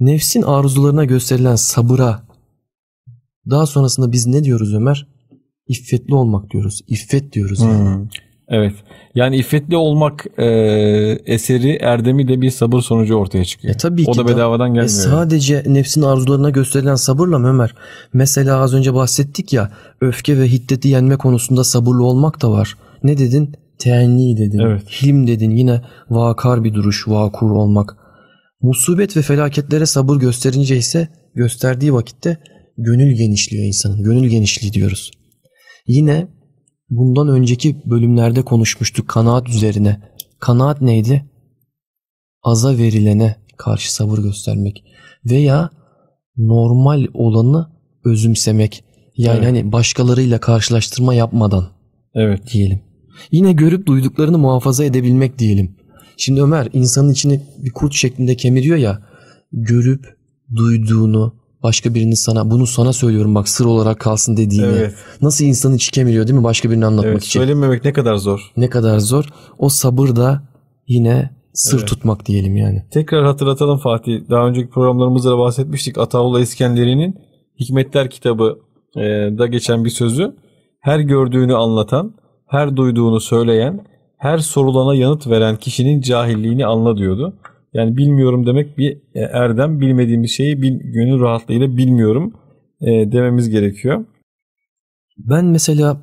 Nefsin 0.00 0.42
arzularına 0.42 1.04
gösterilen 1.04 1.56
sabıra 1.56 2.22
daha 3.50 3.66
sonrasında 3.66 4.12
biz 4.12 4.26
ne 4.26 4.44
diyoruz 4.44 4.74
Ömer? 4.74 5.06
İffetli 5.68 6.14
olmak 6.14 6.50
diyoruz. 6.50 6.80
İffet 6.88 7.32
diyoruz. 7.32 7.60
yani. 7.60 7.94
Hmm. 7.96 8.08
Evet. 8.48 8.72
Yani 9.14 9.36
iffetli 9.36 9.76
olmak 9.76 10.26
e, 10.38 10.44
eseri 11.26 11.70
erdemi 11.70 12.28
de 12.28 12.40
bir 12.40 12.50
sabır 12.50 12.80
sonucu 12.80 13.14
ortaya 13.14 13.44
çıkıyor. 13.44 13.74
E 13.74 13.76
tabii 13.76 14.04
o 14.06 14.12
ki 14.12 14.18
da 14.18 14.24
de- 14.28 14.32
bedavadan 14.32 14.66
E 14.70 14.74
gelmiyor. 14.74 14.88
sadece 14.88 15.62
nefsin 15.66 16.02
arzularına 16.02 16.50
gösterilen 16.50 16.94
sabırla 16.94 17.38
mı 17.38 17.48
Ömer? 17.48 17.74
Mesela 18.12 18.56
az 18.58 18.74
önce 18.74 18.94
bahsettik 18.94 19.52
ya 19.52 19.72
öfke 20.00 20.38
ve 20.38 20.48
hiddeti 20.52 20.88
yenme 20.88 21.16
konusunda 21.16 21.64
sabırlı 21.64 22.04
olmak 22.04 22.42
da 22.42 22.50
var. 22.50 22.76
Ne 23.02 23.18
dedin? 23.18 23.54
Teenni 23.78 24.36
dedin. 24.36 24.58
Evet. 24.58 24.82
Hilm 25.02 25.26
dedin. 25.26 25.50
Yine 25.50 25.80
vakar 26.10 26.64
bir 26.64 26.74
duruş, 26.74 27.08
vakur 27.08 27.50
olmak. 27.50 27.96
Musibet 28.62 29.16
ve 29.16 29.22
felaketlere 29.22 29.86
sabır 29.86 30.16
gösterince 30.16 30.76
ise 30.76 31.08
gösterdiği 31.34 31.94
vakitte 31.94 32.38
gönül 32.78 33.12
genişliyor 33.16 33.64
insanın. 33.64 34.02
Gönül 34.02 34.28
genişliği 34.28 34.72
diyoruz. 34.72 35.10
Yine 35.86 36.26
bundan 36.96 37.28
önceki 37.28 37.76
bölümlerde 37.84 38.42
konuşmuştuk 38.42 39.08
kanaat 39.08 39.48
üzerine. 39.48 40.00
Kanaat 40.38 40.80
neydi? 40.80 41.24
Aza 42.42 42.78
verilene 42.78 43.36
karşı 43.56 43.94
sabır 43.94 44.18
göstermek 44.18 44.84
veya 45.24 45.70
normal 46.36 47.06
olanı 47.14 47.70
özümsemek. 48.04 48.84
Yani 49.16 49.36
Evet. 49.36 49.46
hani 49.46 49.72
başkalarıyla 49.72 50.40
karşılaştırma 50.40 51.14
yapmadan 51.14 51.68
Evet. 52.14 52.52
diyelim. 52.52 52.80
Yine 53.32 53.52
görüp 53.52 53.86
duyduklarını 53.86 54.38
muhafaza 54.38 54.84
edebilmek 54.84 55.38
diyelim. 55.38 55.76
Şimdi 56.16 56.42
Ömer 56.42 56.68
insanın 56.72 57.12
içini 57.12 57.40
bir 57.58 57.70
kurt 57.70 57.94
şeklinde 57.94 58.36
kemiriyor 58.36 58.76
ya. 58.76 59.02
Görüp 59.52 60.16
duyduğunu 60.56 61.34
başka 61.62 61.94
birinin 61.94 62.14
sana 62.14 62.50
bunu 62.50 62.66
sana 62.66 62.92
söylüyorum 62.92 63.34
bak 63.34 63.48
sır 63.48 63.64
olarak 63.64 64.00
kalsın 64.00 64.36
dediğini. 64.36 64.66
Evet. 64.66 64.94
Nasıl 65.22 65.44
insanın 65.44 65.74
içi 65.76 65.90
kemiriyor 65.90 66.26
değil 66.26 66.38
mi 66.38 66.44
başka 66.44 66.70
birine 66.70 66.86
anlatmak 66.86 67.12
Evet. 67.12 67.24
için. 67.24 67.40
Söylememek 67.40 67.84
ne 67.84 67.92
kadar 67.92 68.16
zor. 68.16 68.52
Ne 68.56 68.70
kadar 68.70 68.98
zor. 68.98 69.24
O 69.58 69.68
sabır 69.68 70.16
da 70.16 70.42
yine 70.88 71.30
sır 71.52 71.78
Evet. 71.78 71.88
tutmak 71.88 72.26
diyelim 72.26 72.56
yani. 72.56 72.82
Tekrar 72.90 73.24
hatırlatalım 73.24 73.78
Fatih. 73.78 74.20
Daha 74.30 74.46
önceki 74.46 74.70
programlarımızda 74.70 75.30
da 75.30 75.38
bahsetmiştik. 75.38 75.98
Ataullah 75.98 76.40
İskenderi'nin 76.40 77.18
Hikmetler 77.60 78.10
kitabı 78.10 78.58
e, 78.96 79.00
da 79.38 79.46
geçen 79.46 79.84
bir 79.84 79.90
sözü. 79.90 80.36
Her 80.80 81.00
gördüğünü 81.00 81.54
anlatan, 81.54 82.14
her 82.46 82.76
duyduğunu 82.76 83.20
söyleyen, 83.20 83.86
her 84.18 84.38
sorulana 84.38 84.94
yanıt 84.94 85.26
veren 85.26 85.56
kişinin 85.56 86.00
cahilliğini 86.00 86.66
anla 86.66 86.96
diyordu. 86.96 87.34
Yani 87.74 87.96
bilmiyorum 87.96 88.46
demek 88.46 88.78
bir 88.78 88.96
e, 89.14 89.20
erdem. 89.20 89.80
Bilmediğimiz 89.80 90.30
şeyi 90.30 90.62
bil, 90.62 90.78
gönül 90.82 91.20
rahatlığıyla 91.20 91.76
bilmiyorum 91.76 92.32
e, 92.80 93.12
dememiz 93.12 93.50
gerekiyor. 93.50 94.04
Ben 95.18 95.44
mesela 95.44 95.96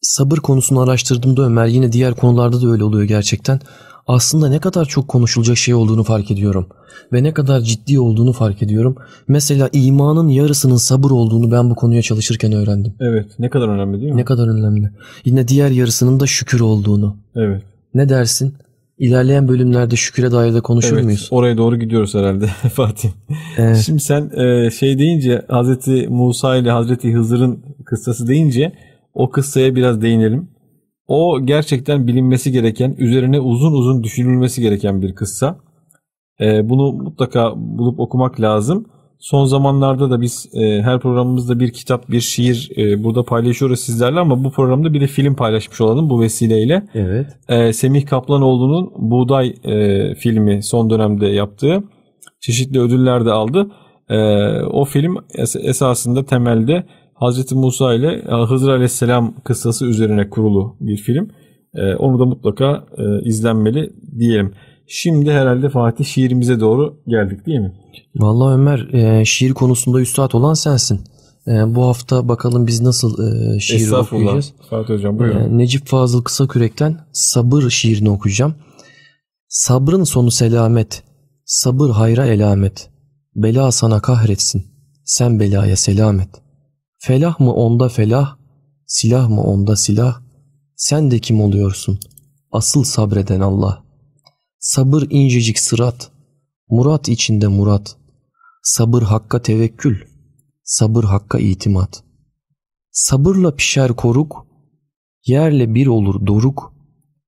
sabır 0.00 0.36
konusunu 0.36 0.80
araştırdığımda 0.80 1.42
Ömer 1.42 1.66
yine 1.66 1.92
diğer 1.92 2.14
konularda 2.14 2.62
da 2.62 2.68
öyle 2.68 2.84
oluyor 2.84 3.04
gerçekten. 3.04 3.60
aslında 4.06 4.48
ne 4.48 4.58
kadar 4.58 4.84
çok 4.84 5.08
konuşulacak 5.08 5.56
şey 5.56 5.74
olduğunu 5.74 6.04
fark 6.04 6.30
ediyorum. 6.30 6.66
Ve 7.12 7.22
ne 7.22 7.34
kadar 7.34 7.60
ciddi 7.60 8.00
olduğunu 8.00 8.32
fark 8.32 8.62
ediyorum. 8.62 8.96
Mesela 9.28 9.68
imanın 9.72 10.28
yarısının 10.28 10.76
sabır 10.76 11.10
olduğunu 11.10 11.52
ben 11.52 11.70
bu 11.70 11.74
konuya 11.74 12.02
çalışırken 12.02 12.52
öğrendim. 12.52 12.94
Evet. 13.00 13.26
Ne 13.38 13.50
kadar 13.50 13.68
önemli 13.68 14.00
değil 14.00 14.12
mi? 14.12 14.16
Ne 14.16 14.24
kadar 14.24 14.48
önemli. 14.48 14.90
Yine 15.24 15.48
diğer 15.48 15.70
yarısının 15.70 16.20
da 16.20 16.26
şükür 16.26 16.60
olduğunu. 16.60 17.16
Evet. 17.36 17.62
Ne 17.94 18.08
dersin? 18.08 18.54
İlerleyen 18.98 19.48
bölümlerde 19.48 19.96
şüküre 19.96 20.32
dair 20.32 20.54
de 20.54 20.60
konuşur 20.60 20.94
evet. 20.94 21.04
muyuz? 21.04 21.28
Oraya 21.30 21.56
doğru 21.56 21.76
gidiyoruz 21.76 22.14
herhalde 22.14 22.46
Fatih. 22.74 23.08
Evet. 23.58 23.76
Şimdi 23.76 24.00
sen 24.00 24.30
e, 24.36 24.70
şey 24.70 24.98
deyince 24.98 25.44
Hazreti 25.48 26.08
Musa 26.08 26.56
ile 26.56 26.70
Hazreti 26.70 27.12
Hızır'ın 27.12 27.64
kıssası 27.84 28.26
deyince 28.26 28.72
o 29.14 29.30
kıssaya 29.30 29.74
biraz 29.74 30.02
değinelim. 30.02 30.50
O 31.08 31.40
gerçekten 31.44 32.06
bilinmesi 32.06 32.52
gereken, 32.52 32.94
üzerine 32.98 33.40
uzun 33.40 33.72
uzun 33.72 34.02
düşünülmesi 34.02 34.62
gereken 34.62 35.02
bir 35.02 35.14
kıssa. 35.14 35.58
E, 36.40 36.68
bunu 36.68 36.92
mutlaka 36.92 37.52
bulup 37.56 38.00
okumak 38.00 38.40
lazım. 38.40 38.86
Son 39.22 39.44
zamanlarda 39.44 40.10
da 40.10 40.20
biz 40.20 40.48
e, 40.54 40.82
her 40.82 41.00
programımızda 41.00 41.60
bir 41.60 41.72
kitap, 41.72 42.10
bir 42.10 42.20
şiir 42.20 42.70
e, 42.76 43.04
burada 43.04 43.24
paylaşıyoruz 43.24 43.80
sizlerle 43.80 44.20
ama 44.20 44.44
bu 44.44 44.50
programda 44.50 44.94
bir 44.94 45.00
de 45.00 45.06
film 45.06 45.34
paylaşmış 45.34 45.80
olalım 45.80 46.10
bu 46.10 46.20
vesileyle. 46.20 46.82
Evet. 46.94 47.26
E, 47.48 47.72
Semih 47.72 48.06
Kaplanoğlu'nun 48.06 48.92
Buğday 49.10 49.54
e, 49.64 50.14
filmi 50.14 50.62
son 50.62 50.90
dönemde 50.90 51.26
yaptığı 51.26 51.84
çeşitli 52.40 52.80
ödüller 52.80 53.24
de 53.26 53.30
aldı. 53.30 53.66
E, 54.08 54.16
o 54.62 54.84
film 54.84 55.16
es- 55.16 55.60
esasında 55.68 56.24
temelde 56.24 56.84
Hazreti 57.14 57.54
Musa 57.54 57.94
ile 57.94 58.12
e, 58.12 58.34
Hızır 58.48 58.72
Aleyhisselam 58.72 59.34
kıssası 59.44 59.86
üzerine 59.86 60.30
kurulu 60.30 60.76
bir 60.80 60.96
film. 60.96 61.28
E, 61.74 61.94
onu 61.94 62.18
da 62.18 62.24
mutlaka 62.24 62.84
e, 62.98 63.28
izlenmeli 63.28 63.90
diyelim. 64.18 64.52
Şimdi 64.94 65.32
herhalde 65.32 65.68
Fatih 65.68 66.04
şiirimize 66.04 66.60
doğru 66.60 67.02
geldik 67.08 67.46
değil 67.46 67.58
mi? 67.58 67.72
Vallahi 68.16 68.54
Ömer 68.54 68.78
e, 68.92 69.24
şiir 69.24 69.54
konusunda 69.54 70.00
üstad 70.00 70.32
olan 70.32 70.54
sensin. 70.54 71.00
E, 71.46 71.74
bu 71.74 71.82
hafta 71.82 72.28
bakalım 72.28 72.66
biz 72.66 72.80
nasıl 72.80 73.18
e, 73.54 73.60
şiir 73.60 73.90
okuyacağız. 73.90 74.52
Fatih 74.70 74.94
Hocam 74.94 75.18
buyurun. 75.18 75.40
E, 75.40 75.58
Necip 75.58 75.86
Fazıl 75.86 76.22
Kısakürek'ten 76.22 76.98
Sabır 77.12 77.70
şiirini 77.70 78.10
okuyacağım. 78.10 78.54
Sabrın 79.48 80.04
sonu 80.04 80.30
selamet, 80.30 81.02
sabır 81.44 81.90
hayra 81.90 82.26
elamet. 82.26 82.90
Bela 83.34 83.72
sana 83.72 84.00
kahretsin, 84.00 84.64
sen 85.04 85.40
belaya 85.40 85.76
selamet. 85.76 86.28
Felah 86.98 87.40
mı 87.40 87.52
onda 87.54 87.88
felah, 87.88 88.36
silah 88.86 89.28
mı 89.28 89.42
onda 89.42 89.76
silah. 89.76 90.20
Sen 90.76 91.10
de 91.10 91.18
kim 91.18 91.40
oluyorsun? 91.40 91.98
Asıl 92.52 92.84
sabreden 92.84 93.40
Allah. 93.40 93.82
Sabır 94.64 95.06
incecik 95.10 95.58
sırat, 95.58 96.12
murat 96.68 97.08
içinde 97.08 97.46
murat. 97.46 97.96
Sabır 98.62 99.02
hakka 99.02 99.42
tevekkül, 99.42 99.96
sabır 100.64 101.04
hakka 101.04 101.38
itimat. 101.38 102.04
Sabırla 102.90 103.56
pişer 103.56 103.96
koruk, 103.96 104.46
yerle 105.26 105.74
bir 105.74 105.86
olur 105.86 106.26
doruk. 106.26 106.72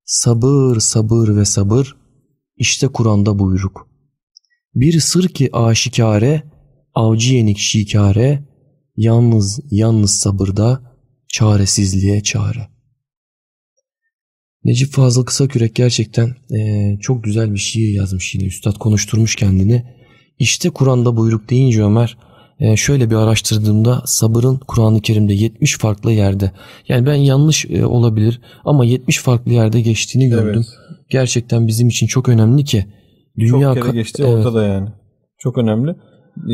Sabır, 0.04 0.80
sabır 0.80 1.36
ve 1.36 1.44
sabır, 1.44 1.96
işte 2.56 2.88
Kur'an'da 2.88 3.38
buyruk. 3.38 3.88
Bir 4.74 5.00
sır 5.00 5.28
ki 5.28 5.50
aşikare, 5.52 6.42
avcı 6.94 7.34
yenik 7.34 7.58
şikare, 7.58 8.48
yalnız 8.96 9.60
yalnız 9.70 10.10
sabırda, 10.10 10.96
çaresizliğe 11.28 12.22
çare. 12.22 12.73
Necip 14.64 14.92
Fazıl 14.92 15.24
Kısakürek 15.24 15.74
gerçekten 15.74 16.34
eee, 16.50 16.98
çok 17.00 17.24
güzel 17.24 17.52
bir 17.54 17.58
şiir 17.58 17.94
yazmış 17.94 18.34
yine. 18.34 18.44
Üstad 18.46 18.74
konuşturmuş 18.78 19.36
kendini. 19.36 19.82
İşte 20.38 20.70
Kur'an'da 20.70 21.16
buyruk 21.16 21.50
deyince 21.50 21.82
Ömer 21.82 22.16
eee, 22.60 22.76
şöyle 22.76 23.10
bir 23.10 23.14
araştırdığımda 23.16 24.02
sabırın 24.06 24.60
Kur'an-ı 24.68 25.00
Kerim'de 25.00 25.34
70 25.34 25.78
farklı 25.78 26.12
yerde. 26.12 26.52
Yani 26.88 27.06
ben 27.06 27.14
yanlış 27.14 27.64
eee, 27.64 27.84
olabilir 27.84 28.40
ama 28.64 28.84
70 28.84 29.18
farklı 29.18 29.52
yerde 29.52 29.80
geçtiğini 29.80 30.28
gördüm. 30.28 30.52
Evet. 30.54 30.66
Gerçekten 31.10 31.66
bizim 31.66 31.88
için 31.88 32.06
çok 32.06 32.28
önemli 32.28 32.64
ki. 32.64 32.86
Dünya 33.38 33.74
Çok 33.74 33.82
kere 33.84 33.92
geçti 33.96 34.22
Evet. 34.26 34.34
ortada 34.46 34.64
yani. 34.64 34.88
Çok 35.38 35.58
önemli. 35.58 35.90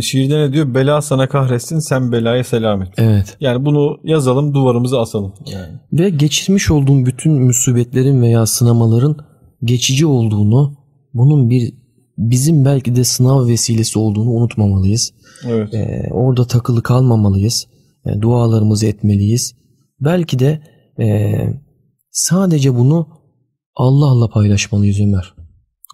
Şiirde 0.03 0.39
ne 0.39 0.53
diyor? 0.53 0.74
Bela 0.74 1.03
sana 1.03 1.28
kahretsin 1.28 1.78
sen 1.78 2.12
belaya 2.12 2.45
selamet. 2.45 2.89
Evet. 2.99 3.37
Yani 3.41 3.64
bunu 3.64 3.99
yazalım 4.05 4.55
duvarımıza 4.55 5.01
asalım. 5.01 5.33
Yani. 5.53 5.72
Ve 5.93 6.11
geçirmiş 6.11 6.70
olduğum 6.70 7.07
bütün 7.07 7.33
musibetlerin 7.33 8.22
veya 8.22 8.47
sınamaların 8.47 9.16
geçici 9.64 10.07
olduğunu, 10.07 10.74
bunun 11.14 11.51
bir 11.51 11.74
bizim 12.18 12.64
belki 12.64 12.97
de 12.97 13.05
sınav 13.05 13.47
vesilesi 13.47 13.99
olduğunu 13.99 14.31
unutmamalıyız. 14.31 15.12
Evet. 15.49 15.74
Ee, 15.74 16.09
orada 16.11 16.47
takılı 16.47 16.83
kalmamalıyız. 16.83 17.66
Ee, 18.07 18.20
dualarımızı 18.20 18.87
etmeliyiz. 18.87 19.55
Belki 20.01 20.39
de 20.39 20.62
ee, 21.01 21.55
sadece 22.11 22.74
bunu 22.74 23.09
Allah'la 23.74 24.28
paylaşmalıyız 24.28 25.01
Ömer. 25.01 25.35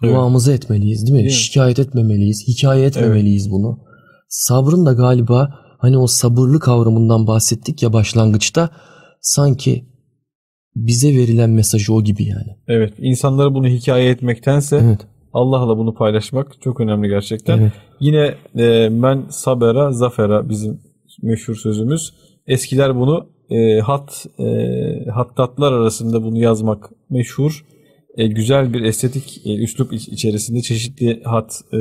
Evet. 0.03 0.13
Duamızı 0.13 0.53
etmeliyiz 0.53 1.07
değil 1.07 1.17
mi? 1.17 1.23
Mi? 1.23 1.31
Şikayet 1.31 1.79
etmemeliyiz. 1.79 2.47
Hikaye 2.47 2.85
etmemeliyiz 2.85 3.51
bunu. 3.51 3.79
Sabrın 4.29 4.85
da 4.85 4.93
galiba 4.93 5.53
hani 5.77 5.97
o 5.97 6.07
sabırlı 6.07 6.59
kavramından 6.59 7.27
bahsettik 7.27 7.83
ya 7.83 7.93
başlangıçta 7.93 8.69
sanki 9.21 9.85
bize 10.75 11.17
verilen 11.17 11.49
mesajı 11.49 11.93
o 11.93 12.03
gibi 12.03 12.23
yani. 12.23 12.57
Evet. 12.67 12.93
İnsanlara 12.97 13.53
bunu 13.53 13.67
hikaye 13.67 14.09
etmektense 14.09 14.81
Evet. 14.83 14.99
Allah'la 15.33 15.77
bunu 15.77 15.93
paylaşmak 15.93 16.61
çok 16.61 16.79
önemli 16.79 17.09
gerçekten. 17.09 17.57
Evet. 17.57 17.71
Yine 17.99 18.35
e, 18.55 18.89
men 18.89 19.25
sabera 19.29 19.91
zafera 19.91 20.49
bizim 20.49 20.79
meşhur 21.21 21.55
sözümüz. 21.55 22.13
Eskiler 22.47 22.95
bunu 22.95 23.29
e, 23.49 23.79
hat 23.79 24.25
e, 24.39 25.09
hattatlar 25.09 25.73
arasında 25.73 26.23
bunu 26.23 26.37
yazmak 26.37 26.89
meşhur. 27.09 27.65
E, 28.17 28.27
güzel 28.27 28.73
bir 28.73 28.81
estetik 28.81 29.41
e, 29.45 29.55
üslup 29.55 29.93
iç- 29.93 30.07
içerisinde 30.07 30.61
çeşitli 30.61 31.23
hat 31.23 31.61
e, 31.73 31.77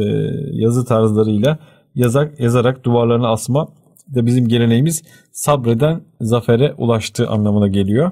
yazı 0.53 0.85
tarzlarıyla 0.85 1.59
yazak 1.95 2.41
yazarak 2.41 2.85
duvarlarına 2.85 3.29
asma 3.29 3.69
da 4.15 4.27
bizim 4.27 4.49
geleneğimiz 4.49 5.03
sabreden 5.33 6.01
zafere 6.21 6.75
ulaştığı 6.79 7.29
anlamına 7.29 7.69
geliyor. 7.69 8.11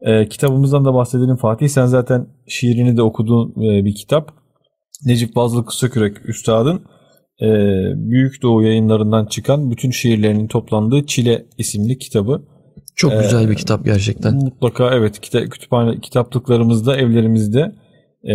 E, 0.00 0.28
kitabımızdan 0.28 0.84
da 0.84 0.94
bahsedelim 0.94 1.36
Fatih. 1.36 1.68
Sen 1.68 1.86
zaten 1.86 2.26
şiirini 2.48 2.96
de 2.96 3.02
okuduğun 3.02 3.54
bir 3.56 3.94
kitap. 3.94 4.32
Necip 5.06 5.34
Fazıl 5.34 5.62
Kısakürek 5.62 6.28
Üstad'ın 6.28 6.80
Büyük 8.10 8.42
Doğu 8.42 8.62
yayınlarından 8.62 9.26
çıkan 9.26 9.70
bütün 9.70 9.90
şiirlerinin 9.90 10.46
toplandığı 10.46 11.06
Çile 11.06 11.46
isimli 11.58 11.98
kitabı. 11.98 12.42
Çok 12.98 13.12
Ee, 13.12 13.16
güzel 13.22 13.50
bir 13.50 13.54
kitap 13.54 13.84
gerçekten. 13.84 14.34
Mutlaka 14.34 14.90
evet 14.94 15.18
kita- 15.20 15.48
kütüphane 15.48 16.00
kitaplıklarımızda 16.00 16.96
evlerimizde 16.96 17.72
e, 18.24 18.34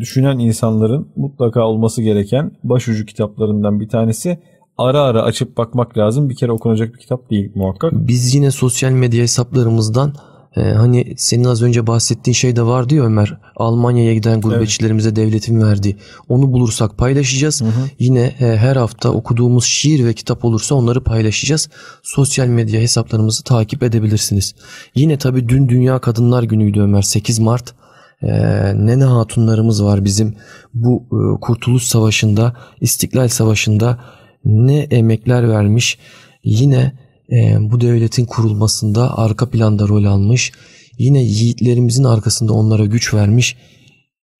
düşünen 0.00 0.38
insanların 0.38 1.08
mutlaka 1.16 1.60
olması 1.66 2.02
gereken 2.02 2.52
başucu 2.64 3.06
kitaplarından 3.06 3.80
bir 3.80 3.88
tanesi. 3.88 4.38
Ara 4.78 5.00
ara 5.00 5.22
açıp 5.22 5.56
bakmak 5.56 5.98
lazım. 5.98 6.28
Bir 6.28 6.34
kere 6.36 6.52
okunacak 6.52 6.94
bir 6.94 6.98
kitap 6.98 7.30
değil 7.30 7.52
muhakkak. 7.54 7.92
Biz 7.94 8.34
yine 8.34 8.50
sosyal 8.50 8.90
medya 8.90 9.22
hesaplarımızdan 9.22 10.12
e, 10.56 10.62
hani 10.62 11.14
senin 11.16 11.44
az 11.44 11.62
önce 11.62 11.86
bahsettiğin 11.86 12.34
şey 12.34 12.56
de 12.56 12.62
vardı 12.62 12.94
ya 12.94 13.04
Ömer. 13.04 13.38
Almanya'ya 13.56 14.14
giden 14.14 14.40
gurbetçilerimize 14.40 15.16
devletin 15.16 15.60
verdiği. 15.60 15.96
Onu 16.28 16.52
bulursak 16.52 16.98
paylaşacağız. 16.98 17.62
Yine 17.98 18.20
e, 18.20 18.56
her 18.56 18.76
hafta 18.76 19.10
okuduğumuz 19.10 19.64
şiir 19.64 20.04
ve 20.04 20.12
kitap 20.12 20.44
olursa 20.44 20.74
onları 20.74 21.04
paylaşacağız. 21.04 21.68
Sosyal 22.02 22.46
medya 22.46 22.80
hesaplarımızı 22.80 23.44
takip 23.44 23.82
edebilirsiniz. 23.82 24.54
Yine 24.94 25.18
tabii 25.18 25.48
dün 25.48 25.68
Dünya 25.68 25.98
Kadınlar 25.98 26.42
Günü'ydü 26.42 26.80
Ömer 26.80 27.02
8 27.02 27.38
Mart. 27.38 27.74
E, 28.22 28.28
nene 28.74 29.04
hatunlarımız 29.04 29.84
var 29.84 30.04
bizim 30.04 30.34
bu 30.74 31.06
e, 31.12 31.40
Kurtuluş 31.40 31.82
Savaşı'nda, 31.82 32.56
İstiklal 32.80 33.28
Savaşı'nda 33.28 33.98
ne 34.44 34.78
emekler 34.78 35.48
vermiş. 35.48 35.98
Yine 36.44 37.03
bu 37.60 37.80
devletin 37.80 38.24
kurulmasında 38.24 39.18
arka 39.18 39.50
planda 39.50 39.88
rol 39.88 40.04
almış. 40.04 40.52
Yine 40.98 41.22
yiğitlerimizin 41.22 42.04
arkasında 42.04 42.52
onlara 42.52 42.84
güç 42.84 43.14
vermiş. 43.14 43.56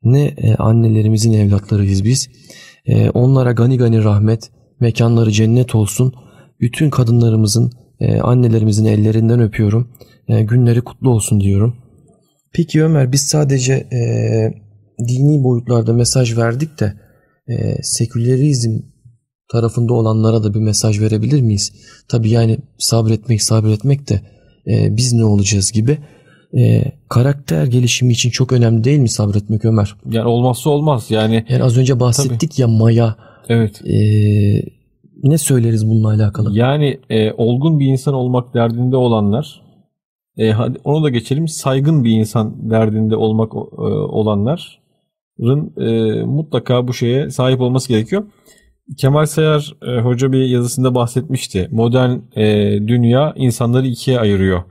Ne 0.02 0.24
e, 0.24 0.54
annelerimizin 0.54 1.32
evlatlarıyız 1.32 2.04
biz. 2.04 2.28
E, 2.86 3.10
onlara 3.10 3.52
gani 3.52 3.78
gani 3.78 4.04
rahmet, 4.04 4.50
mekanları 4.80 5.30
cennet 5.30 5.74
olsun. 5.74 6.14
Bütün 6.60 6.90
kadınlarımızın, 6.90 7.72
e, 8.00 8.20
annelerimizin 8.20 8.84
ellerinden 8.84 9.40
öpüyorum. 9.40 9.88
E, 10.28 10.42
günleri 10.42 10.80
kutlu 10.80 11.10
olsun 11.10 11.40
diyorum. 11.40 11.76
Peki 12.52 12.84
Ömer 12.84 13.12
biz 13.12 13.20
sadece 13.20 13.72
e, 13.72 14.00
dini 15.08 15.44
boyutlarda 15.44 15.92
mesaj 15.92 16.36
verdik 16.36 16.80
de 16.80 16.94
e, 17.48 17.82
sekülerizm 17.82 18.80
tarafında 19.54 19.92
olanlara 19.94 20.44
da 20.44 20.54
bir 20.54 20.60
mesaj 20.60 21.00
verebilir 21.00 21.40
miyiz? 21.42 21.72
Tabii 22.08 22.30
yani 22.30 22.58
sabretmek 22.78 23.42
sabretmek 23.42 24.08
de 24.10 24.20
e, 24.66 24.96
biz 24.96 25.12
ne 25.12 25.24
olacağız 25.24 25.72
gibi. 25.72 25.98
e, 26.58 26.84
karakter 27.08 27.66
gelişimi 27.66 28.12
için 28.12 28.30
çok 28.30 28.52
önemli 28.52 28.84
değil 28.84 28.98
mi 28.98 29.08
sabretmek 29.08 29.64
Ömer? 29.64 29.96
Yani 30.10 30.28
olmazsa 30.28 30.70
olmaz. 30.70 31.06
Yani 31.10 31.44
Yani 31.48 31.62
az 31.62 31.78
önce 31.78 32.00
bahsettik 32.00 32.58
ya 32.58 32.68
maya. 32.68 33.16
evet. 33.48 33.82
E, 33.86 33.96
ne 35.22 35.38
söyleriz 35.38 35.86
bununla 35.90 36.08
alakalı? 36.08 36.58
Yani 36.58 37.00
e, 37.10 37.32
olgun 37.32 37.80
bir 37.80 37.86
insan 37.86 38.14
olmak 38.14 38.54
derdinde 38.54 38.96
olanlar, 38.96 39.62
e, 40.36 40.50
hadi 40.50 40.78
onu 40.84 41.04
da 41.04 41.08
geçelim. 41.10 41.48
Saygın 41.48 42.04
bir 42.04 42.10
insan 42.10 42.70
derdinde 42.70 43.16
olmak 43.16 43.52
e, 43.54 43.58
olanların 44.18 45.72
e, 45.86 46.22
mutlaka 46.24 46.88
bu 46.88 46.94
şeye 46.94 47.30
sahip 47.30 47.60
olması 47.60 47.88
gerekiyor. 47.88 48.22
Kemal 48.98 49.26
Sayar 49.26 49.74
e, 49.82 50.00
Hoca 50.00 50.32
bir 50.32 50.44
yazısında 50.44 50.94
bahsetmişti. 50.94 51.68
Modern 51.72 52.10
e, 52.36 52.72
dünya 52.88 53.32
insanları 53.36 53.86
ikiye 53.86 54.20
ayırıyor. 54.20 54.62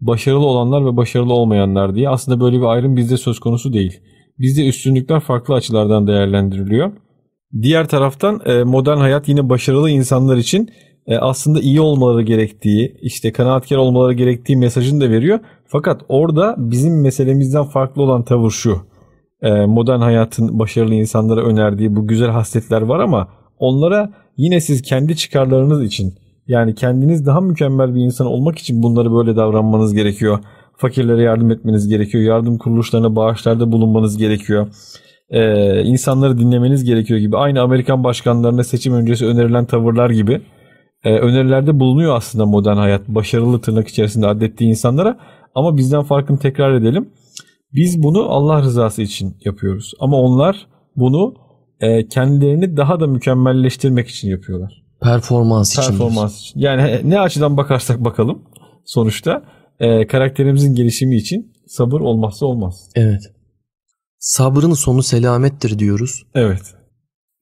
Başarılı 0.00 0.46
olanlar 0.46 0.86
ve 0.86 0.96
başarılı 0.96 1.32
olmayanlar 1.32 1.94
diye. 1.94 2.08
Aslında 2.08 2.40
böyle 2.40 2.58
bir 2.58 2.64
ayrım 2.64 2.96
bizde 2.96 3.16
söz 3.16 3.40
konusu 3.40 3.72
değil. 3.72 4.00
Bizde 4.38 4.68
üstünlükler 4.68 5.20
farklı 5.20 5.54
açılardan 5.54 6.06
değerlendiriliyor. 6.06 6.92
Diğer 7.62 7.88
taraftan 7.88 8.40
e, 8.44 8.64
modern 8.64 8.98
hayat 8.98 9.28
yine 9.28 9.48
başarılı 9.48 9.90
insanlar 9.90 10.36
için 10.36 10.70
e, 11.06 11.16
aslında 11.16 11.60
iyi 11.60 11.80
olmaları 11.80 12.22
gerektiği, 12.22 12.96
işte 13.02 13.32
kanaatkar 13.32 13.76
olmaları 13.76 14.12
gerektiği 14.12 14.56
mesajını 14.56 15.00
da 15.00 15.10
veriyor. 15.10 15.40
Fakat 15.66 16.00
orada 16.08 16.54
bizim 16.58 17.02
meselemizden 17.02 17.64
farklı 17.64 18.02
olan 18.02 18.24
tavır 18.24 18.50
şu. 18.50 18.78
E, 19.42 19.66
modern 19.66 20.00
hayatın 20.00 20.58
başarılı 20.58 20.94
insanlara 20.94 21.40
önerdiği 21.40 21.96
bu 21.96 22.06
güzel 22.06 22.30
hasletler 22.30 22.82
var 22.82 23.00
ama 23.00 23.28
onlara 23.62 24.12
yine 24.36 24.60
siz 24.60 24.82
kendi 24.82 25.16
çıkarlarınız 25.16 25.82
için 25.82 26.14
yani 26.46 26.74
kendiniz 26.74 27.26
daha 27.26 27.40
mükemmel 27.40 27.94
bir 27.94 28.00
insan 28.00 28.26
olmak 28.26 28.58
için 28.58 28.82
bunları 28.82 29.12
böyle 29.12 29.36
davranmanız 29.36 29.94
gerekiyor. 29.94 30.38
Fakirlere 30.76 31.22
yardım 31.22 31.50
etmeniz 31.50 31.88
gerekiyor. 31.88 32.24
Yardım 32.24 32.58
kuruluşlarına 32.58 33.16
bağışlarda 33.16 33.72
bulunmanız 33.72 34.16
gerekiyor 34.16 34.66
e, 35.32 35.82
insanları 35.84 36.38
dinlemeniz 36.38 36.84
gerekiyor 36.84 37.20
gibi 37.20 37.36
aynı 37.36 37.60
Amerikan 37.60 38.04
başkanlarına 38.04 38.64
seçim 38.64 38.94
öncesi 38.94 39.26
önerilen 39.26 39.64
tavırlar 39.64 40.10
gibi 40.10 40.40
e, 41.04 41.18
önerilerde 41.18 41.80
bulunuyor 41.80 42.16
aslında 42.16 42.46
modern 42.46 42.76
hayat 42.76 43.08
başarılı 43.08 43.60
tırnak 43.60 43.88
içerisinde 43.88 44.26
adettiği 44.26 44.70
insanlara 44.70 45.18
ama 45.54 45.76
bizden 45.76 46.02
farkını 46.02 46.38
tekrar 46.38 46.74
edelim 46.74 47.08
biz 47.74 48.02
bunu 48.02 48.22
Allah 48.30 48.62
rızası 48.62 49.02
için 49.02 49.36
yapıyoruz 49.44 49.92
ama 50.00 50.16
onlar 50.16 50.66
bunu 50.96 51.34
e, 51.82 52.08
kendilerini 52.08 52.76
daha 52.76 53.00
da 53.00 53.06
mükemmelleştirmek 53.06 54.08
için 54.08 54.28
yapıyorlar 54.28 54.82
Performans 55.02 55.72
için. 55.78 55.82
performans 55.82 56.40
için 56.40 56.60
yani 56.60 57.00
ne 57.04 57.20
açıdan 57.20 57.56
bakarsak 57.56 58.04
bakalım 58.04 58.42
sonuçta 58.84 59.42
e, 59.80 60.06
karakterimizin 60.06 60.74
gelişimi 60.74 61.16
için 61.16 61.52
sabır 61.66 62.00
olmazsa 62.00 62.46
olmaz 62.46 62.88
Evet. 62.94 63.22
Sabrın 64.18 64.72
sonu 64.72 65.02
selamettir 65.02 65.78
diyoruz. 65.78 66.22
evet 66.34 66.62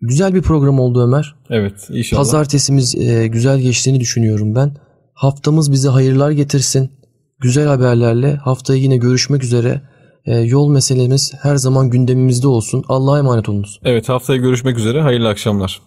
Güzel 0.03 0.34
bir 0.34 0.43
program 0.43 0.80
oldu 0.80 1.03
Ömer. 1.05 1.34
evet 1.51 1.88
inşallah 1.91 2.20
Pazartesimiz 2.20 2.95
e, 2.95 3.26
güzel 3.26 3.59
geçtiğini 3.61 4.01
düşünüyorum 4.01 4.55
ben. 4.55 4.76
Haftamız 5.14 5.72
bize 5.72 5.88
hayırlar 5.88 6.30
getirsin. 6.30 6.91
Güzel 7.41 7.66
haberlerle 7.66 8.34
haftaya 8.36 8.78
yine 8.80 8.97
görüşmek 8.97 9.45
üzere. 9.45 9.82
E, 10.26 10.38
yol 10.38 10.68
meselemiz 10.68 11.32
her 11.42 11.56
zaman 11.56 11.90
gündemimizde 11.90 12.48
olsun. 12.48 12.84
Allah'a 12.88 13.18
emanet 13.18 13.48
olunuz. 13.48 13.80
Evet 13.84 14.08
haftaya 14.08 14.38
görüşmek 14.38 14.78
üzere. 14.78 15.00
Hayırlı 15.00 15.28
akşamlar. 15.28 15.80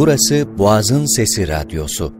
Burası 0.00 0.58
Boğaz'ın 0.58 1.16
Sesi 1.16 1.48
Radyosu. 1.48 2.19